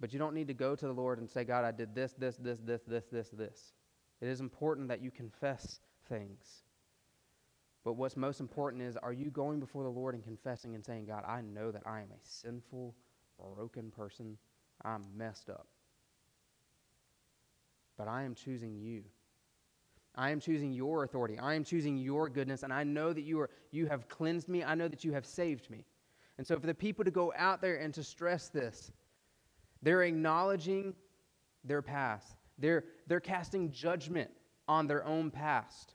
But 0.01 0.13
you 0.13 0.19
don't 0.19 0.35
need 0.35 0.49
to 0.49 0.55
go 0.55 0.77
to 0.77 0.87
the 0.87 0.93
Lord 0.93 1.19
and 1.19 1.29
say, 1.29 1.45
God, 1.45 1.65
I 1.65 1.73
did 1.73 1.95
this, 1.95 2.13
this, 2.13 2.37
this, 2.37 2.59
this, 2.61 2.83
this, 2.87 3.05
this, 3.11 3.29
this. 3.31 3.73
It 4.21 4.29
is 4.29 4.41
important 4.41 4.89
that 4.89 5.01
you 5.01 5.11
confess 5.11 5.81
things. 6.09 6.63
But 7.85 7.95
what's 7.95 8.17
most 8.17 8.41
important 8.41 8.83
is, 8.83 8.97
are 8.97 9.13
you 9.13 9.31
going 9.31 9.61
before 9.61 9.83
the 9.83 9.89
Lord 9.89 10.15
and 10.15 10.23
confessing 10.23 10.75
and 10.75 10.85
saying, 10.85 11.07
God, 11.07 11.25
I 11.27 11.41
know 11.41 11.71
that 11.71 11.83
I 11.87 12.01
am 12.01 12.09
a 12.13 12.21
sinful, 12.23 12.95
broken 13.39 13.91
person. 13.91 14.37
I'm 14.85 15.05
messed 15.17 15.49
up. 15.49 15.67
But 17.97 18.09
I 18.09 18.23
am 18.23 18.35
choosing 18.35 18.77
you. 18.77 19.05
I 20.15 20.31
am 20.31 20.41
choosing 20.41 20.73
your 20.73 21.05
authority. 21.05 21.39
I 21.39 21.55
am 21.55 21.65
choosing 21.65 21.97
your 21.97 22.29
goodness, 22.29 22.63
and 22.63 22.73
I 22.73 22.85
know 22.85 23.13
that 23.13 23.23
you, 23.23 23.41
are, 23.41 23.51
you 23.71 23.87
have 23.87 24.09
cleansed 24.09 24.49
me. 24.49 24.65
I 24.65 24.75
know 24.75 24.89
that 24.89 25.05
you 25.05 25.13
have 25.13 25.27
saved 25.27 25.71
me. 25.71 25.85
And 26.39 26.47
so, 26.47 26.59
for 26.59 26.67
the 26.67 26.75
people 26.75 27.05
to 27.05 27.11
go 27.11 27.33
out 27.37 27.61
there 27.61 27.77
and 27.77 27.93
to 27.95 28.03
stress 28.03 28.49
this, 28.49 28.93
they're 29.83 30.03
acknowledging 30.03 30.95
their 31.65 31.83
past. 31.83 32.37
They're, 32.59 32.85
they're 33.07 33.21
casting 33.21 33.71
judgment 33.71 34.31
on 34.67 34.87
their 34.87 35.05
own 35.05 35.31
past. 35.31 35.95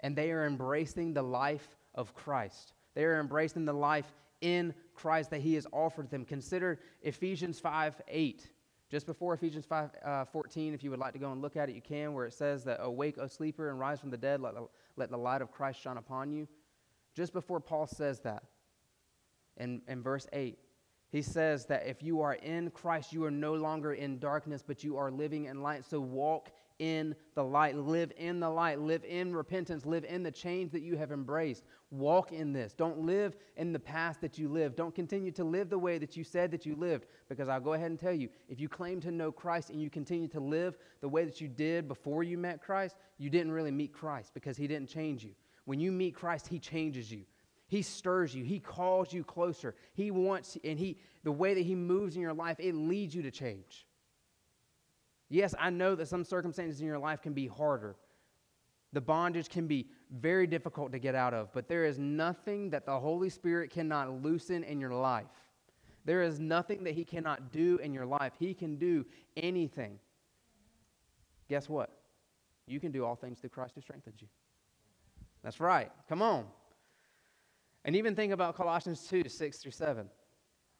And 0.00 0.14
they 0.14 0.30
are 0.30 0.46
embracing 0.46 1.14
the 1.14 1.22
life 1.22 1.76
of 1.94 2.14
Christ. 2.14 2.74
They 2.94 3.04
are 3.04 3.18
embracing 3.18 3.64
the 3.64 3.72
life 3.72 4.12
in 4.40 4.74
Christ 4.94 5.30
that 5.30 5.40
He 5.40 5.54
has 5.54 5.66
offered 5.72 6.10
them. 6.10 6.24
Consider 6.24 6.80
Ephesians 7.02 7.58
5 7.58 8.02
8. 8.06 8.50
Just 8.88 9.06
before 9.06 9.34
Ephesians 9.34 9.64
5 9.64 9.90
uh, 10.04 10.24
14, 10.26 10.72
if 10.72 10.84
you 10.84 10.90
would 10.90 11.00
like 11.00 11.12
to 11.14 11.18
go 11.18 11.32
and 11.32 11.42
look 11.42 11.56
at 11.56 11.68
it, 11.68 11.74
you 11.74 11.82
can, 11.82 12.12
where 12.12 12.24
it 12.24 12.32
says 12.32 12.62
that, 12.64 12.78
Awake, 12.80 13.18
O 13.18 13.26
sleeper, 13.26 13.68
and 13.68 13.80
rise 13.80 13.98
from 13.98 14.10
the 14.10 14.16
dead, 14.16 14.40
let 14.40 14.54
the, 14.54 14.68
let 14.96 15.10
the 15.10 15.18
light 15.18 15.42
of 15.42 15.50
Christ 15.50 15.80
shine 15.80 15.96
upon 15.96 16.30
you. 16.30 16.46
Just 17.14 17.32
before 17.32 17.58
Paul 17.58 17.88
says 17.88 18.20
that, 18.20 18.44
in, 19.56 19.82
in 19.88 20.02
verse 20.02 20.28
8, 20.32 20.56
he 21.10 21.22
says 21.22 21.66
that 21.66 21.86
if 21.86 22.02
you 22.02 22.20
are 22.20 22.34
in 22.34 22.70
Christ, 22.70 23.12
you 23.12 23.24
are 23.24 23.30
no 23.30 23.54
longer 23.54 23.94
in 23.94 24.18
darkness, 24.18 24.62
but 24.66 24.82
you 24.82 24.96
are 24.96 25.10
living 25.10 25.46
in 25.46 25.62
light. 25.62 25.84
So 25.84 26.00
walk 26.00 26.50
in 26.78 27.14
the 27.34 27.44
light. 27.44 27.76
Live 27.76 28.12
in 28.16 28.40
the 28.40 28.50
light. 28.50 28.80
Live 28.80 29.04
in 29.04 29.34
repentance. 29.34 29.86
Live 29.86 30.04
in 30.04 30.22
the 30.22 30.30
change 30.30 30.72
that 30.72 30.82
you 30.82 30.96
have 30.96 31.12
embraced. 31.12 31.64
Walk 31.90 32.32
in 32.32 32.52
this. 32.52 32.72
Don't 32.72 32.98
live 32.98 33.36
in 33.56 33.72
the 33.72 33.78
past 33.78 34.20
that 34.20 34.36
you 34.36 34.48
lived. 34.48 34.76
Don't 34.76 34.94
continue 34.94 35.30
to 35.32 35.44
live 35.44 35.70
the 35.70 35.78
way 35.78 35.98
that 35.98 36.16
you 36.16 36.24
said 36.24 36.50
that 36.50 36.66
you 36.66 36.74
lived. 36.74 37.06
Because 37.28 37.48
I'll 37.48 37.60
go 37.60 37.74
ahead 37.74 37.90
and 37.90 37.98
tell 37.98 38.12
you 38.12 38.28
if 38.48 38.60
you 38.60 38.68
claim 38.68 39.00
to 39.00 39.10
know 39.10 39.32
Christ 39.32 39.70
and 39.70 39.80
you 39.80 39.88
continue 39.88 40.28
to 40.28 40.40
live 40.40 40.76
the 41.00 41.08
way 41.08 41.24
that 41.24 41.40
you 41.40 41.48
did 41.48 41.88
before 41.88 42.22
you 42.22 42.36
met 42.36 42.60
Christ, 42.60 42.96
you 43.18 43.30
didn't 43.30 43.52
really 43.52 43.70
meet 43.70 43.92
Christ 43.92 44.32
because 44.34 44.56
he 44.56 44.66
didn't 44.66 44.88
change 44.88 45.24
you. 45.24 45.30
When 45.64 45.80
you 45.80 45.92
meet 45.92 46.14
Christ, 46.14 46.46
he 46.46 46.58
changes 46.58 47.10
you. 47.10 47.22
He 47.68 47.82
stirs 47.82 48.34
you. 48.34 48.44
He 48.44 48.60
calls 48.60 49.12
you 49.12 49.24
closer. 49.24 49.74
He 49.94 50.10
wants, 50.10 50.56
and 50.62 50.78
he, 50.78 50.98
the 51.24 51.32
way 51.32 51.54
that 51.54 51.64
he 51.64 51.74
moves 51.74 52.14
in 52.14 52.22
your 52.22 52.32
life, 52.32 52.56
it 52.60 52.74
leads 52.74 53.14
you 53.14 53.22
to 53.22 53.30
change. 53.30 53.86
Yes, 55.28 55.54
I 55.58 55.70
know 55.70 55.94
that 55.96 56.06
some 56.06 56.24
circumstances 56.24 56.80
in 56.80 56.86
your 56.86 56.98
life 56.98 57.20
can 57.20 57.32
be 57.32 57.48
harder. 57.48 57.96
The 58.92 59.00
bondage 59.00 59.48
can 59.48 59.66
be 59.66 59.88
very 60.10 60.46
difficult 60.46 60.92
to 60.92 61.00
get 61.00 61.16
out 61.16 61.34
of, 61.34 61.52
but 61.52 61.68
there 61.68 61.84
is 61.84 61.98
nothing 61.98 62.70
that 62.70 62.86
the 62.86 62.98
Holy 62.98 63.28
Spirit 63.28 63.70
cannot 63.70 64.22
loosen 64.22 64.62
in 64.62 64.80
your 64.80 64.94
life. 64.94 65.26
There 66.04 66.22
is 66.22 66.38
nothing 66.38 66.84
that 66.84 66.94
He 66.94 67.04
cannot 67.04 67.50
do 67.50 67.78
in 67.82 67.92
your 67.92 68.06
life. 68.06 68.32
He 68.38 68.54
can 68.54 68.76
do 68.76 69.04
anything. 69.36 69.98
Guess 71.48 71.68
what? 71.68 71.90
You 72.68 72.78
can 72.78 72.92
do 72.92 73.04
all 73.04 73.16
things 73.16 73.40
through 73.40 73.50
Christ 73.50 73.74
who 73.74 73.80
strengthens 73.80 74.22
you. 74.22 74.28
That's 75.42 75.58
right. 75.58 75.90
Come 76.08 76.22
on. 76.22 76.46
And 77.86 77.94
even 77.94 78.16
think 78.16 78.32
about 78.32 78.56
Colossians 78.56 79.06
2 79.08 79.28
6 79.28 79.58
through 79.58 79.70
7, 79.70 80.10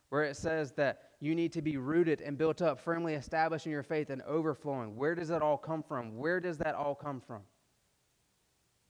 where 0.09 0.24
it 0.24 0.36
says 0.36 0.72
that 0.72 1.02
you 1.20 1.36
need 1.36 1.52
to 1.52 1.62
be 1.62 1.76
rooted 1.76 2.20
and 2.20 2.36
built 2.36 2.61
up, 2.61 2.80
firmly 2.80 3.14
established 3.14 3.64
in 3.64 3.72
your 3.72 3.84
faith 3.84 4.11
and 4.11 4.22
overflowing. 4.22 4.96
Where 4.96 5.14
does 5.14 5.28
that 5.28 5.40
all 5.40 5.57
come 5.57 5.84
from? 5.84 6.18
Where 6.18 6.40
does 6.40 6.59
that 6.59 6.74
all 6.74 6.96
come 6.96 7.20
from? 7.20 7.42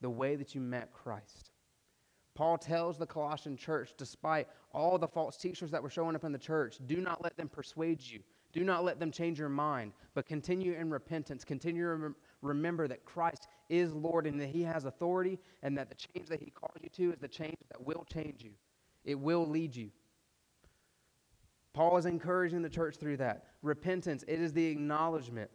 The 0.00 0.08
way 0.08 0.34
that 0.34 0.54
you 0.54 0.62
met 0.62 0.94
Christ. 0.94 1.50
Paul 2.34 2.56
tells 2.56 2.96
the 2.96 3.06
Colossian 3.06 3.56
church, 3.56 3.92
despite 3.98 4.48
all 4.72 4.98
the 4.98 5.08
false 5.08 5.36
teachers 5.36 5.70
that 5.70 5.82
were 5.82 5.90
showing 5.90 6.16
up 6.16 6.24
in 6.24 6.32
the 6.32 6.38
church, 6.38 6.78
do 6.86 6.96
not 6.96 7.22
let 7.22 7.36
them 7.36 7.48
persuade 7.50 8.00
you. 8.02 8.20
Do 8.52 8.64
not 8.64 8.84
let 8.84 8.98
them 8.98 9.10
change 9.10 9.38
your 9.38 9.50
mind, 9.50 9.92
but 10.14 10.24
continue 10.24 10.72
in 10.72 10.88
repentance. 10.88 11.44
Continue 11.44 11.84
to 11.84 12.14
remember 12.40 12.88
that 12.88 13.04
Christ 13.04 13.48
is 13.68 13.92
Lord 13.92 14.26
and 14.26 14.40
that 14.40 14.48
He 14.48 14.62
has 14.62 14.84
authority, 14.84 15.38
and 15.62 15.76
that 15.78 15.88
the 15.88 15.94
change 15.94 16.28
that 16.28 16.40
He 16.40 16.50
calls 16.50 16.76
you 16.82 16.88
to 16.90 17.12
is 17.12 17.18
the 17.18 17.28
change 17.28 17.56
that 17.70 17.84
will 17.84 18.04
change 18.12 18.42
you. 18.42 18.52
It 19.04 19.18
will 19.18 19.46
lead 19.46 19.74
you. 19.74 19.90
Paul 21.72 21.98
is 21.98 22.06
encouraging 22.06 22.62
the 22.62 22.70
church 22.70 22.96
through 22.96 23.18
that. 23.18 23.44
Repentance, 23.62 24.24
it 24.26 24.40
is 24.40 24.52
the 24.52 24.66
acknowledgement. 24.66 25.50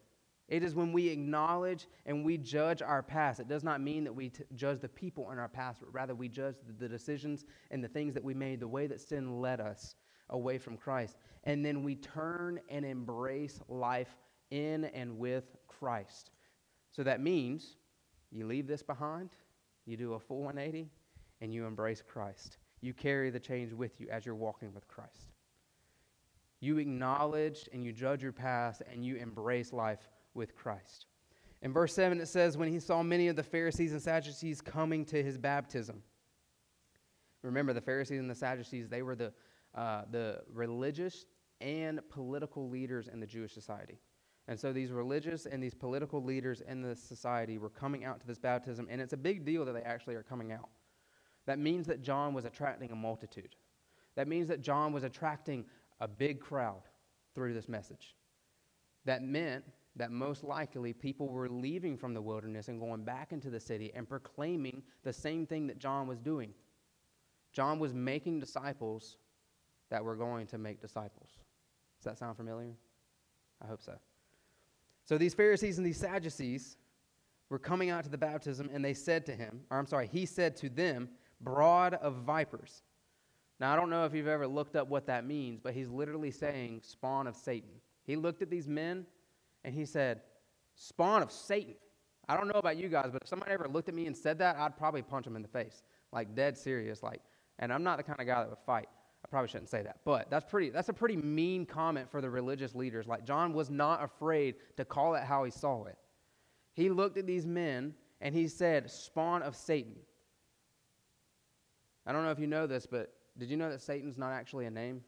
It 0.47 0.63
is 0.63 0.75
when 0.75 0.91
we 0.91 1.07
acknowledge 1.07 1.87
and 2.05 2.25
we 2.25 2.37
judge 2.37 2.81
our 2.81 3.01
past. 3.01 3.39
It 3.39 3.47
does 3.47 3.63
not 3.63 3.81
mean 3.81 4.03
that 4.03 4.13
we 4.13 4.29
t- 4.29 4.43
judge 4.53 4.81
the 4.81 4.89
people 4.89 5.31
in 5.31 5.39
our 5.39 5.47
past, 5.47 5.79
but 5.79 5.91
rather 5.93 6.13
we 6.13 6.27
judge 6.27 6.55
the, 6.67 6.73
the 6.73 6.89
decisions 6.89 7.45
and 7.71 7.83
the 7.83 7.87
things 7.87 8.13
that 8.13 8.23
we 8.23 8.33
made, 8.33 8.59
the 8.59 8.67
way 8.67 8.85
that 8.85 8.99
sin 8.99 9.39
led 9.39 9.61
us 9.61 9.95
away 10.29 10.57
from 10.57 10.75
Christ. 10.75 11.15
And 11.45 11.65
then 11.65 11.83
we 11.83 11.95
turn 11.95 12.59
and 12.69 12.85
embrace 12.85 13.61
life 13.69 14.17
in 14.51 14.85
and 14.85 15.17
with 15.17 15.55
Christ. 15.67 16.31
So 16.91 17.01
that 17.03 17.21
means 17.21 17.77
you 18.31 18.45
leave 18.45 18.67
this 18.67 18.81
behind, 18.81 19.31
you 19.85 19.97
do 19.97 20.13
a 20.13 20.19
full 20.19 20.43
180, 20.43 20.89
and 21.41 21.53
you 21.53 21.65
embrace 21.65 22.01
Christ. 22.01 22.57
You 22.81 22.93
carry 22.93 23.29
the 23.29 23.39
change 23.39 23.73
with 23.73 23.99
you 23.99 24.07
as 24.09 24.25
you're 24.25 24.35
walking 24.35 24.73
with 24.73 24.87
Christ. 24.87 25.33
You 26.59 26.77
acknowledge 26.77 27.67
and 27.73 27.83
you 27.83 27.91
judge 27.91 28.21
your 28.21 28.31
past 28.31 28.83
and 28.91 29.03
you 29.03 29.15
embrace 29.15 29.73
life 29.73 30.07
with 30.33 30.55
Christ. 30.55 31.07
In 31.63 31.73
verse 31.73 31.93
7, 31.93 32.19
it 32.19 32.27
says, 32.27 32.57
When 32.57 32.69
he 32.69 32.79
saw 32.79 33.03
many 33.03 33.27
of 33.27 33.35
the 33.35 33.43
Pharisees 33.43 33.91
and 33.91 34.01
Sadducees 34.01 34.61
coming 34.61 35.05
to 35.05 35.21
his 35.21 35.37
baptism. 35.37 36.01
Remember, 37.43 37.73
the 37.73 37.81
Pharisees 37.81 38.19
and 38.19 38.29
the 38.29 38.35
Sadducees, 38.35 38.87
they 38.87 39.01
were 39.01 39.15
the, 39.15 39.33
uh, 39.75 40.03
the 40.11 40.41
religious 40.53 41.25
and 41.59 41.99
political 42.09 42.69
leaders 42.69 43.07
in 43.07 43.19
the 43.19 43.27
Jewish 43.27 43.53
society. 43.53 43.99
And 44.47 44.59
so 44.59 44.73
these 44.73 44.91
religious 44.91 45.45
and 45.45 45.61
these 45.61 45.73
political 45.73 46.23
leaders 46.23 46.61
in 46.61 46.81
the 46.81 46.95
society 46.95 47.57
were 47.57 47.69
coming 47.69 48.03
out 48.03 48.19
to 48.21 48.27
this 48.27 48.39
baptism, 48.39 48.87
and 48.89 48.99
it's 48.99 49.13
a 49.13 49.17
big 49.17 49.45
deal 49.45 49.65
that 49.65 49.73
they 49.73 49.81
actually 49.81 50.15
are 50.15 50.23
coming 50.23 50.51
out. 50.51 50.69
That 51.45 51.59
means 51.59 51.87
that 51.87 52.01
John 52.01 52.33
was 52.33 52.45
attracting 52.45 52.91
a 52.91 52.95
multitude. 52.95 53.55
That 54.15 54.27
means 54.27 54.47
that 54.49 54.61
John 54.61 54.93
was 54.93 55.03
attracting 55.03 55.65
a 55.99 56.07
big 56.07 56.39
crowd 56.39 56.81
through 57.33 57.53
this 57.53 57.69
message. 57.69 58.15
That 59.05 59.23
meant 59.23 59.63
that 59.95 60.11
most 60.11 60.43
likely 60.43 60.93
people 60.93 61.27
were 61.27 61.49
leaving 61.49 61.97
from 61.97 62.13
the 62.13 62.21
wilderness 62.21 62.67
and 62.67 62.79
going 62.79 63.03
back 63.03 63.31
into 63.33 63.49
the 63.49 63.59
city 63.59 63.91
and 63.93 64.07
proclaiming 64.07 64.83
the 65.03 65.13
same 65.13 65.45
thing 65.45 65.67
that 65.67 65.79
John 65.79 66.07
was 66.07 66.19
doing. 66.19 66.53
John 67.53 67.79
was 67.79 67.93
making 67.93 68.39
disciples 68.39 69.17
that 69.89 70.03
were 70.03 70.15
going 70.15 70.47
to 70.47 70.57
make 70.57 70.81
disciples. 70.81 71.29
Does 71.99 72.05
that 72.05 72.17
sound 72.17 72.37
familiar? 72.37 72.73
I 73.61 73.67
hope 73.67 73.81
so. 73.81 73.93
So 75.11 75.17
these 75.17 75.33
Pharisees 75.33 75.77
and 75.77 75.85
these 75.85 75.97
Sadducees 75.97 76.77
were 77.49 77.59
coming 77.59 77.89
out 77.89 78.05
to 78.05 78.09
the 78.09 78.17
baptism, 78.17 78.69
and 78.71 78.85
they 78.85 78.93
said 78.93 79.25
to 79.25 79.33
him, 79.33 79.59
or 79.69 79.77
I'm 79.77 79.85
sorry, 79.85 80.07
he 80.07 80.25
said 80.25 80.55
to 80.55 80.69
them, 80.69 81.09
brood 81.41 81.95
of 81.95 82.19
vipers. 82.25 82.83
Now, 83.59 83.73
I 83.73 83.75
don't 83.75 83.89
know 83.89 84.05
if 84.05 84.13
you've 84.13 84.29
ever 84.29 84.47
looked 84.47 84.77
up 84.77 84.87
what 84.87 85.05
that 85.07 85.25
means, 85.25 85.59
but 85.61 85.73
he's 85.73 85.89
literally 85.89 86.31
saying 86.31 86.79
spawn 86.81 87.27
of 87.27 87.35
Satan. 87.35 87.71
He 88.05 88.15
looked 88.15 88.41
at 88.41 88.49
these 88.49 88.69
men 88.69 89.05
and 89.65 89.75
he 89.75 89.83
said, 89.83 90.21
spawn 90.75 91.21
of 91.21 91.29
Satan. 91.29 91.75
I 92.29 92.37
don't 92.37 92.47
know 92.47 92.59
about 92.59 92.77
you 92.77 92.87
guys, 92.87 93.09
but 93.11 93.21
if 93.21 93.27
somebody 93.27 93.51
ever 93.51 93.67
looked 93.67 93.89
at 93.89 93.95
me 93.95 94.07
and 94.07 94.15
said 94.15 94.39
that, 94.39 94.55
I'd 94.55 94.77
probably 94.77 95.01
punch 95.01 95.25
them 95.25 95.35
in 95.35 95.41
the 95.41 95.49
face, 95.49 95.83
like 96.13 96.35
dead 96.35 96.57
serious. 96.57 97.03
Like, 97.03 97.19
and 97.59 97.73
I'm 97.73 97.83
not 97.83 97.97
the 97.97 98.03
kind 98.03 98.21
of 98.21 98.27
guy 98.27 98.39
that 98.39 98.49
would 98.49 98.59
fight. 98.65 98.87
I 99.23 99.27
probably 99.29 99.49
shouldn't 99.49 99.69
say 99.69 99.83
that, 99.83 99.99
but 100.03 100.29
that's 100.29 100.49
pretty. 100.49 100.69
That's 100.69 100.89
a 100.89 100.93
pretty 100.93 101.15
mean 101.15 101.65
comment 101.65 102.09
for 102.09 102.21
the 102.21 102.29
religious 102.29 102.73
leaders. 102.73 103.07
Like 103.07 103.25
John 103.25 103.53
was 103.53 103.69
not 103.69 104.03
afraid 104.03 104.55
to 104.77 104.85
call 104.85 105.15
it 105.15 105.23
how 105.23 105.43
he 105.43 105.51
saw 105.51 105.85
it. 105.85 105.97
He 106.73 106.89
looked 106.89 107.17
at 107.17 107.27
these 107.27 107.45
men 107.45 107.93
and 108.19 108.33
he 108.33 108.47
said, 108.47 108.89
"Spawn 108.89 109.43
of 109.43 109.55
Satan." 109.55 109.95
I 112.05 112.11
don't 112.11 112.23
know 112.23 112.31
if 112.31 112.39
you 112.39 112.47
know 112.47 112.65
this, 112.65 112.85
but 112.85 113.13
did 113.37 113.49
you 113.49 113.57
know 113.57 113.69
that 113.69 113.81
Satan's 113.81 114.17
not 114.17 114.31
actually 114.31 114.65
a 114.65 114.71
name? 114.71 115.03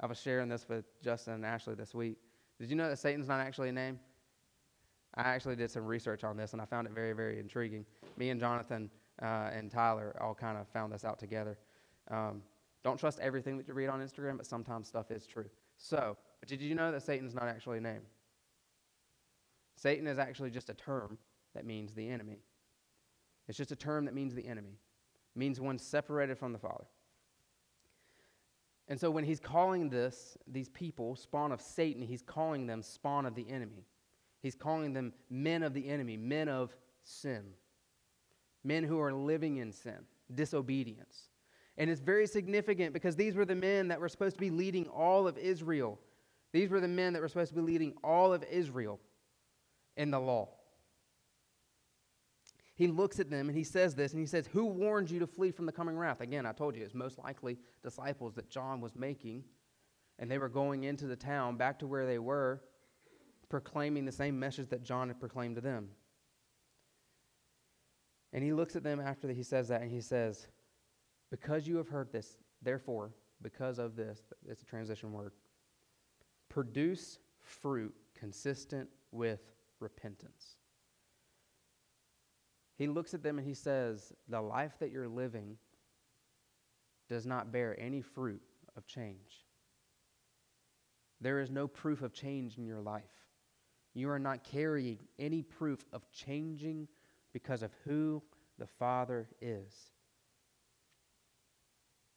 I 0.00 0.06
was 0.06 0.20
sharing 0.20 0.48
this 0.48 0.68
with 0.68 0.84
Justin 1.02 1.34
and 1.34 1.46
Ashley 1.46 1.74
this 1.74 1.94
week. 1.94 2.16
Did 2.58 2.70
you 2.70 2.76
know 2.76 2.88
that 2.88 2.98
Satan's 2.98 3.28
not 3.28 3.40
actually 3.40 3.68
a 3.68 3.72
name? 3.72 3.98
I 5.14 5.22
actually 5.22 5.56
did 5.56 5.70
some 5.70 5.84
research 5.84 6.24
on 6.24 6.36
this 6.36 6.52
and 6.52 6.62
I 6.62 6.64
found 6.64 6.86
it 6.86 6.92
very, 6.92 7.12
very 7.12 7.38
intriguing. 7.38 7.84
Me 8.16 8.30
and 8.30 8.40
Jonathan 8.40 8.90
uh, 9.20 9.50
and 9.52 9.70
Tyler 9.70 10.16
all 10.20 10.34
kind 10.34 10.56
of 10.56 10.66
found 10.68 10.92
this 10.92 11.04
out 11.04 11.18
together. 11.18 11.58
Um, 12.10 12.42
don't 12.84 12.98
trust 12.98 13.20
everything 13.20 13.56
that 13.58 13.68
you 13.68 13.74
read 13.74 13.88
on 13.88 14.00
Instagram, 14.00 14.36
but 14.36 14.46
sometimes 14.46 14.88
stuff 14.88 15.10
is 15.10 15.26
true. 15.26 15.48
So, 15.76 16.16
but 16.40 16.48
did 16.48 16.60
you 16.60 16.74
know 16.74 16.92
that 16.92 17.02
Satan's 17.02 17.34
not 17.34 17.44
actually 17.44 17.78
a 17.78 17.80
name? 17.80 18.02
Satan 19.76 20.06
is 20.06 20.18
actually 20.18 20.50
just 20.50 20.68
a 20.70 20.74
term 20.74 21.18
that 21.54 21.64
means 21.64 21.94
the 21.94 22.08
enemy. 22.08 22.38
It's 23.48 23.58
just 23.58 23.72
a 23.72 23.76
term 23.76 24.04
that 24.04 24.14
means 24.14 24.34
the 24.34 24.46
enemy. 24.46 24.78
It 25.34 25.38
means 25.38 25.60
one 25.60 25.78
separated 25.78 26.38
from 26.38 26.52
the 26.52 26.58
Father. 26.58 26.84
And 28.88 29.00
so 29.00 29.10
when 29.10 29.24
he's 29.24 29.40
calling 29.40 29.88
this, 29.88 30.36
these 30.46 30.68
people, 30.68 31.16
spawn 31.16 31.52
of 31.52 31.60
Satan, 31.60 32.02
he's 32.02 32.22
calling 32.22 32.66
them 32.66 32.82
spawn 32.82 33.26
of 33.26 33.34
the 33.34 33.48
enemy. 33.48 33.86
He's 34.42 34.54
calling 34.54 34.92
them 34.92 35.12
men 35.30 35.62
of 35.62 35.72
the 35.72 35.88
enemy, 35.88 36.16
men 36.16 36.48
of 36.48 36.76
sin, 37.04 37.42
men 38.64 38.84
who 38.84 39.00
are 39.00 39.12
living 39.12 39.58
in 39.58 39.72
sin, 39.72 39.98
disobedience. 40.34 41.30
And 41.82 41.90
it's 41.90 42.00
very 42.00 42.28
significant 42.28 42.92
because 42.92 43.16
these 43.16 43.34
were 43.34 43.44
the 43.44 43.56
men 43.56 43.88
that 43.88 44.00
were 44.00 44.08
supposed 44.08 44.36
to 44.36 44.40
be 44.40 44.50
leading 44.50 44.86
all 44.86 45.26
of 45.26 45.36
Israel. 45.36 45.98
These 46.52 46.70
were 46.70 46.78
the 46.78 46.86
men 46.86 47.12
that 47.12 47.20
were 47.20 47.26
supposed 47.26 47.48
to 47.48 47.56
be 47.56 47.60
leading 47.60 47.94
all 48.04 48.32
of 48.32 48.44
Israel 48.44 49.00
in 49.96 50.12
the 50.12 50.20
law. 50.20 50.50
He 52.76 52.86
looks 52.86 53.18
at 53.18 53.30
them 53.30 53.48
and 53.48 53.58
he 53.58 53.64
says 53.64 53.96
this, 53.96 54.12
and 54.12 54.20
he 54.20 54.28
says, 54.28 54.46
Who 54.52 54.66
warned 54.66 55.10
you 55.10 55.18
to 55.18 55.26
flee 55.26 55.50
from 55.50 55.66
the 55.66 55.72
coming 55.72 55.98
wrath? 55.98 56.20
Again, 56.20 56.46
I 56.46 56.52
told 56.52 56.76
you 56.76 56.84
it's 56.84 56.94
most 56.94 57.18
likely 57.18 57.58
disciples 57.82 58.34
that 58.34 58.48
John 58.48 58.80
was 58.80 58.94
making, 58.94 59.42
and 60.20 60.30
they 60.30 60.38
were 60.38 60.48
going 60.48 60.84
into 60.84 61.08
the 61.08 61.16
town 61.16 61.56
back 61.56 61.80
to 61.80 61.88
where 61.88 62.06
they 62.06 62.20
were, 62.20 62.62
proclaiming 63.48 64.04
the 64.04 64.12
same 64.12 64.38
message 64.38 64.68
that 64.68 64.84
John 64.84 65.08
had 65.08 65.18
proclaimed 65.18 65.56
to 65.56 65.60
them. 65.60 65.88
And 68.32 68.44
he 68.44 68.52
looks 68.52 68.76
at 68.76 68.84
them 68.84 69.00
after 69.00 69.32
he 69.32 69.42
says 69.42 69.66
that, 69.66 69.82
and 69.82 69.90
he 69.90 70.00
says, 70.00 70.46
because 71.32 71.66
you 71.66 71.78
have 71.78 71.88
heard 71.88 72.12
this, 72.12 72.36
therefore, 72.60 73.10
because 73.40 73.78
of 73.78 73.96
this, 73.96 74.20
it's 74.46 74.60
a 74.60 74.66
transition 74.66 75.12
word, 75.12 75.32
produce 76.50 77.18
fruit 77.40 77.94
consistent 78.14 78.86
with 79.12 79.40
repentance. 79.80 80.56
He 82.76 82.86
looks 82.86 83.14
at 83.14 83.22
them 83.22 83.38
and 83.38 83.46
he 83.46 83.54
says, 83.54 84.12
The 84.28 84.42
life 84.42 84.74
that 84.78 84.92
you're 84.92 85.08
living 85.08 85.56
does 87.08 87.24
not 87.24 87.50
bear 87.50 87.80
any 87.80 88.02
fruit 88.02 88.42
of 88.76 88.86
change. 88.86 89.46
There 91.22 91.40
is 91.40 91.50
no 91.50 91.66
proof 91.66 92.02
of 92.02 92.12
change 92.12 92.58
in 92.58 92.66
your 92.66 92.82
life. 92.82 93.04
You 93.94 94.10
are 94.10 94.18
not 94.18 94.44
carrying 94.44 94.98
any 95.18 95.40
proof 95.40 95.86
of 95.94 96.10
changing 96.12 96.88
because 97.32 97.62
of 97.62 97.70
who 97.86 98.22
the 98.58 98.66
Father 98.66 99.30
is. 99.40 99.91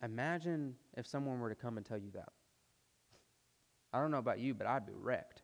Imagine 0.03 0.75
if 0.97 1.07
someone 1.07 1.39
were 1.39 1.49
to 1.49 1.55
come 1.55 1.77
and 1.77 1.85
tell 1.85 1.97
you 1.97 2.11
that. 2.11 2.29
I 3.93 3.99
don't 3.99 4.11
know 4.11 4.17
about 4.17 4.39
you, 4.39 4.53
but 4.53 4.67
I'd 4.67 4.85
be 4.85 4.93
wrecked. 4.93 5.41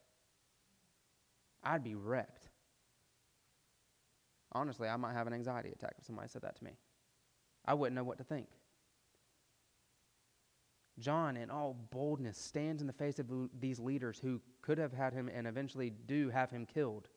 I'd 1.63 1.83
be 1.83 1.95
wrecked. 1.95 2.49
Honestly, 4.51 4.89
I 4.89 4.97
might 4.97 5.13
have 5.13 5.27
an 5.27 5.33
anxiety 5.33 5.71
attack 5.71 5.95
if 5.97 6.05
somebody 6.05 6.27
said 6.27 6.41
that 6.41 6.57
to 6.57 6.63
me. 6.63 6.71
I 7.65 7.73
wouldn't 7.73 7.95
know 7.95 8.03
what 8.03 8.17
to 8.17 8.23
think. 8.23 8.47
John, 10.99 11.37
in 11.37 11.49
all 11.49 11.75
boldness, 11.89 12.37
stands 12.37 12.81
in 12.81 12.87
the 12.87 12.93
face 12.93 13.19
of 13.19 13.27
these 13.59 13.79
leaders 13.79 14.19
who 14.19 14.41
could 14.61 14.77
have 14.77 14.93
had 14.93 15.13
him 15.13 15.29
and 15.33 15.47
eventually 15.47 15.89
do 15.89 16.29
have 16.29 16.51
him 16.51 16.65
killed 16.65 17.07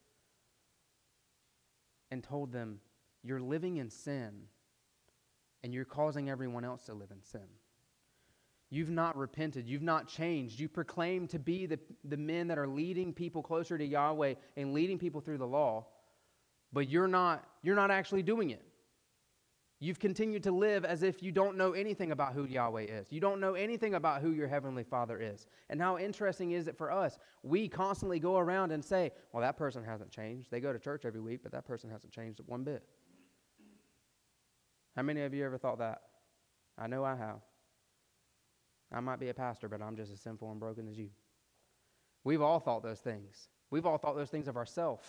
and 2.11 2.22
told 2.22 2.53
them, 2.53 2.80
You're 3.22 3.41
living 3.41 3.78
in 3.78 3.91
sin 3.91 4.45
and 5.65 5.73
you're 5.73 5.87
causing 5.87 6.29
everyone 6.29 6.62
else 6.62 6.85
to 6.85 6.95
live 6.95 7.11
in 7.11 7.23
sin. 7.23 7.49
You've 8.69 8.91
not 8.91 9.17
repented. 9.17 9.67
You've 9.67 9.83
not 9.83 10.07
changed. 10.07 10.61
You 10.61 10.69
proclaim 10.69 11.27
to 11.29 11.39
be 11.39 11.65
the, 11.65 11.79
the 12.05 12.19
men 12.19 12.49
that 12.49 12.59
are 12.59 12.69
leading 12.69 13.15
people 13.15 13.43
closer 13.43 13.79
to 13.79 13.85
Yahweh 13.85 14.35
and 14.59 14.75
leading 14.75 14.99
people 14.99 15.23
through 15.23 15.39
the 15.39 15.47
law, 15.47 15.87
but 16.73 16.91
you're 16.91 17.09
not, 17.09 17.45
you're 17.62 17.77
not 17.77 17.91
actually 17.91 18.23
doing 18.23 18.51
it. 18.51 18.62
You've 19.81 19.99
continued 19.99 20.43
to 20.43 20.53
live 20.53 20.85
as 20.85 21.03
if 21.03 21.23
you 21.23 21.33
don't 21.33 21.57
know 21.57 21.73
anything 21.73 22.12
about 22.12 22.35
who 22.35 22.45
Yahweh 22.45 22.83
is. 22.83 23.11
You 23.11 23.21
don't 23.21 23.41
know 23.41 23.55
anything 23.55 23.95
about 23.95 24.21
who 24.21 24.33
your 24.33 24.49
Heavenly 24.49 24.85
Father 24.85 25.19
is. 25.19 25.47
And 25.71 25.81
how 25.81 25.99
interesting 25.99 26.53
is 26.53 26.69
it 26.69 26.77
for 26.77 26.93
us? 26.93 27.19
We 27.43 27.69
constantly 27.69 28.19
go 28.19 28.37
around 28.37 28.71
and 28.71 28.85
say, 28.85 29.12
well, 29.33 29.41
that 29.41 29.57
person 29.57 29.83
hasn't 29.83 30.11
changed. 30.11 30.51
They 30.51 30.61
go 30.61 30.73
to 30.75 30.79
church 30.79 31.05
every 31.07 31.21
week, 31.21 31.41
but 31.43 31.53
that 31.53 31.67
person 31.67 31.89
hasn't 31.91 32.12
changed 32.12 32.41
one 32.47 32.65
bit. 32.65 32.85
How 34.97 35.03
many 35.03 35.22
of 35.22 35.34
you 35.34 35.45
ever 35.45 35.59
thought 35.59 35.78
that? 35.78 36.03
I 36.78 36.86
know 36.86 37.05
I 37.05 37.16
have. 37.16 37.40
I 38.92 39.01
might 39.01 39.18
be 39.18 39.28
a 39.28 39.34
pastor, 39.34 39.68
but 39.68 39.82
I'm 39.82 39.97
just 39.97 40.12
as 40.12 40.20
sinful 40.20 40.51
and 40.51 40.61
broken 40.61 40.88
as 40.88 40.97
you. 40.97 41.11
We've 42.22 42.42
all 42.42 42.61
thought 42.61 42.82
those 42.82 43.01
things. 43.01 43.49
We've 43.70 43.86
all 43.86 43.99
thought 43.99 44.16
those 44.16 44.30
things 44.30 44.49
of 44.49 44.57
ourselves. 44.57 45.05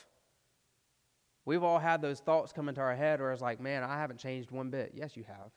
We've 1.46 1.64
all 1.64 1.78
had 1.78 2.02
those 2.02 2.20
thoughts 2.20 2.52
come 2.52 2.68
into 2.68 2.82
our 2.82 2.96
head 2.96 3.20
where 3.20 3.32
it's 3.32 3.42
like, 3.42 3.60
man, 3.60 3.84
I 3.84 3.98
haven't 4.00 4.20
changed 4.20 4.50
one 4.50 4.72
bit. 4.72 4.94
Yes, 4.96 5.16
you 5.16 5.24
have. 5.24 5.52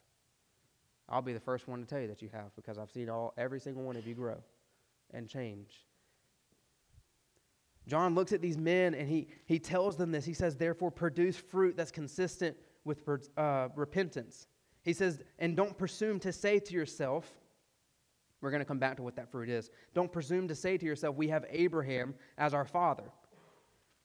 I'll 1.08 1.22
be 1.22 1.32
the 1.32 1.40
first 1.40 1.66
one 1.66 1.80
to 1.80 1.86
tell 1.86 2.00
you 2.00 2.08
that 2.08 2.20
you 2.20 2.28
have 2.32 2.54
because 2.54 2.76
I've 2.76 2.90
seen 2.90 3.08
all 3.08 3.32
every 3.38 3.60
single 3.60 3.82
one 3.82 3.96
of 3.96 4.06
you 4.06 4.14
grow 4.14 4.36
and 5.14 5.26
change. 5.26 5.86
John 7.86 8.14
looks 8.14 8.32
at 8.32 8.42
these 8.42 8.58
men 8.58 8.92
and 8.92 9.08
he, 9.08 9.28
he 9.46 9.58
tells 9.58 9.96
them 9.96 10.12
this. 10.12 10.26
He 10.26 10.34
says, 10.34 10.54
therefore, 10.54 10.90
produce 10.90 11.36
fruit 11.38 11.74
that's 11.74 11.90
consistent 11.90 12.54
with 12.84 13.02
uh, 13.36 13.68
repentance. 13.76 14.46
He 14.82 14.92
says, 14.92 15.20
and 15.38 15.56
don't 15.56 15.76
presume 15.76 16.18
to 16.20 16.32
say 16.32 16.58
to 16.58 16.74
yourself, 16.74 17.26
we're 18.40 18.50
going 18.50 18.60
to 18.60 18.66
come 18.66 18.78
back 18.78 18.96
to 18.96 19.02
what 19.02 19.16
that 19.16 19.30
fruit 19.30 19.48
is. 19.48 19.70
Don't 19.94 20.12
presume 20.12 20.48
to 20.48 20.54
say 20.54 20.78
to 20.78 20.86
yourself, 20.86 21.16
we 21.16 21.28
have 21.28 21.44
Abraham 21.50 22.14
as 22.38 22.54
our 22.54 22.64
father. 22.64 23.10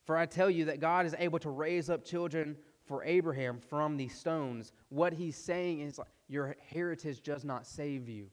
For 0.05 0.17
I 0.17 0.25
tell 0.25 0.49
you 0.49 0.65
that 0.65 0.79
God 0.79 1.05
is 1.05 1.15
able 1.17 1.39
to 1.39 1.49
raise 1.49 1.89
up 1.89 2.03
children 2.03 2.57
for 2.85 3.03
Abraham 3.05 3.59
from 3.59 3.95
these 3.95 4.17
stones. 4.17 4.73
What 4.89 5.13
he's 5.13 5.37
saying 5.37 5.79
is, 5.79 5.99
your 6.27 6.55
heritage 6.67 7.21
does 7.21 7.45
not 7.45 7.65
save 7.65 8.09
you. 8.09 8.27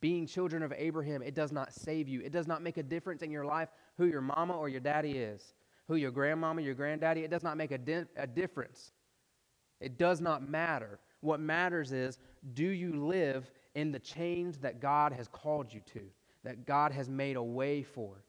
Being 0.00 0.26
children 0.26 0.62
of 0.62 0.72
Abraham, 0.76 1.22
it 1.22 1.34
does 1.34 1.52
not 1.52 1.72
save 1.72 2.06
you. 2.06 2.20
It 2.20 2.30
does 2.30 2.46
not 2.46 2.62
make 2.62 2.76
a 2.76 2.82
difference 2.82 3.22
in 3.22 3.30
your 3.30 3.46
life 3.46 3.70
who 3.96 4.06
your 4.06 4.20
mama 4.20 4.56
or 4.56 4.68
your 4.68 4.80
daddy 4.80 5.12
is, 5.12 5.54
who 5.88 5.96
your 5.96 6.10
grandmama, 6.10 6.60
or 6.60 6.64
your 6.64 6.74
granddaddy. 6.74 7.24
It 7.24 7.30
does 7.30 7.42
not 7.42 7.56
make 7.56 7.70
a, 7.70 7.78
di- 7.78 8.04
a 8.16 8.26
difference. 8.26 8.92
It 9.80 9.98
does 9.98 10.20
not 10.20 10.48
matter. 10.48 10.98
What 11.20 11.40
matters 11.40 11.92
is 11.92 12.18
do 12.54 12.66
you 12.66 13.04
live 13.04 13.50
in 13.74 13.92
the 13.92 13.98
change 13.98 14.60
that 14.60 14.80
God 14.80 15.12
has 15.12 15.28
called 15.28 15.72
you 15.72 15.80
to, 15.92 16.00
that 16.44 16.66
God 16.66 16.92
has 16.92 17.08
made 17.08 17.36
a 17.36 17.42
way 17.42 17.82
for? 17.82 18.22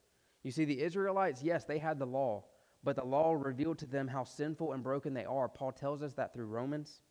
You 0.44 0.52
see, 0.52 0.66
the 0.66 0.82
Israelites, 0.82 1.44
yes, 1.44 1.66
they 1.66 1.78
had 1.78 2.00
the 2.00 2.06
law, 2.06 2.44
but 2.84 2.96
the 2.96 3.06
law 3.06 3.34
revealed 3.34 3.80
to 3.80 3.86
them 3.86 4.08
how 4.08 4.24
sinful 4.24 4.74
and 4.74 4.84
broken 4.84 5.14
they 5.14 5.26
are. 5.26 5.50
Paul 5.50 5.72
tells 5.72 6.02
us 6.02 6.14
that 6.14 6.34
through 6.34 6.46
Romans. 6.46 7.02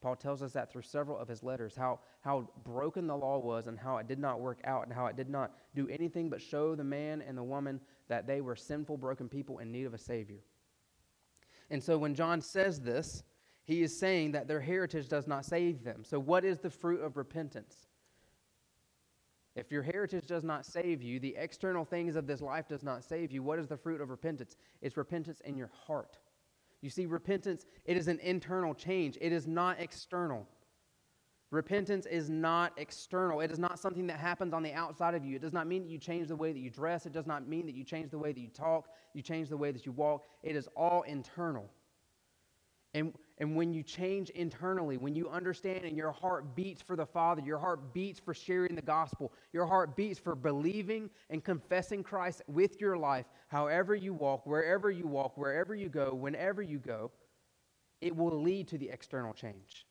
Paul 0.00 0.16
tells 0.16 0.42
us 0.42 0.52
that 0.52 0.70
through 0.70 0.82
several 0.82 1.18
of 1.18 1.26
his 1.26 1.42
letters, 1.42 1.74
how, 1.74 2.00
how 2.20 2.48
broken 2.64 3.06
the 3.06 3.16
law 3.16 3.38
was 3.38 3.66
and 3.66 3.78
how 3.78 3.96
it 3.96 4.06
did 4.06 4.18
not 4.18 4.40
work 4.40 4.60
out 4.64 4.84
and 4.84 4.92
how 4.92 5.06
it 5.06 5.16
did 5.16 5.28
not 5.28 5.52
do 5.74 5.88
anything 5.88 6.28
but 6.28 6.40
show 6.40 6.74
the 6.74 6.84
man 6.84 7.22
and 7.22 7.36
the 7.36 7.42
woman 7.42 7.80
that 8.08 8.26
they 8.26 8.40
were 8.40 8.54
sinful, 8.54 8.98
broken 8.98 9.28
people 9.28 9.58
in 9.58 9.72
need 9.72 9.84
of 9.84 9.94
a 9.94 9.98
Savior. 9.98 10.44
And 11.70 11.82
so 11.82 11.98
when 11.98 12.14
John 12.14 12.40
says 12.40 12.78
this, 12.80 13.24
he 13.66 13.82
is 13.82 13.98
saying 13.98 14.32
that 14.32 14.46
their 14.46 14.60
heritage 14.60 15.08
does 15.08 15.26
not 15.26 15.44
save 15.44 15.82
them. 15.82 16.04
So, 16.04 16.18
what 16.18 16.44
is 16.44 16.58
the 16.58 16.70
fruit 16.70 17.02
of 17.02 17.16
repentance? 17.16 17.88
If 19.56 19.72
your 19.72 19.82
heritage 19.82 20.26
does 20.26 20.44
not 20.44 20.64
save 20.64 21.02
you, 21.02 21.18
the 21.18 21.34
external 21.36 21.84
things 21.84 22.14
of 22.14 22.26
this 22.26 22.40
life 22.40 22.68
does 22.68 22.82
not 22.82 23.02
save 23.02 23.32
you, 23.32 23.42
what 23.42 23.58
is 23.58 23.66
the 23.66 23.76
fruit 23.76 24.00
of 24.00 24.10
repentance? 24.10 24.56
It's 24.82 24.96
repentance 24.96 25.40
in 25.44 25.56
your 25.56 25.70
heart. 25.86 26.18
You 26.80 26.90
see, 26.90 27.06
repentance, 27.06 27.66
it 27.86 27.96
is 27.96 28.06
an 28.06 28.20
internal 28.20 28.74
change, 28.74 29.18
it 29.20 29.32
is 29.32 29.46
not 29.46 29.80
external. 29.80 30.46
Repentance 31.50 32.06
is 32.06 32.28
not 32.28 32.72
external. 32.76 33.40
It 33.40 33.52
is 33.52 33.58
not 33.58 33.78
something 33.78 34.08
that 34.08 34.18
happens 34.18 34.52
on 34.52 34.64
the 34.64 34.72
outside 34.72 35.14
of 35.14 35.24
you. 35.24 35.36
It 35.36 35.42
does 35.42 35.52
not 35.52 35.68
mean 35.68 35.82
that 35.84 35.88
you 35.88 35.98
change 35.98 36.26
the 36.26 36.34
way 36.34 36.52
that 36.52 36.58
you 36.58 36.70
dress. 36.70 37.06
It 37.06 37.12
does 37.12 37.26
not 37.26 37.46
mean 37.46 37.66
that 37.66 37.74
you 37.76 37.84
change 37.84 38.10
the 38.10 38.18
way 38.18 38.32
that 38.32 38.40
you 38.40 38.48
talk, 38.48 38.88
you 39.14 39.22
change 39.22 39.48
the 39.48 39.56
way 39.56 39.70
that 39.70 39.86
you 39.86 39.92
walk. 39.92 40.24
It 40.42 40.56
is 40.56 40.68
all 40.76 41.02
internal. 41.02 41.70
And, 42.94 43.14
and 43.38 43.54
when 43.54 43.72
you 43.72 43.82
change 43.82 44.30
internally, 44.30 44.96
when 44.96 45.14
you 45.14 45.28
understand 45.28 45.84
and 45.84 45.94
your 45.96 46.10
heart 46.10 46.56
beats 46.56 46.80
for 46.80 46.96
the 46.96 47.04
Father, 47.04 47.42
your 47.42 47.58
heart 47.58 47.92
beats 47.92 48.18
for 48.18 48.32
sharing 48.32 48.74
the 48.74 48.82
gospel, 48.82 49.30
your 49.52 49.66
heart 49.66 49.94
beats 49.94 50.18
for 50.18 50.34
believing 50.34 51.10
and 51.28 51.44
confessing 51.44 52.02
Christ 52.02 52.40
with 52.46 52.80
your 52.80 52.96
life, 52.96 53.26
however 53.48 53.94
you 53.94 54.14
walk, 54.14 54.46
wherever 54.46 54.90
you 54.90 55.06
walk, 55.06 55.36
wherever 55.36 55.74
you 55.74 55.90
go, 55.90 56.14
whenever 56.14 56.62
you 56.62 56.78
go, 56.78 57.10
it 58.00 58.16
will 58.16 58.40
lead 58.40 58.68
to 58.68 58.78
the 58.78 58.88
external 58.88 59.34
change. 59.34 59.86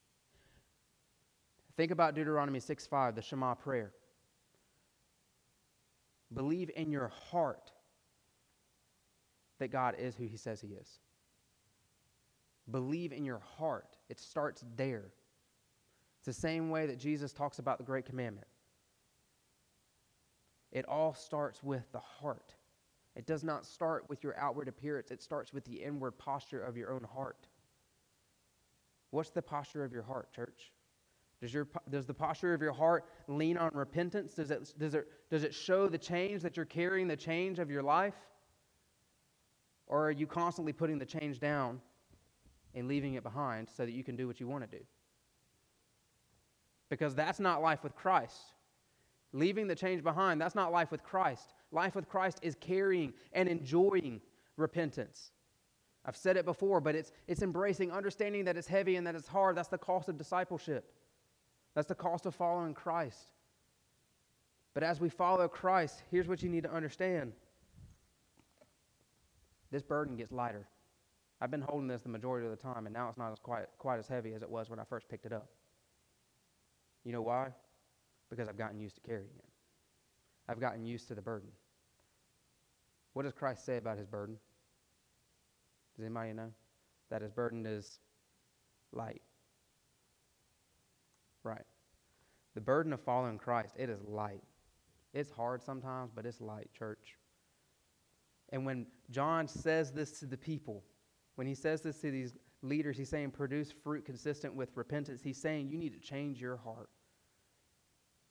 Think 1.78 1.92
about 1.92 2.16
Deuteronomy 2.16 2.60
6 2.60 2.88
5, 2.88 3.16
the 3.16 3.22
Shema 3.22 3.54
prayer. 3.54 3.92
Believe 6.34 6.72
in 6.76 6.92
your 6.92 7.10
heart 7.30 7.72
that 9.60 9.68
God 9.68 9.96
is 10.00 10.16
who 10.16 10.26
he 10.26 10.38
says 10.38 10.62
he 10.62 10.70
is. 10.70 11.00
Believe 12.72 13.12
in 13.12 13.26
your 13.26 13.40
heart. 13.40 13.98
It 14.10 14.20
starts 14.20 14.64
there. 14.76 15.12
It's 16.18 16.26
the 16.26 16.34
same 16.34 16.70
way 16.70 16.88
that 16.88 16.98
Jesus 16.98 17.32
talks 17.32 17.60
about 17.60 17.78
the 17.78 17.84
great 17.84 18.06
commandment. 18.06 18.48
It 20.72 20.86
all 20.88 21.14
starts 21.14 21.64
with 21.64 21.90
the 21.92 22.00
heart. 22.00 22.56
It 23.16 23.26
does 23.26 23.44
not 23.44 23.66
start 23.66 24.10
with 24.10 24.24
your 24.24 24.38
outward 24.38 24.68
appearance, 24.68 25.12
it 25.12 25.22
starts 25.22 25.54
with 25.54 25.64
the 25.66 25.76
inward 25.76 26.18
posture 26.18 26.62
of 26.62 26.76
your 26.76 26.92
own 26.92 27.04
heart. 27.04 27.48
What's 29.12 29.30
the 29.30 29.42
posture 29.42 29.86
of 29.86 29.94
your 29.94 30.04
heart, 30.04 30.34
church? 30.34 30.74
Does, 31.40 31.54
your, 31.54 31.68
does 31.90 32.06
the 32.06 32.14
posture 32.14 32.54
of 32.54 32.62
your 32.62 32.74
heart 32.74 33.06
lean 33.28 33.58
on 33.58 33.72
repentance? 33.74 34.34
Does 34.34 34.52
it, 34.52 34.74
does, 34.78 34.96
it, 34.96 35.08
does 35.30 35.44
it 35.44 35.54
show 35.54 35.88
the 35.88 35.98
change 35.98 36.42
that 36.42 36.58
you're 36.58 36.66
carrying, 36.66 37.08
the 37.08 37.16
change 37.16 37.60
of 37.60 37.70
your 37.70 37.84
life? 37.84 38.16
Or 39.88 40.08
are 40.08 40.12
you 40.12 40.28
constantly 40.28 40.74
putting 40.74 40.98
the 40.98 41.06
change 41.06 41.40
down 41.40 41.80
and 42.76 42.88
leaving 42.88 43.16
it 43.16 43.24
behind 43.24 43.70
so 43.76 43.86
that 43.86 43.94
you 43.94 44.04
can 44.04 44.16
do 44.16 44.28
what 44.28 44.40
you 44.40 44.48
want 44.48 44.70
to 44.70 44.78
do? 44.78 44.84
Because 46.90 47.16
that's 47.16 47.40
not 47.40 47.62
life 47.62 47.84
with 47.84 47.96
Christ. 47.96 48.54
Leaving 49.34 49.68
the 49.68 49.76
change 49.76 50.04
behind, 50.04 50.40
that's 50.40 50.56
not 50.56 50.72
life 50.72 50.92
with 50.92 51.04
Christ. 51.04 51.54
Life 51.72 51.96
with 51.96 52.08
Christ 52.08 52.40
is 52.42 52.56
carrying 52.56 53.14
and 53.34 53.50
enjoying 53.50 54.22
repentance. 54.58 55.32
I've 56.06 56.16
said 56.16 56.38
it 56.38 56.46
before, 56.46 56.80
but 56.80 56.96
it's, 56.96 57.12
it's 57.28 57.42
embracing, 57.42 57.92
understanding 57.92 58.46
that 58.46 58.56
it's 58.56 58.68
heavy 58.68 58.96
and 58.96 59.08
that 59.08 59.16
it's 59.16 59.28
hard. 59.28 59.58
That's 59.58 59.70
the 59.70 59.78
cost 59.78 60.08
of 60.08 60.18
discipleship. 60.18 60.94
That's 61.74 61.88
the 61.88 61.96
cost 61.96 62.26
of 62.26 62.36
following 62.36 62.74
Christ. 62.74 63.32
But 64.74 64.84
as 64.84 65.00
we 65.00 65.10
follow 65.10 65.48
Christ, 65.48 66.04
here's 66.12 66.28
what 66.28 66.44
you 66.44 66.50
need 66.50 66.64
to 66.64 66.72
understand 66.72 67.34
this 69.72 69.82
burden 69.82 70.16
gets 70.16 70.32
lighter. 70.32 70.68
I've 71.42 71.52
been 71.52 71.62
holding 71.62 71.88
this 71.88 72.02
the 72.02 72.10
majority 72.10 72.46
of 72.46 72.52
the 72.52 72.62
time, 72.62 72.86
and 72.86 72.94
now 72.94 73.10
it's 73.10 73.18
not 73.18 73.32
as 73.32 73.40
quite, 73.40 73.66
quite 73.78 74.00
as 74.00 74.08
heavy 74.08 74.34
as 74.34 74.42
it 74.42 74.50
was 74.50 74.70
when 74.70 74.80
I 74.80 74.84
first 74.84 75.10
picked 75.10 75.26
it 75.26 75.34
up. 75.34 75.50
You 77.04 77.12
know 77.12 77.22
why? 77.22 77.50
Because 78.30 78.48
I've 78.48 78.58
gotten 78.58 78.80
used 78.80 78.96
to 78.96 79.02
carrying 79.02 79.30
it. 79.38 79.46
I've 80.48 80.60
gotten 80.60 80.86
used 80.86 81.08
to 81.10 81.16
the 81.16 81.22
burden. 81.22 81.50
What 83.14 83.24
does 83.24 83.34
Christ 83.34 83.66
say 83.66 83.78
about 83.78 83.98
his 83.98 84.08
burden? 84.08 84.38
Does 85.96 86.06
anybody 86.06 86.34
know? 86.34 86.52
That 87.10 87.22
his 87.22 87.32
burden 87.32 87.66
is 87.66 88.00
light. 88.92 89.22
Right. 91.44 91.62
The 92.56 92.62
burden 92.62 92.94
of 92.94 93.02
following 93.02 93.38
Christ, 93.38 93.76
it 93.78 93.90
is 93.90 94.02
light. 94.08 94.42
It's 95.14 95.32
hard 95.32 95.62
sometimes, 95.62 96.12
but 96.14 96.26
it's 96.26 96.42
light, 96.42 96.70
church. 96.78 97.16
And 98.50 98.66
when 98.66 98.88
John 99.12 99.48
says 99.48 99.92
this 99.92 100.20
to 100.20 100.26
the 100.26 100.38
people, 100.38 100.84
when 101.36 101.48
he 101.48 101.56
says 101.56 101.82
this 101.82 102.00
to 102.02 102.12
these 102.12 102.36
leaders, 102.62 102.98
he's 102.98 103.10
saying, 103.10 103.32
produce 103.32 103.72
fruit 103.72 104.06
consistent 104.06 104.56
with 104.56 104.70
repentance. 104.76 105.22
He's 105.22 105.40
saying, 105.40 105.70
you 105.70 105.78
need 105.78 105.94
to 105.94 106.00
change 106.00 106.40
your 106.42 106.58
heart. 106.58 106.90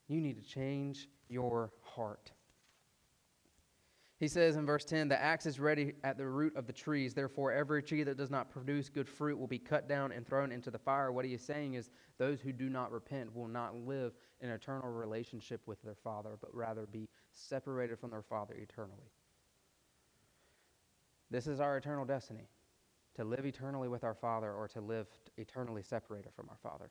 You 0.08 0.20
need 0.20 0.36
to 0.36 0.42
change 0.42 1.08
your 1.28 1.72
heart. 1.82 2.32
He 4.20 4.28
says 4.28 4.56
in 4.56 4.64
verse 4.64 4.84
10 4.84 5.08
The 5.08 5.20
axe 5.20 5.44
is 5.44 5.58
ready 5.58 5.94
at 6.04 6.16
the 6.16 6.26
root 6.26 6.56
of 6.56 6.66
the 6.66 6.72
trees. 6.72 7.14
Therefore, 7.14 7.52
every 7.52 7.82
tree 7.82 8.02
that 8.04 8.16
does 8.16 8.30
not 8.30 8.50
produce 8.50 8.88
good 8.88 9.08
fruit 9.08 9.38
will 9.38 9.46
be 9.46 9.58
cut 9.58 9.88
down 9.88 10.12
and 10.12 10.26
thrown 10.26 10.52
into 10.52 10.70
the 10.70 10.78
fire. 10.78 11.10
What 11.10 11.24
he 11.24 11.34
is 11.34 11.42
saying 11.42 11.74
is 11.74 11.90
those 12.18 12.40
who 12.40 12.52
do 12.52 12.68
not 12.68 12.92
repent 12.92 13.34
will 13.34 13.48
not 13.48 13.74
live 13.74 14.12
an 14.40 14.50
eternal 14.50 14.88
relationship 14.88 15.62
with 15.66 15.82
their 15.82 15.96
Father, 15.96 16.38
but 16.40 16.54
rather 16.54 16.86
be 16.86 17.08
separated 17.32 17.98
from 17.98 18.10
their 18.10 18.22
Father 18.22 18.54
eternally. 18.54 19.10
This 21.30 21.46
is 21.46 21.60
our 21.60 21.76
eternal 21.76 22.04
destiny 22.04 22.48
to 23.16 23.24
live 23.24 23.46
eternally 23.46 23.88
with 23.88 24.04
our 24.04 24.14
Father 24.14 24.52
or 24.52 24.68
to 24.68 24.80
live 24.80 25.06
eternally 25.36 25.82
separated 25.82 26.32
from 26.34 26.48
our 26.50 26.58
Father. 26.62 26.90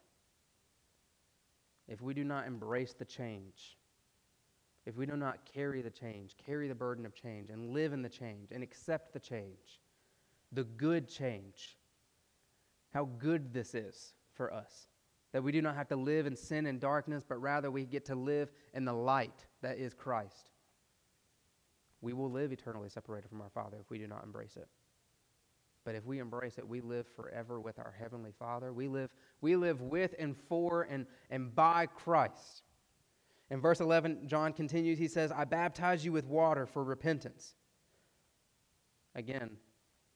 If 1.87 2.01
we 2.01 2.13
do 2.13 2.23
not 2.23 2.47
embrace 2.47 2.93
the 2.93 3.05
change, 3.05 3.77
if 4.85 4.95
we 4.97 5.05
do 5.05 5.15
not 5.15 5.45
carry 5.45 5.81
the 5.81 5.89
change, 5.89 6.35
carry 6.45 6.67
the 6.67 6.75
burden 6.75 7.05
of 7.05 7.13
change, 7.13 7.49
and 7.49 7.73
live 7.73 7.93
in 7.93 8.01
the 8.01 8.09
change, 8.09 8.51
and 8.51 8.63
accept 8.63 9.13
the 9.13 9.19
change, 9.19 9.81
the 10.51 10.63
good 10.63 11.07
change, 11.07 11.77
how 12.93 13.09
good 13.17 13.53
this 13.53 13.75
is 13.75 14.13
for 14.33 14.53
us. 14.53 14.87
That 15.31 15.43
we 15.43 15.51
do 15.51 15.61
not 15.61 15.75
have 15.75 15.87
to 15.89 15.95
live 15.95 16.25
in 16.25 16.35
sin 16.35 16.67
and 16.67 16.79
darkness, 16.79 17.23
but 17.27 17.41
rather 17.41 17.71
we 17.71 17.85
get 17.85 18.05
to 18.05 18.15
live 18.15 18.51
in 18.73 18.85
the 18.85 18.93
light 18.93 19.45
that 19.61 19.77
is 19.77 19.93
Christ. 19.93 20.51
We 22.01 22.13
will 22.13 22.29
live 22.29 22.51
eternally 22.51 22.89
separated 22.89 23.29
from 23.29 23.41
our 23.41 23.49
Father 23.49 23.77
if 23.81 23.89
we 23.89 23.97
do 23.97 24.07
not 24.07 24.23
embrace 24.23 24.57
it. 24.57 24.67
But 25.85 25.95
if 25.95 26.05
we 26.05 26.19
embrace 26.19 26.57
it, 26.57 26.67
we 26.67 26.81
live 26.81 27.07
forever 27.15 27.59
with 27.59 27.77
our 27.77 27.93
Heavenly 27.97 28.31
Father. 28.37 28.71
We 28.71 28.87
live, 28.87 29.13
we 29.41 29.55
live 29.55 29.81
with 29.81 30.15
and 30.17 30.35
for 30.35 30.83
and, 30.83 31.05
and 31.29 31.53
by 31.53 31.87
Christ. 31.87 32.63
In 33.49 33.59
verse 33.59 33.81
11, 33.81 34.27
John 34.27 34.53
continues, 34.53 34.97
he 34.97 35.07
says, 35.07 35.31
I 35.31 35.43
baptize 35.43 36.05
you 36.05 36.11
with 36.11 36.25
water 36.25 36.65
for 36.65 36.83
repentance. 36.83 37.55
Again, 39.15 39.51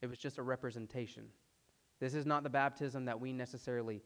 it 0.02 0.08
was 0.08 0.18
just 0.18 0.38
a 0.38 0.44
representation. 0.44 1.26
This 2.00 2.14
is 2.14 2.26
not 2.26 2.44
the 2.44 2.50
baptism 2.50 3.06
that 3.06 3.20
we 3.20 3.34
necessarily 3.34 4.02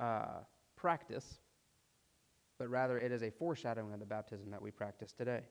uh, 0.00 0.40
practice, 0.76 1.38
but 2.58 2.68
rather 2.68 2.98
it 2.98 3.12
is 3.12 3.22
a 3.22 3.30
foreshadowing 3.30 3.92
of 3.92 4.00
the 4.00 4.06
baptism 4.06 4.50
that 4.50 4.62
we 4.62 4.70
practice 4.70 5.12
today. 5.12 5.42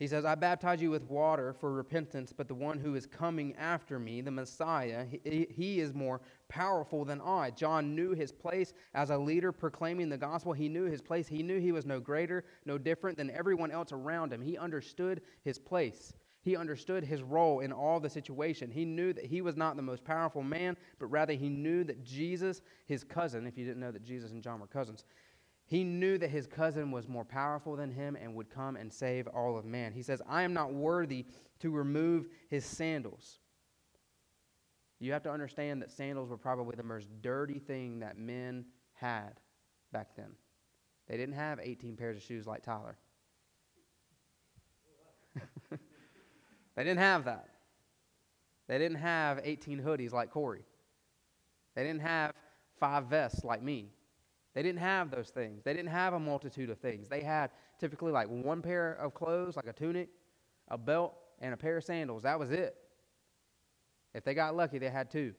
He 0.00 0.06
says, 0.06 0.24
I 0.24 0.34
baptize 0.34 0.80
you 0.80 0.90
with 0.90 1.02
water 1.10 1.52
for 1.52 1.70
repentance, 1.70 2.32
but 2.32 2.48
the 2.48 2.54
one 2.54 2.78
who 2.78 2.94
is 2.94 3.04
coming 3.04 3.54
after 3.56 3.98
me, 3.98 4.22
the 4.22 4.30
Messiah, 4.30 5.04
he, 5.04 5.46
he, 5.50 5.80
is 5.80 5.92
more 5.92 6.22
powerful 6.48 7.04
than 7.04 7.20
I. 7.20 7.50
John 7.50 7.94
knew 7.94 8.12
his 8.12 8.32
place 8.32 8.72
as 8.94 9.10
a 9.10 9.18
leader 9.18 9.52
proclaiming 9.52 10.08
the 10.08 10.16
gospel. 10.16 10.54
He 10.54 10.70
knew 10.70 10.84
his 10.84 11.02
place. 11.02 11.28
He 11.28 11.42
knew 11.42 11.60
he 11.60 11.70
was 11.70 11.84
no 11.84 12.00
greater, 12.00 12.46
no 12.64 12.78
different 12.78 13.18
than 13.18 13.30
everyone 13.30 13.70
else 13.70 13.92
around 13.92 14.32
him. 14.32 14.40
He 14.40 14.56
understood 14.56 15.20
his 15.42 15.58
place. 15.58 16.14
He 16.42 16.56
understood 16.56 17.04
his 17.04 17.22
role 17.22 17.60
in 17.60 17.70
all 17.70 18.00
the 18.00 18.08
situation. 18.08 18.70
He 18.70 18.86
knew 18.86 19.12
that 19.12 19.26
he 19.26 19.42
was 19.42 19.58
not 19.58 19.76
the 19.76 19.82
most 19.82 20.02
powerful 20.02 20.42
man, 20.42 20.78
but 20.98 21.06
rather 21.08 21.34
he 21.34 21.50
knew 21.50 21.84
that 21.84 22.02
Jesus, 22.02 22.62
his 22.86 23.04
cousin, 23.04 23.46
if 23.46 23.58
you 23.58 23.66
didn't 23.66 23.80
know 23.80 23.92
that 23.92 24.02
Jesus 24.02 24.30
and 24.30 24.42
John 24.42 24.60
were 24.60 24.66
cousins, 24.66 25.04
he 25.70 25.84
knew 25.84 26.18
that 26.18 26.30
his 26.30 26.48
cousin 26.48 26.90
was 26.90 27.06
more 27.06 27.24
powerful 27.24 27.76
than 27.76 27.92
him 27.92 28.16
and 28.20 28.34
would 28.34 28.50
come 28.50 28.74
and 28.74 28.92
save 28.92 29.28
all 29.28 29.56
of 29.56 29.64
man. 29.64 29.92
He 29.92 30.02
says, 30.02 30.20
I 30.28 30.42
am 30.42 30.52
not 30.52 30.74
worthy 30.74 31.26
to 31.60 31.70
remove 31.70 32.26
his 32.48 32.64
sandals. 32.64 33.38
You 34.98 35.12
have 35.12 35.22
to 35.22 35.30
understand 35.30 35.80
that 35.80 35.92
sandals 35.92 36.28
were 36.28 36.36
probably 36.36 36.74
the 36.76 36.82
most 36.82 37.06
dirty 37.22 37.60
thing 37.60 38.00
that 38.00 38.18
men 38.18 38.64
had 38.94 39.38
back 39.92 40.16
then. 40.16 40.32
They 41.06 41.16
didn't 41.16 41.36
have 41.36 41.60
18 41.62 41.96
pairs 41.96 42.16
of 42.16 42.24
shoes 42.24 42.48
like 42.48 42.64
Tyler. 42.64 42.98
they 45.70 46.82
didn't 46.82 46.98
have 46.98 47.26
that. 47.26 47.46
They 48.66 48.78
didn't 48.78 48.98
have 48.98 49.40
18 49.44 49.80
hoodies 49.80 50.12
like 50.12 50.30
Corey. 50.30 50.64
They 51.76 51.84
didn't 51.84 52.02
have 52.02 52.32
five 52.80 53.04
vests 53.06 53.44
like 53.44 53.62
me. 53.62 53.92
They 54.60 54.64
didn't 54.64 54.80
have 54.80 55.10
those 55.10 55.30
things. 55.30 55.62
They 55.64 55.72
didn't 55.72 55.88
have 55.88 56.12
a 56.12 56.20
multitude 56.20 56.68
of 56.68 56.76
things. 56.76 57.08
They 57.08 57.22
had 57.22 57.50
typically 57.78 58.12
like 58.12 58.28
one 58.28 58.60
pair 58.60 58.92
of 58.92 59.14
clothes, 59.14 59.56
like 59.56 59.66
a 59.66 59.72
tunic, 59.72 60.10
a 60.68 60.76
belt, 60.76 61.14
and 61.38 61.54
a 61.54 61.56
pair 61.56 61.78
of 61.78 61.84
sandals. 61.84 62.24
That 62.24 62.38
was 62.38 62.50
it. 62.50 62.76
If 64.12 64.22
they 64.22 64.34
got 64.34 64.54
lucky, 64.54 64.76
they 64.76 64.90
had 64.90 65.10
two. 65.10 65.32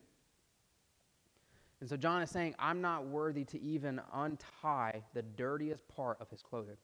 And 1.81 1.87
so 1.87 1.97
John 1.97 2.23
is 2.23 2.31
saying, 2.31 2.55
I'm 2.57 2.81
not 2.81 3.05
worthy 3.05 3.43
to 3.43 3.61
even 3.61 4.01
untie 4.11 5.03
the 5.13 5.21
dirtiest 5.21 5.87
part 5.87 6.17
of 6.19 6.27
his 6.31 6.41
clothing. 6.41 6.77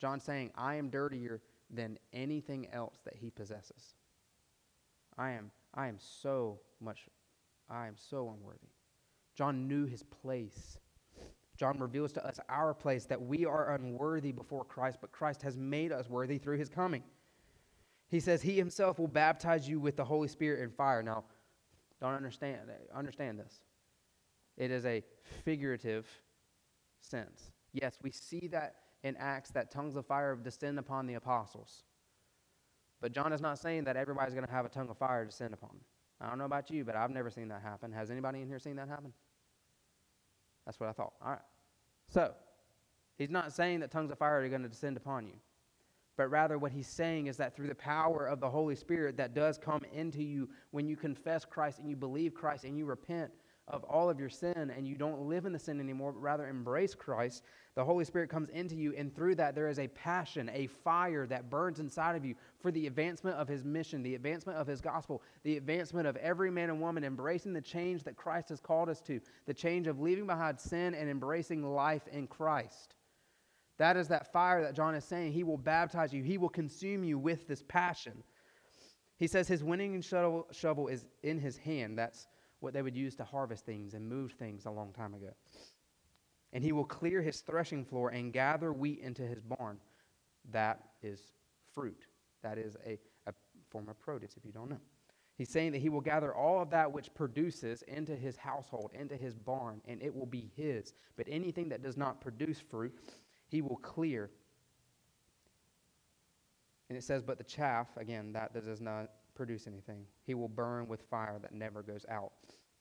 John's 0.00 0.24
saying, 0.24 0.50
I 0.56 0.74
am 0.74 0.90
dirtier 0.90 1.42
than 1.70 1.96
anything 2.12 2.66
else 2.72 2.98
that 3.04 3.14
he 3.14 3.30
possesses. 3.30 3.94
I 5.16 5.30
am, 5.30 5.52
I 5.74 5.86
am 5.86 5.98
so 6.00 6.58
much, 6.80 7.06
I 7.70 7.86
am 7.86 7.94
so 7.96 8.34
unworthy. 8.36 8.66
John 9.36 9.68
knew 9.68 9.84
his 9.84 10.02
place. 10.02 10.78
John 11.56 11.78
reveals 11.78 12.12
to 12.12 12.26
us 12.26 12.40
our 12.48 12.74
place 12.74 13.04
that 13.06 13.20
we 13.20 13.46
are 13.46 13.74
unworthy 13.74 14.32
before 14.32 14.64
Christ, 14.64 14.98
but 15.00 15.12
Christ 15.12 15.42
has 15.42 15.56
made 15.56 15.92
us 15.92 16.08
worthy 16.08 16.38
through 16.38 16.58
his 16.58 16.68
coming. 16.68 17.02
He 18.08 18.20
says 18.20 18.42
he 18.42 18.56
himself 18.56 18.98
will 18.98 19.08
baptize 19.08 19.68
you 19.68 19.80
with 19.80 19.96
the 19.96 20.04
Holy 20.04 20.28
Spirit 20.28 20.62
and 20.62 20.74
fire. 20.74 21.02
Now, 21.02 21.24
don't 22.00 22.14
understand 22.14 22.60
understand 22.94 23.38
this. 23.38 23.60
It 24.56 24.70
is 24.70 24.84
a 24.84 25.02
figurative 25.44 26.06
sense. 27.00 27.52
Yes, 27.72 27.98
we 28.02 28.10
see 28.10 28.48
that 28.48 28.76
in 29.02 29.16
Acts 29.16 29.50
that 29.50 29.70
tongues 29.70 29.96
of 29.96 30.06
fire 30.06 30.36
descend 30.36 30.78
upon 30.78 31.06
the 31.06 31.14
apostles. 31.14 31.84
But 33.00 33.12
John 33.12 33.32
is 33.32 33.40
not 33.40 33.58
saying 33.58 33.84
that 33.84 33.96
everybody's 33.96 34.34
going 34.34 34.46
to 34.46 34.52
have 34.52 34.64
a 34.64 34.70
tongue 34.70 34.88
of 34.88 34.96
fire 34.96 35.24
descend 35.24 35.52
upon 35.52 35.70
them. 35.70 35.84
I 36.20 36.28
don't 36.28 36.38
know 36.38 36.46
about 36.46 36.70
you, 36.70 36.84
but 36.84 36.96
I've 36.96 37.10
never 37.10 37.30
seen 37.30 37.48
that 37.48 37.62
happen. 37.62 37.92
Has 37.92 38.10
anybody 38.10 38.40
in 38.40 38.48
here 38.48 38.58
seen 38.58 38.76
that 38.76 38.88
happen? 38.88 39.12
That's 40.66 40.78
what 40.78 40.88
I 40.88 40.92
thought. 40.92 41.14
All 41.24 41.30
right. 41.30 41.40
So, 42.08 42.34
he's 43.16 43.30
not 43.30 43.52
saying 43.52 43.80
that 43.80 43.90
tongues 43.90 44.10
of 44.10 44.18
fire 44.18 44.42
are 44.42 44.48
going 44.48 44.62
to 44.62 44.68
descend 44.68 44.96
upon 44.96 45.26
you. 45.26 45.34
But 46.16 46.28
rather, 46.28 46.58
what 46.58 46.72
he's 46.72 46.88
saying 46.88 47.26
is 47.26 47.36
that 47.36 47.54
through 47.54 47.68
the 47.68 47.74
power 47.74 48.26
of 48.26 48.40
the 48.40 48.48
Holy 48.48 48.74
Spirit 48.74 49.16
that 49.18 49.34
does 49.34 49.58
come 49.58 49.82
into 49.92 50.22
you 50.22 50.48
when 50.70 50.88
you 50.88 50.96
confess 50.96 51.44
Christ 51.44 51.78
and 51.78 51.88
you 51.88 51.96
believe 51.96 52.34
Christ 52.34 52.64
and 52.64 52.76
you 52.76 52.86
repent 52.86 53.30
of 53.68 53.82
all 53.84 54.08
of 54.08 54.20
your 54.20 54.28
sin 54.28 54.72
and 54.76 54.86
you 54.86 54.94
don't 54.94 55.22
live 55.22 55.44
in 55.44 55.52
the 55.52 55.58
sin 55.58 55.80
anymore, 55.80 56.12
but 56.12 56.22
rather 56.22 56.48
embrace 56.48 56.94
Christ, 56.94 57.42
the 57.74 57.84
Holy 57.84 58.04
Spirit 58.04 58.30
comes 58.30 58.48
into 58.50 58.76
you. 58.76 58.94
And 58.96 59.14
through 59.14 59.34
that, 59.36 59.54
there 59.54 59.68
is 59.68 59.78
a 59.78 59.88
passion, 59.88 60.50
a 60.54 60.68
fire 60.68 61.26
that 61.26 61.50
burns 61.50 61.80
inside 61.80 62.14
of 62.14 62.24
you 62.24 62.36
for 62.60 62.70
the 62.70 62.86
advancement 62.86 63.36
of 63.36 63.48
his 63.48 63.64
mission, 63.64 64.02
the 64.02 64.14
advancement 64.14 64.58
of 64.58 64.66
his 64.66 64.80
gospel, 64.80 65.22
the 65.42 65.56
advancement 65.56 66.06
of 66.06 66.16
every 66.16 66.50
man 66.50 66.70
and 66.70 66.80
woman 66.80 67.02
embracing 67.02 67.52
the 67.52 67.60
change 67.60 68.04
that 68.04 68.16
Christ 68.16 68.50
has 68.50 68.60
called 68.60 68.88
us 68.88 69.00
to, 69.02 69.20
the 69.46 69.54
change 69.54 69.88
of 69.88 70.00
leaving 70.00 70.26
behind 70.26 70.60
sin 70.60 70.94
and 70.94 71.10
embracing 71.10 71.64
life 71.64 72.06
in 72.12 72.28
Christ. 72.28 72.94
That 73.78 73.96
is 73.96 74.08
that 74.08 74.32
fire 74.32 74.62
that 74.62 74.74
John 74.74 74.94
is 74.94 75.04
saying. 75.04 75.32
He 75.32 75.44
will 75.44 75.58
baptize 75.58 76.12
you, 76.12 76.22
he 76.22 76.38
will 76.38 76.48
consume 76.48 77.02
you 77.04 77.18
with 77.18 77.48
this 77.48 77.62
passion. 77.66 78.22
He 79.18 79.26
says 79.26 79.48
his 79.48 79.64
winnowing 79.64 80.02
shovel, 80.02 80.46
shovel 80.52 80.88
is 80.88 81.06
in 81.22 81.40
his 81.40 81.56
hand. 81.56 81.98
That's 81.98 82.28
what 82.60 82.72
they 82.72 82.82
would 82.82 82.96
use 82.96 83.14
to 83.16 83.24
harvest 83.24 83.64
things 83.66 83.94
and 83.94 84.08
move 84.08 84.32
things 84.32 84.66
a 84.66 84.70
long 84.70 84.92
time 84.92 85.14
ago. 85.14 85.30
And 86.52 86.64
he 86.64 86.72
will 86.72 86.84
clear 86.84 87.20
his 87.20 87.40
threshing 87.40 87.84
floor 87.84 88.10
and 88.10 88.32
gather 88.32 88.72
wheat 88.72 89.00
into 89.00 89.22
his 89.22 89.40
barn. 89.40 89.78
That 90.52 90.80
is 91.02 91.20
fruit. 91.74 92.06
That 92.42 92.58
is 92.58 92.76
a, 92.86 92.98
a 93.26 93.34
form 93.70 93.88
of 93.88 94.00
produce, 94.00 94.36
if 94.36 94.44
you 94.44 94.52
don't 94.52 94.70
know. 94.70 94.80
He's 95.36 95.50
saying 95.50 95.72
that 95.72 95.82
he 95.82 95.90
will 95.90 96.00
gather 96.00 96.34
all 96.34 96.62
of 96.62 96.70
that 96.70 96.90
which 96.90 97.12
produces 97.12 97.82
into 97.82 98.16
his 98.16 98.38
household, 98.38 98.92
into 98.98 99.16
his 99.16 99.34
barn, 99.34 99.82
and 99.86 100.00
it 100.00 100.14
will 100.14 100.26
be 100.26 100.50
his. 100.56 100.94
But 101.16 101.26
anything 101.28 101.68
that 101.68 101.82
does 101.82 101.98
not 101.98 102.22
produce 102.22 102.58
fruit, 102.58 102.96
he 103.48 103.60
will 103.60 103.76
clear. 103.76 104.30
And 106.88 106.96
it 106.96 107.04
says, 107.04 107.22
but 107.22 107.36
the 107.36 107.44
chaff, 107.44 107.88
again, 107.98 108.32
that, 108.32 108.54
that 108.54 108.64
does 108.64 108.80
not 108.80 109.10
produce 109.36 109.66
anything. 109.66 110.04
He 110.24 110.34
will 110.34 110.48
burn 110.48 110.88
with 110.88 111.02
fire 111.02 111.38
that 111.40 111.52
never 111.52 111.82
goes 111.82 112.04
out. 112.10 112.32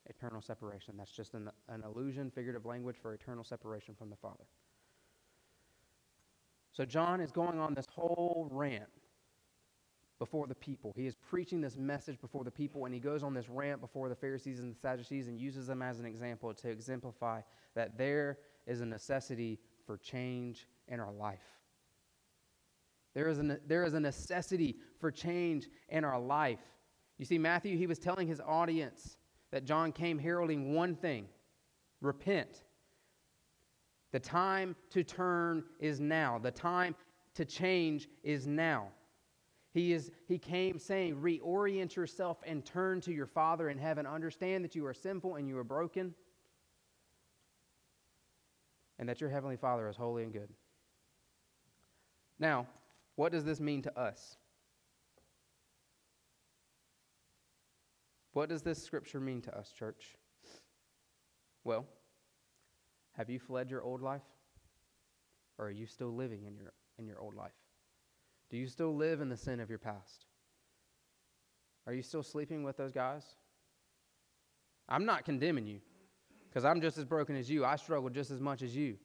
Eternal 0.07 0.41
separation. 0.41 0.95
That's 0.97 1.11
just 1.11 1.33
an, 1.33 1.49
an 1.67 1.83
illusion, 1.83 2.31
figurative 2.31 2.65
language 2.65 2.95
for 3.01 3.13
eternal 3.13 3.43
separation 3.43 3.95
from 3.95 4.09
the 4.09 4.15
Father. 4.15 4.45
So 6.71 6.85
John 6.85 7.21
is 7.21 7.31
going 7.31 7.59
on 7.59 7.73
this 7.73 7.87
whole 7.89 8.47
rant 8.51 8.89
before 10.19 10.47
the 10.47 10.55
people. 10.55 10.93
He 10.95 11.07
is 11.07 11.15
preaching 11.15 11.61
this 11.61 11.77
message 11.77 12.19
before 12.21 12.43
the 12.43 12.51
people, 12.51 12.85
and 12.85 12.93
he 12.93 12.99
goes 12.99 13.23
on 13.23 13.33
this 13.33 13.49
rant 13.49 13.81
before 13.81 14.09
the 14.09 14.15
Pharisees 14.15 14.59
and 14.59 14.73
the 14.73 14.79
Sadducees 14.79 15.27
and 15.27 15.39
uses 15.39 15.67
them 15.67 15.81
as 15.81 15.99
an 15.99 16.05
example 16.05 16.53
to 16.53 16.69
exemplify 16.69 17.41
that 17.75 17.97
there 17.97 18.39
is 18.67 18.81
a 18.81 18.85
necessity 18.85 19.59
for 19.85 19.97
change 19.97 20.67
in 20.87 20.99
our 20.99 21.11
life. 21.11 21.54
There 23.15 23.29
is, 23.29 23.39
a, 23.39 23.59
there 23.65 23.85
is 23.85 23.93
a 23.93 23.99
necessity 23.99 24.75
for 24.99 25.09
change 25.09 25.69
in 25.89 26.03
our 26.03 26.19
life. 26.19 26.59
You 27.17 27.25
see, 27.25 27.37
Matthew, 27.37 27.77
he 27.77 27.87
was 27.87 27.97
telling 27.97 28.27
his 28.27 28.41
audience 28.45 29.17
that 29.51 29.63
John 29.63 29.93
came 29.93 30.19
heralding 30.19 30.73
one 30.73 30.95
thing 30.95 31.27
repent. 32.01 32.63
The 34.11 34.19
time 34.19 34.75
to 34.91 35.03
turn 35.03 35.63
is 35.79 35.99
now, 35.99 36.39
the 36.39 36.51
time 36.51 36.93
to 37.35 37.45
change 37.45 38.09
is 38.21 38.47
now. 38.47 38.89
He, 39.73 39.93
is, 39.93 40.11
he 40.27 40.37
came 40.37 40.77
saying, 40.77 41.17
reorient 41.17 41.95
yourself 41.95 42.37
and 42.45 42.63
turn 42.65 43.01
to 43.01 43.13
your 43.13 43.25
Father 43.25 43.69
in 43.69 43.77
heaven. 43.77 44.05
Understand 44.05 44.63
that 44.63 44.75
you 44.75 44.85
are 44.85 44.93
sinful 44.93 45.35
and 45.35 45.49
you 45.49 45.57
are 45.57 45.65
broken, 45.65 46.13
and 48.99 49.09
that 49.09 49.19
your 49.19 49.29
Heavenly 49.29 49.57
Father 49.57 49.89
is 49.89 49.97
holy 49.97 50.23
and 50.23 50.31
good. 50.31 50.49
Now, 52.39 52.67
what 53.15 53.31
does 53.31 53.43
this 53.45 53.59
mean 53.59 53.81
to 53.83 53.99
us? 53.99 54.37
What 58.33 58.49
does 58.49 58.61
this 58.61 58.83
scripture 58.83 59.19
mean 59.19 59.41
to 59.43 59.57
us, 59.57 59.71
church? 59.71 60.17
Well, 61.63 61.85
have 63.13 63.29
you 63.29 63.39
fled 63.39 63.71
your 63.71 63.81
old 63.81 64.01
life? 64.01 64.25
Or 65.57 65.67
are 65.67 65.71
you 65.71 65.85
still 65.85 66.13
living 66.13 66.43
in 66.43 66.57
your, 66.57 66.73
in 66.99 67.07
your 67.07 67.19
old 67.19 67.33
life? 67.33 67.55
Do 68.49 68.57
you 68.57 68.67
still 68.67 68.93
live 68.93 69.21
in 69.21 69.29
the 69.29 69.37
sin 69.37 69.59
of 69.59 69.69
your 69.69 69.79
past? 69.79 70.25
Are 71.87 71.93
you 71.93 72.01
still 72.01 72.23
sleeping 72.23 72.63
with 72.63 72.77
those 72.77 72.91
guys? 72.91 73.23
I'm 74.89 75.05
not 75.05 75.23
condemning 75.23 75.65
you 75.65 75.79
because 76.49 76.65
I'm 76.65 76.81
just 76.81 76.97
as 76.97 77.05
broken 77.05 77.35
as 77.35 77.49
you. 77.49 77.65
I 77.65 77.77
struggle 77.77 78.09
just 78.09 78.31
as 78.31 78.41
much 78.41 78.61
as 78.61 78.75
you. 78.75 78.97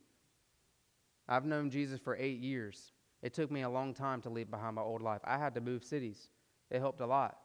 I've 1.28 1.44
known 1.44 1.70
Jesus 1.70 2.00
for 2.00 2.16
eight 2.16 2.40
years. 2.40 2.92
It 3.22 3.34
took 3.34 3.50
me 3.50 3.62
a 3.62 3.68
long 3.68 3.92
time 3.92 4.22
to 4.22 4.30
leave 4.30 4.50
behind 4.50 4.76
my 4.76 4.82
old 4.82 5.02
life. 5.02 5.20
I 5.24 5.38
had 5.38 5.54
to 5.54 5.60
move 5.60 5.84
cities, 5.84 6.28
it 6.70 6.80
helped 6.80 7.00
a 7.00 7.06
lot. 7.06 7.36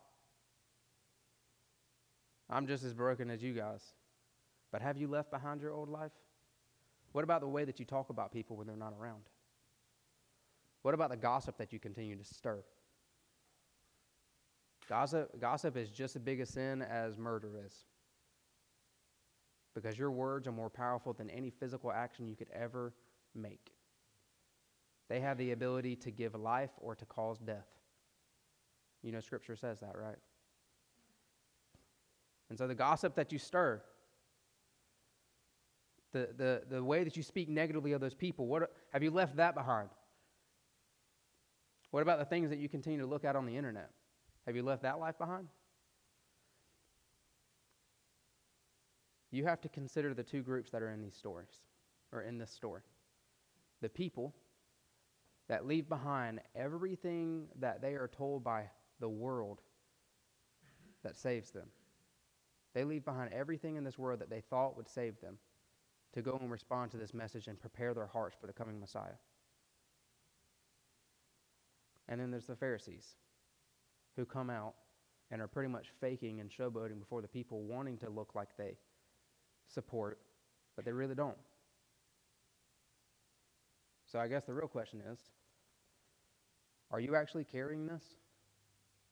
I'm 2.50 2.68
just 2.68 2.84
as 2.84 2.94
broken 2.94 3.30
as 3.30 3.42
you 3.42 3.54
guys. 3.54 3.82
But 4.72 4.82
have 4.82 4.98
you 4.98 5.08
left 5.08 5.32
behind 5.32 5.62
your 5.62 5.72
old 5.72 5.90
life? 5.90 6.12
What 7.12 7.24
about 7.24 7.42
the 7.42 7.48
way 7.48 7.66
that 7.66 7.80
you 7.80 7.86
talk 7.86 8.10
about 8.10 8.32
people 8.32 8.56
when 8.58 8.68
they're 8.68 8.76
not 8.76 8.94
around? 9.00 9.24
What 10.82 10.94
about 10.94 11.10
the 11.10 11.18
gossip 11.18 11.58
that 11.58 11.74
you 11.74 11.80
continue 11.80 12.16
to 12.16 12.24
stir? 12.24 12.64
Gossip, 14.88 15.40
gossip 15.40 15.78
is 15.78 15.90
just 15.90 16.16
as 16.16 16.22
big 16.22 16.42
a 16.42 16.46
sin 16.46 16.82
as 16.82 17.18
murder 17.18 17.60
is. 17.66 17.86
Because 19.74 19.98
your 19.98 20.12
words 20.12 20.48
are 20.48 20.52
more 20.52 20.70
powerful 20.70 21.14
than 21.14 21.30
any 21.30 21.50
physical 21.50 21.92
action 21.92 22.28
you 22.28 22.36
could 22.36 22.50
ever 22.54 22.94
make. 23.34 23.75
They 25.08 25.20
have 25.20 25.38
the 25.38 25.52
ability 25.52 25.96
to 25.98 26.12
give 26.12 26.36
life 26.36 26.72
or 26.78 26.96
to 26.96 27.06
cause 27.06 27.40
death. 27.40 27.68
You 29.04 29.12
know, 29.12 29.20
Scripture 29.20 29.56
says 29.56 29.82
that, 29.82 29.96
right? 29.96 30.18
And 32.50 32.58
so 32.58 32.68
the 32.68 32.76
gossip 32.76 33.16
that 33.16 33.32
you 33.32 33.40
stir, 33.40 33.82
the, 36.12 36.30
the, 36.36 36.64
the 36.70 36.84
way 36.84 37.04
that 37.04 37.16
you 37.18 37.24
speak 37.24 37.50
negatively 37.50 37.92
of 37.92 38.02
those 38.02 38.14
people, 38.14 38.48
what, 38.48 38.72
have 38.94 39.04
you 39.04 39.12
left 39.12 39.36
that 39.36 39.54
behind? 39.54 39.90
What 41.92 42.02
about 42.02 42.20
the 42.20 42.26
things 42.26 42.50
that 42.50 42.60
you 42.60 42.68
continue 42.68 43.00
to 43.00 43.06
look 43.06 43.26
at 43.26 43.36
on 43.36 43.46
the 43.46 43.56
internet? 43.56 43.90
Have 44.46 44.56
you 44.56 44.64
left 44.64 44.84
that 44.84 45.00
life 45.00 45.18
behind? 45.18 45.48
You 49.32 49.46
have 49.46 49.62
to 49.62 49.70
consider 49.70 50.14
the 50.14 50.24
two 50.24 50.42
groups 50.42 50.72
that 50.72 50.82
are 50.82 50.92
in 50.92 51.02
these 51.02 51.16
stories, 51.16 51.60
or 52.12 52.22
in 52.22 52.38
this 52.38 52.52
story. 52.52 52.82
The 53.82 53.90
people 53.90 54.34
that 55.48 55.68
leave 55.68 55.88
behind 55.88 56.40
everything 56.56 57.48
that 57.60 57.82
they 57.82 57.94
are 57.94 58.10
told 58.12 58.44
by 58.44 58.70
the 59.00 59.10
world 59.10 59.62
that 61.04 61.16
saves 61.16 61.52
them. 61.52 61.68
They 62.74 62.84
leave 62.84 63.06
behind 63.06 63.32
everything 63.34 63.76
in 63.76 63.84
this 63.84 63.98
world 63.98 64.20
that 64.20 64.30
they 64.30 64.42
thought 64.42 64.76
would 64.76 64.90
save 64.90 65.20
them 65.22 65.38
to 66.14 66.22
go 66.22 66.38
and 66.42 66.52
respond 66.52 66.92
to 66.92 66.98
this 66.98 67.14
message 67.14 67.48
and 67.48 67.60
prepare 67.60 67.94
their 67.94 68.08
hearts 68.08 68.36
for 68.40 68.48
the 68.48 68.54
coming 68.54 68.80
Messiah. 68.80 69.18
And 72.08 72.20
then 72.20 72.32
there's 72.32 72.46
the 72.46 72.56
Pharisees 72.56 73.16
who 74.16 74.26
come 74.26 74.50
out 74.50 74.76
and 75.32 75.42
are 75.42 75.48
pretty 75.48 75.70
much 75.70 75.88
faking 76.00 76.40
and 76.40 76.50
showboating 76.50 77.00
before 77.00 77.22
the 77.22 77.28
people, 77.28 77.64
wanting 77.64 77.98
to 77.98 78.10
look 78.10 78.36
like 78.36 78.50
they 78.58 78.78
support, 79.68 80.20
but 80.76 80.86
they 80.86 80.92
really 80.92 81.16
don't. 81.16 81.38
So 84.16 84.22
I 84.22 84.30
guess 84.30 84.46
the 84.46 84.54
real 84.54 84.70
question 84.70 85.02
is 85.12 85.20
are 86.90 87.02
you 87.02 87.18
actually 87.18 87.44
carrying 87.44 87.86
this 87.86 88.02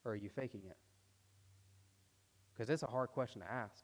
or 0.05 0.13
are 0.13 0.15
you 0.15 0.29
faking 0.29 0.61
it? 0.65 0.77
Because 2.53 2.69
it's 2.69 2.83
a 2.83 2.87
hard 2.87 3.09
question 3.09 3.41
to 3.41 3.51
ask. 3.51 3.83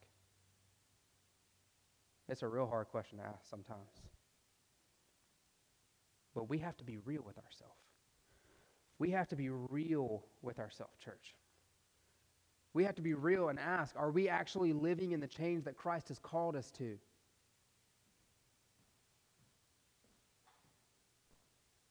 It's 2.29 2.41
a 2.41 2.47
real 2.47 2.67
hard 2.67 2.87
question 2.87 3.17
to 3.17 3.25
ask 3.25 3.49
sometimes. 3.49 3.89
But 6.33 6.49
we 6.49 6.57
have 6.59 6.77
to 6.77 6.85
be 6.85 6.99
real 7.03 7.23
with 7.25 7.37
ourselves. 7.37 7.83
We 8.97 9.11
have 9.11 9.27
to 9.27 9.35
be 9.35 9.49
real 9.49 10.23
with 10.41 10.57
ourselves, 10.57 10.93
church. 11.03 11.35
We 12.73 12.85
have 12.85 12.95
to 12.95 13.01
be 13.01 13.13
real 13.13 13.49
and 13.49 13.59
ask 13.59 13.93
are 13.97 14.11
we 14.11 14.29
actually 14.29 14.71
living 14.71 15.11
in 15.11 15.19
the 15.19 15.27
change 15.27 15.65
that 15.65 15.75
Christ 15.75 16.07
has 16.07 16.19
called 16.19 16.55
us 16.55 16.71
to? 16.77 16.97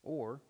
Or 0.09 0.41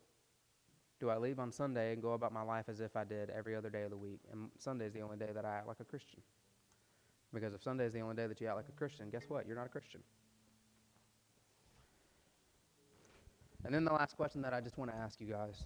do 1.01 1.11
I 1.11 1.19
leave 1.19 1.41
on 1.41 1.51
Sunday 1.51 1.93
and 1.93 2.01
go 2.01 2.13
about 2.13 2.33
my 2.33 2.43
life 2.43 2.67
as 2.69 2.81
if 2.81 2.95
I 2.95 3.03
did 3.03 3.29
every 3.29 3.57
other 3.57 3.71
day 3.71 3.83
of 3.83 3.91
the 3.91 3.97
week? 3.97 4.21
And 4.31 4.51
Sunday 4.57 4.87
is 4.87 4.93
the 4.93 5.01
only 5.01 5.17
day 5.17 5.31
that 5.35 5.45
I 5.45 5.57
act 5.57 5.67
like 5.67 5.81
a 5.81 5.85
Christian. 5.85 6.23
Because 7.35 7.53
if 7.53 7.63
Sunday 7.63 7.85
is 7.85 7.93
the 7.93 8.01
only 8.01 8.15
day 8.15 8.29
that 8.29 8.41
you 8.41 8.47
act 8.47 8.57
like 8.57 8.69
a 8.69 8.73
Christian, 8.73 9.11
guess 9.11 9.25
what? 9.27 9.49
You're 9.49 9.57
not 9.57 9.67
a 9.67 9.69
Christian. 9.69 10.01
And 13.65 13.75
then 13.75 13.85
the 13.85 13.93
last 13.93 14.17
question 14.17 14.41
that 14.43 14.55
I 14.55 14.61
just 14.61 14.79
want 14.79 14.93
to 14.93 14.97
ask 14.97 15.21
you 15.21 15.27
guys. 15.27 15.65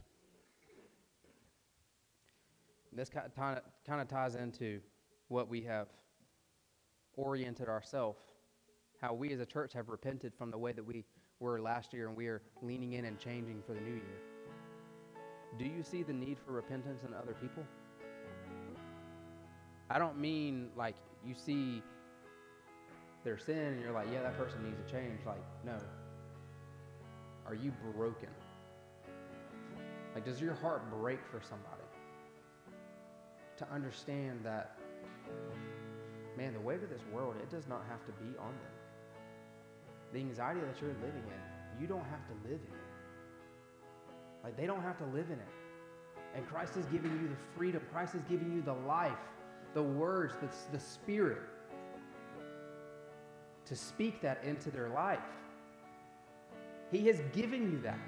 This 2.94 3.10
kind 3.10 3.60
of, 4.00 4.08
ties 4.08 4.36
into 4.36 4.80
what 5.28 5.50
we 5.50 5.60
have 5.62 5.88
oriented 7.14 7.68
ourselves, 7.68 8.22
how 9.02 9.12
we 9.12 9.34
as 9.34 9.40
a 9.40 9.46
church 9.46 9.74
have 9.74 9.90
repented 9.90 10.32
from 10.34 10.50
the 10.50 10.58
way 10.58 10.72
that 10.72 10.84
we 10.84 11.04
were 11.42 11.60
last 11.60 11.92
year 11.92 12.08
and 12.08 12.16
we 12.16 12.28
are 12.28 12.40
leaning 12.62 12.92
in 12.92 13.04
and 13.04 13.18
changing 13.18 13.62
for 13.66 13.74
the 13.74 13.80
new 13.80 13.94
year. 13.94 14.22
Do 15.58 15.64
you 15.64 15.82
see 15.82 16.02
the 16.02 16.12
need 16.12 16.38
for 16.46 16.52
repentance 16.52 17.02
in 17.06 17.12
other 17.12 17.34
people? 17.40 17.64
I 19.90 19.98
don't 19.98 20.18
mean 20.18 20.70
like 20.76 20.94
you 21.26 21.34
see 21.34 21.82
their 23.24 23.36
sin 23.36 23.58
and 23.58 23.80
you're 23.82 23.92
like, 23.92 24.06
yeah, 24.12 24.22
that 24.22 24.38
person 24.38 24.62
needs 24.62 24.76
to 24.86 24.90
change. 24.90 25.20
Like, 25.26 25.42
no. 25.66 25.78
Are 27.46 27.54
you 27.54 27.72
broken? 27.94 28.30
Like, 30.14 30.24
does 30.24 30.40
your 30.40 30.54
heart 30.54 30.90
break 30.90 31.18
for 31.30 31.40
somebody? 31.42 31.82
To 33.58 33.70
understand 33.70 34.40
that, 34.44 34.78
man, 36.36 36.54
the 36.54 36.60
weight 36.60 36.82
of 36.82 36.88
this 36.88 37.02
world, 37.12 37.34
it 37.42 37.50
does 37.50 37.66
not 37.68 37.84
have 37.88 38.04
to 38.06 38.12
be 38.12 38.38
on 38.38 38.52
them. 38.52 38.81
The 40.12 40.18
anxiety 40.18 40.60
that 40.60 40.80
you're 40.80 40.90
living 40.94 41.24
in, 41.26 41.80
you 41.80 41.86
don't 41.86 42.04
have 42.04 42.26
to 42.26 42.48
live 42.48 42.60
in 42.60 42.74
it. 42.74 42.92
Like, 44.44 44.56
they 44.56 44.66
don't 44.66 44.82
have 44.82 44.98
to 44.98 45.04
live 45.06 45.26
in 45.26 45.38
it. 45.38 45.48
And 46.34 46.46
Christ 46.48 46.76
is 46.76 46.86
giving 46.86 47.10
you 47.12 47.28
the 47.28 47.36
freedom, 47.56 47.82
Christ 47.92 48.14
is 48.14 48.22
giving 48.28 48.52
you 48.52 48.62
the 48.62 48.74
life, 48.74 49.18
the 49.74 49.82
words, 49.82 50.34
the, 50.40 50.48
the 50.76 50.82
spirit 50.82 51.42
to 53.66 53.76
speak 53.76 54.20
that 54.22 54.42
into 54.44 54.70
their 54.70 54.88
life. 54.88 55.20
He 56.90 57.06
has 57.06 57.20
given 57.32 57.70
you 57.72 57.80
that. 57.80 57.98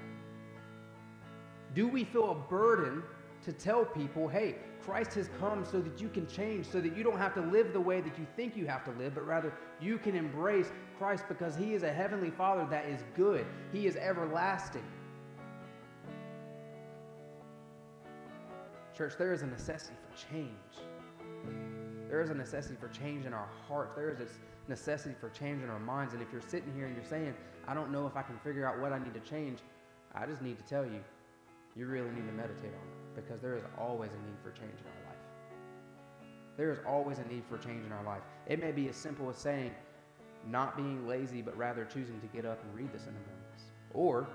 Do 1.73 1.87
we 1.87 2.03
feel 2.03 2.31
a 2.31 2.35
burden 2.35 3.03
to 3.43 3.51
tell 3.51 3.85
people, 3.85 4.27
hey, 4.27 4.55
Christ 4.81 5.13
has 5.15 5.29
come 5.39 5.65
so 5.65 5.81
that 5.81 5.99
you 5.99 6.09
can 6.09 6.27
change, 6.27 6.67
so 6.67 6.79
that 6.81 6.95
you 6.95 7.03
don't 7.03 7.17
have 7.17 7.33
to 7.35 7.41
live 7.41 7.73
the 7.73 7.81
way 7.81 8.01
that 8.01 8.17
you 8.17 8.25
think 8.35 8.55
you 8.55 8.67
have 8.67 8.83
to 8.85 8.91
live, 8.91 9.15
but 9.15 9.25
rather 9.25 9.53
you 9.81 9.97
can 9.97 10.15
embrace 10.15 10.71
Christ 10.97 11.25
because 11.27 11.55
He 11.55 11.73
is 11.73 11.83
a 11.83 11.91
heavenly 11.91 12.31
Father 12.31 12.67
that 12.69 12.85
is 12.85 13.03
good, 13.15 13.45
He 13.71 13.87
is 13.87 13.95
everlasting. 13.95 14.83
Church, 18.95 19.13
there 19.17 19.33
is 19.33 19.41
a 19.41 19.47
necessity 19.47 19.95
for 20.07 20.33
change. 20.33 20.49
There 22.07 22.21
is 22.21 22.29
a 22.29 22.33
necessity 22.33 22.77
for 22.79 22.87
change 22.87 23.25
in 23.25 23.33
our 23.33 23.49
hearts. 23.67 23.93
There 23.95 24.09
is 24.09 24.21
a 24.21 24.27
necessity 24.69 25.15
for 25.19 25.29
change 25.29 25.63
in 25.63 25.69
our 25.69 25.79
minds. 25.79 26.13
And 26.13 26.21
if 26.21 26.31
you're 26.31 26.41
sitting 26.41 26.73
here 26.73 26.85
and 26.85 26.95
you're 26.95 27.05
saying, 27.05 27.33
I 27.67 27.73
don't 27.73 27.91
know 27.91 28.07
if 28.07 28.15
I 28.15 28.21
can 28.21 28.37
figure 28.39 28.65
out 28.65 28.79
what 28.79 28.93
I 28.93 28.99
need 28.99 29.13
to 29.13 29.19
change, 29.19 29.59
I 30.13 30.25
just 30.25 30.41
need 30.41 30.57
to 30.57 30.63
tell 30.63 30.85
you, 30.85 31.03
you 31.75 31.87
really 31.87 32.09
need 32.11 32.25
to 32.25 32.31
meditate 32.31 32.71
on 32.71 32.87
it 32.87 33.15
because 33.15 33.41
there 33.41 33.57
is 33.57 33.63
always 33.77 34.11
a 34.11 34.27
need 34.27 34.37
for 34.41 34.51
change 34.51 34.79
in 34.79 34.87
our 34.87 35.09
life. 35.09 35.15
There 36.55 36.71
is 36.71 36.79
always 36.87 37.19
a 37.19 37.25
need 37.25 37.43
for 37.49 37.57
change 37.57 37.85
in 37.85 37.91
our 37.91 38.03
life. 38.03 38.21
It 38.47 38.61
may 38.61 38.71
be 38.71 38.87
as 38.87 38.95
simple 38.95 39.29
as 39.29 39.35
saying, 39.35 39.71
not 40.47 40.77
being 40.77 41.07
lazy, 41.07 41.41
but 41.41 41.57
rather 41.57 41.85
choosing 41.85 42.19
to 42.21 42.27
get 42.27 42.45
up 42.45 42.63
and 42.63 42.75
read 42.75 42.91
the 42.91 42.99
mornings. 42.99 43.71
Or 43.93 44.27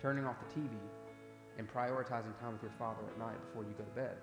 turning 0.00 0.24
off 0.26 0.36
the 0.40 0.60
TV 0.60 0.70
and 1.58 1.68
prioritizing 1.68 2.38
time 2.40 2.52
with 2.52 2.62
your 2.62 2.72
father 2.78 3.00
at 3.08 3.18
night 3.18 3.36
before 3.46 3.64
you 3.64 3.74
go 3.78 3.84
to 3.84 3.90
bed. 3.90 4.16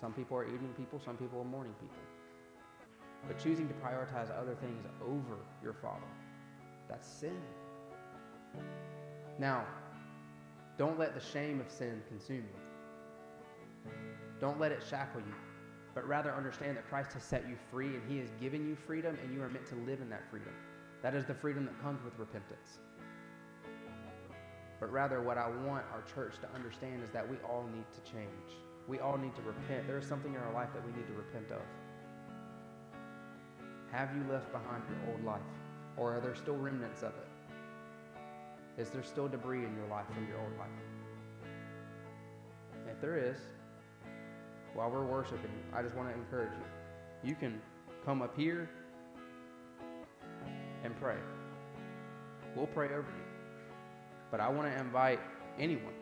Some 0.00 0.12
people 0.12 0.36
are 0.36 0.44
evening 0.44 0.74
people, 0.76 1.00
some 1.04 1.16
people 1.16 1.40
are 1.40 1.44
morning 1.44 1.74
people. 1.80 1.96
But 3.26 3.38
choosing 3.38 3.68
to 3.68 3.74
prioritize 3.74 4.30
other 4.38 4.54
things 4.54 4.84
over 5.02 5.38
your 5.62 5.72
father, 5.72 6.06
that's 6.88 7.08
sin. 7.08 7.40
Now, 9.38 9.64
don't 10.76 10.98
let 10.98 11.14
the 11.14 11.20
shame 11.20 11.60
of 11.60 11.70
sin 11.70 12.02
consume 12.08 12.44
you. 12.44 13.90
Don't 14.40 14.60
let 14.60 14.72
it 14.72 14.82
shackle 14.88 15.20
you, 15.20 15.34
but 15.94 16.06
rather 16.06 16.34
understand 16.34 16.76
that 16.76 16.88
Christ 16.88 17.12
has 17.12 17.22
set 17.22 17.48
you 17.48 17.56
free 17.70 17.94
and 17.94 18.02
he 18.10 18.18
has 18.18 18.28
given 18.40 18.66
you 18.66 18.74
freedom 18.74 19.16
and 19.22 19.32
you 19.32 19.42
are 19.42 19.48
meant 19.48 19.66
to 19.68 19.76
live 19.76 20.00
in 20.00 20.10
that 20.10 20.28
freedom. 20.30 20.52
That 21.02 21.14
is 21.14 21.24
the 21.24 21.34
freedom 21.34 21.64
that 21.66 21.80
comes 21.80 22.02
with 22.04 22.18
repentance. 22.18 22.78
But 24.80 24.90
rather, 24.92 25.22
what 25.22 25.38
I 25.38 25.48
want 25.48 25.84
our 25.92 26.02
church 26.14 26.34
to 26.40 26.48
understand 26.54 27.02
is 27.02 27.10
that 27.10 27.28
we 27.28 27.36
all 27.48 27.68
need 27.74 27.86
to 27.94 28.12
change. 28.12 28.58
We 28.88 28.98
all 28.98 29.16
need 29.16 29.34
to 29.36 29.42
repent. 29.42 29.86
There 29.86 29.98
is 29.98 30.06
something 30.06 30.34
in 30.34 30.40
our 30.40 30.52
life 30.52 30.68
that 30.74 30.84
we 30.84 30.92
need 30.92 31.06
to 31.06 31.14
repent 31.14 31.50
of. 31.52 31.62
Have 33.92 34.10
you 34.16 34.24
left 34.30 34.50
behind 34.52 34.82
your 34.90 35.14
old 35.14 35.24
life? 35.24 35.40
Or 35.96 36.16
are 36.16 36.20
there 36.20 36.34
still 36.34 36.56
remnants 36.56 37.02
of 37.02 37.12
it? 37.12 37.28
Is 38.76 38.90
there 38.90 39.04
still 39.04 39.28
debris 39.28 39.64
in 39.64 39.74
your 39.76 39.86
life 39.88 40.06
from 40.12 40.26
your 40.26 40.40
old 40.40 40.58
life? 40.58 40.68
If 42.90 43.00
there 43.00 43.16
is, 43.16 43.36
while 44.74 44.90
we're 44.90 45.04
worshiping, 45.04 45.50
I 45.72 45.82
just 45.82 45.94
want 45.94 46.08
to 46.08 46.14
encourage 46.14 46.52
you. 46.52 47.28
You 47.30 47.34
can 47.36 47.60
come 48.04 48.22
up 48.22 48.36
here 48.36 48.68
and 50.82 50.98
pray. 51.00 51.16
We'll 52.54 52.66
pray 52.66 52.86
over 52.86 52.98
you. 52.98 53.24
But 54.30 54.40
I 54.40 54.48
want 54.48 54.72
to 54.72 54.78
invite 54.78 55.20
anyone 55.58 55.94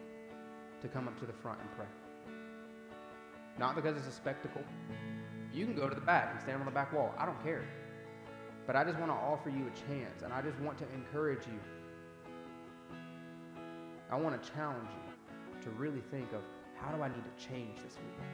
to 0.80 0.88
come 0.88 1.06
up 1.06 1.18
to 1.20 1.26
the 1.26 1.32
front 1.32 1.60
and 1.60 1.68
pray. 1.76 1.86
Not 3.58 3.76
because 3.76 3.96
it's 3.96 4.08
a 4.08 4.12
spectacle. 4.12 4.62
You 5.52 5.66
can 5.66 5.74
go 5.74 5.88
to 5.88 5.94
the 5.94 6.00
back 6.00 6.30
and 6.32 6.40
stand 6.40 6.58
on 6.60 6.64
the 6.64 6.72
back 6.72 6.92
wall. 6.92 7.14
I 7.18 7.26
don't 7.26 7.42
care. 7.42 7.64
But 8.66 8.76
I 8.76 8.84
just 8.84 8.98
want 8.98 9.10
to 9.10 9.16
offer 9.16 9.50
you 9.50 9.66
a 9.66 9.88
chance, 9.88 10.22
and 10.22 10.32
I 10.32 10.40
just 10.40 10.58
want 10.60 10.78
to 10.78 10.84
encourage 10.94 11.46
you. 11.46 11.60
I 14.10 14.16
want 14.16 14.40
to 14.40 14.50
challenge 14.52 14.88
you 14.90 15.62
to 15.62 15.70
really 15.70 16.02
think 16.10 16.32
of 16.32 16.40
how 16.80 16.94
do 16.94 17.02
I 17.02 17.08
need 17.08 17.22
to 17.24 17.48
change 17.48 17.76
this 17.76 17.96
week? 17.96 18.26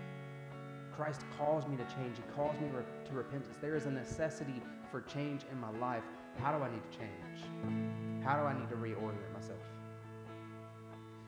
Christ 0.98 1.20
calls 1.38 1.64
me 1.68 1.76
to 1.76 1.84
change. 1.84 2.16
He 2.16 2.24
calls 2.34 2.58
me 2.60 2.68
to 3.04 3.14
repentance. 3.14 3.56
There 3.60 3.76
is 3.76 3.86
a 3.86 3.90
necessity 3.90 4.60
for 4.90 5.02
change 5.02 5.42
in 5.52 5.60
my 5.60 5.70
life. 5.78 6.02
How 6.42 6.50
do 6.50 6.64
I 6.64 6.68
need 6.68 6.82
to 6.90 6.98
change? 6.98 8.24
How 8.24 8.34
do 8.34 8.42
I 8.42 8.52
need 8.52 8.68
to 8.70 8.74
reorient 8.74 9.32
myself? 9.32 9.60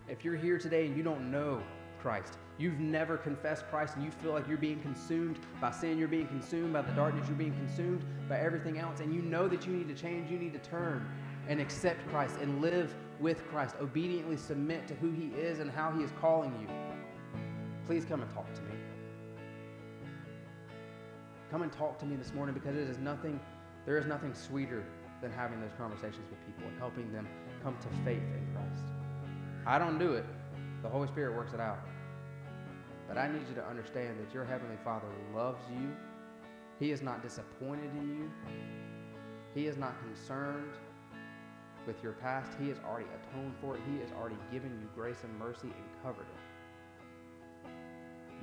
If 0.08 0.24
you're 0.24 0.36
here 0.36 0.58
today 0.58 0.86
and 0.86 0.96
you 0.96 1.04
don't 1.04 1.30
know 1.30 1.62
Christ, 2.00 2.36
you've 2.58 2.80
never 2.80 3.16
confessed 3.16 3.64
Christ, 3.70 3.94
and 3.94 4.04
you 4.04 4.10
feel 4.10 4.32
like 4.32 4.48
you're 4.48 4.58
being 4.58 4.80
consumed 4.80 5.38
by 5.60 5.70
sin, 5.70 5.98
you're 5.98 6.08
being 6.08 6.26
consumed 6.26 6.72
by 6.72 6.82
the 6.82 6.92
darkness, 6.92 7.28
you're 7.28 7.36
being 7.36 7.54
consumed 7.54 8.04
by 8.28 8.40
everything 8.40 8.80
else, 8.80 8.98
and 8.98 9.14
you 9.14 9.22
know 9.22 9.46
that 9.46 9.64
you 9.66 9.72
need 9.72 9.86
to 9.86 9.94
change, 9.94 10.28
you 10.32 10.38
need 10.38 10.52
to 10.52 10.70
turn 10.70 11.08
and 11.46 11.60
accept 11.60 12.04
Christ 12.08 12.34
and 12.42 12.60
live 12.60 12.92
with 13.20 13.46
Christ, 13.48 13.76
obediently 13.80 14.36
submit 14.36 14.88
to 14.88 14.94
who 14.94 15.12
He 15.12 15.28
is 15.40 15.60
and 15.60 15.70
how 15.70 15.92
He 15.92 16.02
is 16.02 16.10
calling 16.20 16.52
you, 16.60 16.66
please 17.86 18.04
come 18.04 18.20
and 18.20 18.30
talk 18.34 18.52
to 18.54 18.62
me. 18.62 18.79
Come 21.50 21.62
and 21.62 21.72
talk 21.72 21.98
to 21.98 22.06
me 22.06 22.14
this 22.14 22.32
morning 22.32 22.54
because 22.54 22.76
it 22.76 22.88
is 22.88 22.98
nothing, 22.98 23.40
there 23.84 23.98
is 23.98 24.06
nothing 24.06 24.34
sweeter 24.34 24.84
than 25.20 25.32
having 25.32 25.60
those 25.60 25.72
conversations 25.76 26.24
with 26.30 26.38
people 26.46 26.68
and 26.68 26.78
helping 26.78 27.12
them 27.12 27.26
come 27.62 27.76
to 27.78 27.88
faith 28.04 28.22
in 28.22 28.46
Christ. 28.54 28.84
I 29.66 29.78
don't 29.78 29.98
do 29.98 30.14
it. 30.14 30.24
The 30.82 30.88
Holy 30.88 31.08
Spirit 31.08 31.36
works 31.36 31.52
it 31.52 31.60
out. 31.60 31.80
But 33.08 33.18
I 33.18 33.26
need 33.26 33.42
you 33.48 33.54
to 33.56 33.66
understand 33.66 34.20
that 34.20 34.32
your 34.32 34.44
Heavenly 34.44 34.76
Father 34.84 35.08
loves 35.34 35.60
you. 35.70 35.90
He 36.78 36.92
is 36.92 37.02
not 37.02 37.20
disappointed 37.20 37.90
in 37.98 38.16
you. 38.16 38.30
He 39.52 39.66
is 39.66 39.76
not 39.76 40.00
concerned 40.00 40.74
with 41.84 42.00
your 42.02 42.12
past. 42.12 42.52
He 42.60 42.68
has 42.68 42.78
already 42.86 43.06
atoned 43.06 43.54
for 43.60 43.74
it. 43.74 43.82
He 43.90 43.98
has 43.98 44.12
already 44.12 44.38
given 44.52 44.70
you 44.80 44.88
grace 44.94 45.24
and 45.24 45.36
mercy 45.36 45.66
and 45.66 46.02
covered 46.02 46.22
it. 46.22 46.49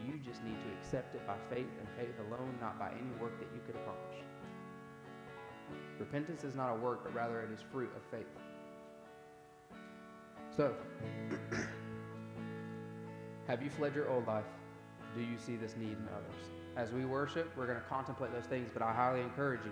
You 0.06 0.20
just 0.20 0.44
need 0.44 0.58
to 0.62 0.70
accept 0.80 1.16
it 1.16 1.26
by 1.26 1.36
faith 1.50 1.68
and 1.80 1.88
faith 1.98 2.16
alone, 2.28 2.58
not 2.62 2.78
by 2.78 2.92
any 2.92 3.12
work 3.20 3.40
that 3.40 3.48
you 3.54 3.62
could 3.66 3.76
accomplish. 3.76 4.18
Repentance 6.00 6.44
is 6.44 6.56
not 6.56 6.72
a 6.72 6.76
work, 6.76 7.04
but 7.04 7.14
rather 7.14 7.42
it 7.42 7.52
is 7.52 7.60
fruit 7.72 7.90
of 7.96 8.04
faith. 8.12 8.28
So, 10.56 10.74
have 13.48 13.62
you 13.62 13.70
fled 13.70 13.96
your 13.96 14.10
old 14.10 14.28
life? 14.28 14.46
Do 15.16 15.22
you 15.22 15.38
see 15.38 15.56
this 15.56 15.76
need 15.76 15.94
in 15.94 16.08
others? 16.14 16.36
As 16.76 16.92
we 16.92 17.06
worship, 17.06 17.52
we're 17.58 17.66
going 17.66 17.80
to 17.80 17.86
contemplate 17.86 18.32
those 18.34 18.46
things, 18.46 18.70
but 18.72 18.82
I 18.82 18.94
highly 18.94 19.22
encourage 19.22 19.62
you. 19.66 19.72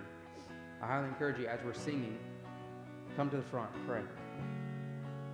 I 0.82 0.86
highly 0.86 1.08
encourage 1.08 1.38
you 1.38 1.46
as 1.46 1.60
we're 1.64 1.74
singing, 1.74 2.18
come 3.16 3.30
to 3.30 3.36
the 3.36 3.42
front, 3.44 3.70
pray. 3.86 4.02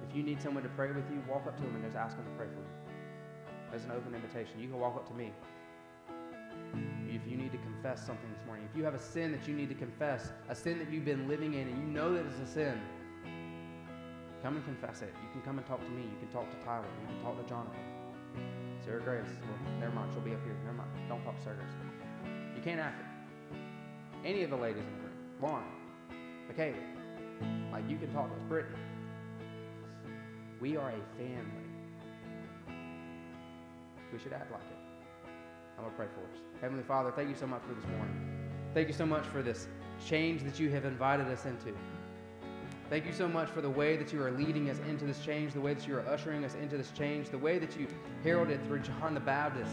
If 0.08 0.14
you 0.16 0.22
need 0.22 0.40
someone 0.42 0.62
to 0.62 0.68
pray 0.70 0.92
with 0.92 1.10
you, 1.10 1.22
walk 1.28 1.46
up 1.46 1.56
to 1.56 1.62
them 1.62 1.74
and 1.74 1.84
just 1.84 1.96
ask 1.96 2.16
them 2.16 2.26
to 2.26 2.30
pray 2.32 2.46
for 2.46 2.60
you. 2.60 2.61
As 3.74 3.84
an 3.84 3.90
open 3.92 4.14
invitation, 4.14 4.60
you 4.60 4.68
can 4.68 4.78
walk 4.78 4.96
up 4.96 5.08
to 5.08 5.14
me. 5.14 5.32
If 7.08 7.22
you 7.26 7.36
need 7.36 7.52
to 7.52 7.58
confess 7.58 8.04
something 8.04 8.30
this 8.36 8.44
morning, 8.46 8.66
if 8.70 8.76
you 8.76 8.84
have 8.84 8.94
a 8.94 8.98
sin 8.98 9.32
that 9.32 9.48
you 9.48 9.54
need 9.54 9.68
to 9.68 9.74
confess, 9.74 10.30
a 10.48 10.54
sin 10.54 10.78
that 10.78 10.90
you've 10.90 11.04
been 11.04 11.28
living 11.28 11.54
in, 11.54 11.68
and 11.68 11.78
you 11.78 11.84
know 11.84 12.12
that 12.14 12.24
it's 12.26 12.50
a 12.50 12.52
sin, 12.52 12.80
Come 14.42 14.56
and 14.56 14.64
confess 14.64 15.02
it. 15.02 15.14
You 15.22 15.30
can 15.30 15.42
come 15.42 15.58
and 15.58 15.66
talk 15.68 15.78
to 15.84 15.90
me. 15.90 16.02
You 16.02 16.18
can 16.18 16.28
talk 16.28 16.50
to 16.50 16.66
Tyler. 16.66 16.84
You 17.00 17.14
can 17.14 17.22
talk 17.22 17.40
to 17.40 17.48
Jonathan. 17.48 17.78
Sarah 18.84 19.00
Grace. 19.00 19.24
Well, 19.46 19.78
never 19.78 19.94
mind. 19.94 20.10
She'll 20.12 20.20
be 20.20 20.32
up 20.32 20.42
here. 20.42 20.56
Never 20.64 20.78
mind. 20.78 20.90
Don't 21.08 21.22
talk 21.22 21.36
to 21.36 21.42
Sarah 21.44 21.56
Grace. 21.56 21.70
You 22.56 22.62
can't 22.62 22.80
ask 22.80 22.98
her. 22.98 23.06
Any 24.24 24.42
of 24.42 24.50
the 24.50 24.56
ladies 24.56 24.82
in 24.82 24.96
the 24.96 25.02
room. 25.04 25.14
Lauren. 25.40 25.64
Michaela. 26.48 26.76
Like 27.70 27.88
you 27.88 27.98
can 27.98 28.12
talk 28.12 28.30
to 28.30 28.34
us. 28.34 28.42
Brittany. 28.48 28.78
We 30.60 30.76
are 30.76 30.90
a 30.90 31.16
family. 31.16 31.61
We 34.12 34.18
should 34.18 34.32
act 34.32 34.52
like 34.52 34.60
it. 34.62 34.76
I'm 35.76 35.84
going 35.84 35.90
to 35.90 35.96
pray 35.96 36.06
for 36.06 36.20
us. 36.20 36.40
Heavenly 36.60 36.84
Father, 36.84 37.10
thank 37.10 37.28
you 37.28 37.34
so 37.34 37.46
much 37.46 37.62
for 37.62 37.74
this 37.74 37.86
morning. 37.86 38.48
Thank 38.74 38.88
you 38.88 38.94
so 38.94 39.06
much 39.06 39.24
for 39.24 39.42
this 39.42 39.68
change 40.06 40.42
that 40.44 40.60
you 40.60 40.70
have 40.70 40.84
invited 40.84 41.26
us 41.28 41.46
into. 41.46 41.72
Thank 42.90 43.06
you 43.06 43.12
so 43.12 43.26
much 43.26 43.48
for 43.48 43.62
the 43.62 43.70
way 43.70 43.96
that 43.96 44.12
you 44.12 44.22
are 44.22 44.30
leading 44.30 44.68
us 44.68 44.78
into 44.88 45.06
this 45.06 45.24
change, 45.24 45.54
the 45.54 45.60
way 45.60 45.72
that 45.72 45.88
you 45.88 45.96
are 45.96 46.06
ushering 46.06 46.44
us 46.44 46.54
into 46.54 46.76
this 46.76 46.90
change, 46.90 47.30
the 47.30 47.38
way 47.38 47.58
that 47.58 47.78
you 47.78 47.86
heralded 48.22 48.62
through 48.66 48.80
John 48.80 49.14
the 49.14 49.20
Baptist 49.20 49.72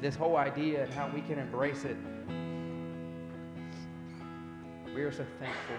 this 0.00 0.16
whole 0.16 0.36
idea 0.36 0.84
and 0.84 0.94
how 0.94 1.08
we 1.14 1.20
can 1.20 1.38
embrace 1.38 1.84
it. 1.84 1.96
We 4.94 5.02
are 5.02 5.12
so 5.12 5.24
thankful 5.38 5.76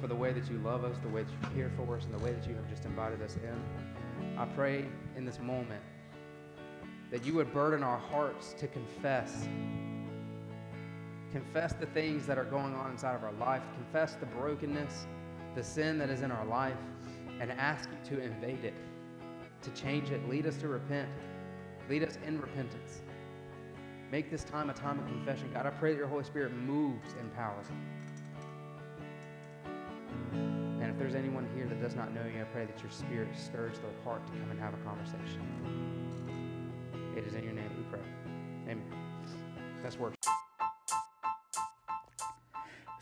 for 0.00 0.06
the 0.06 0.14
way 0.14 0.32
that 0.32 0.48
you 0.50 0.58
love 0.58 0.84
us, 0.84 0.96
the 1.02 1.08
way 1.08 1.24
that 1.24 1.30
you 1.30 1.56
care 1.56 1.70
for 1.76 1.96
us, 1.96 2.04
and 2.04 2.14
the 2.14 2.24
way 2.24 2.32
that 2.32 2.46
you 2.48 2.54
have 2.54 2.68
just 2.70 2.84
invited 2.84 3.20
us 3.20 3.36
in. 3.36 3.99
I 4.40 4.46
pray 4.46 4.86
in 5.18 5.26
this 5.26 5.38
moment 5.38 5.82
that 7.10 7.26
you 7.26 7.34
would 7.34 7.52
burden 7.52 7.82
our 7.82 7.98
hearts 7.98 8.54
to 8.54 8.66
confess. 8.68 9.46
Confess 11.30 11.74
the 11.74 11.84
things 11.84 12.26
that 12.26 12.38
are 12.38 12.46
going 12.46 12.74
on 12.74 12.90
inside 12.90 13.14
of 13.14 13.22
our 13.22 13.34
life. 13.34 13.60
Confess 13.74 14.14
the 14.14 14.24
brokenness, 14.24 15.06
the 15.54 15.62
sin 15.62 15.98
that 15.98 16.08
is 16.08 16.22
in 16.22 16.30
our 16.30 16.46
life, 16.46 16.78
and 17.38 17.52
ask 17.52 17.90
you 17.90 18.16
to 18.16 18.22
invade 18.22 18.64
it, 18.64 18.72
to 19.60 19.70
change 19.72 20.10
it. 20.10 20.26
Lead 20.26 20.46
us 20.46 20.56
to 20.56 20.68
repent. 20.68 21.10
Lead 21.90 22.02
us 22.02 22.16
in 22.26 22.40
repentance. 22.40 23.02
Make 24.10 24.30
this 24.30 24.42
time 24.42 24.70
a 24.70 24.74
time 24.74 24.98
of 25.00 25.06
confession. 25.06 25.50
God, 25.52 25.66
I 25.66 25.70
pray 25.70 25.92
that 25.92 25.98
your 25.98 26.08
Holy 26.08 26.24
Spirit 26.24 26.54
moves. 26.54 27.14
And 27.20 27.30
if 30.90 30.98
there's 30.98 31.14
anyone 31.14 31.48
here 31.54 31.66
that 31.66 31.80
does 31.80 31.94
not 31.94 32.12
know 32.12 32.22
you, 32.24 32.40
I 32.40 32.44
pray 32.44 32.66
that 32.66 32.82
your 32.82 32.90
Spirit 32.90 33.28
stirs 33.36 33.78
their 33.78 33.92
heart 34.04 34.26
to 34.26 34.32
come 34.32 34.50
and 34.50 34.60
have 34.60 34.74
a 34.74 34.76
conversation. 34.78 35.40
It 37.16 37.24
is 37.24 37.34
in 37.34 37.44
your 37.44 37.52
name 37.52 37.70
we 37.76 37.84
pray. 37.84 38.00
Amen. 38.64 38.82
That's 39.82 39.96
worship. 39.96 40.18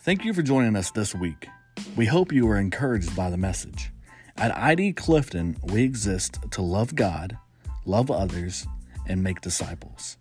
Thank 0.01 0.25
you 0.25 0.35
for 0.35 0.43
joining 0.43 0.77
us 0.77 0.91
this 0.91 1.15
week. 1.15 1.49
We 1.97 2.07
hope 2.07 2.31
you 2.31 2.47
were 2.47 2.59
encouraged 2.59 3.17
by 3.17 3.31
the 3.31 3.39
message. 3.39 3.91
At 4.37 4.57
ID 4.57 4.93
Clifton, 4.93 5.57
we 5.63 5.83
exist 5.83 6.39
to 6.51 6.63
love 6.63 6.95
God, 6.95 7.39
love 7.87 8.11
others, 8.11 8.67
and 9.07 9.23
make 9.23 9.41
disciples. 9.41 10.19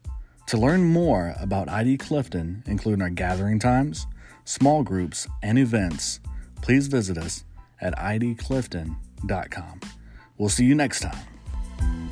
To 0.47 0.57
learn 0.57 0.85
more 0.85 1.35
about 1.37 1.67
ID 1.67 1.97
Clifton, 1.97 2.63
including 2.65 3.01
our 3.01 3.09
gathering 3.09 3.59
times, 3.59 4.07
small 4.45 4.83
groups, 4.83 5.27
and 5.43 5.59
events, 5.59 6.21
please 6.61 6.87
visit 6.87 7.17
us 7.17 7.43
at 7.81 7.95
idclifton.com. 7.95 9.81
We'll 10.37 10.49
see 10.49 10.65
you 10.65 10.75
next 10.75 10.99
time. 11.01 12.06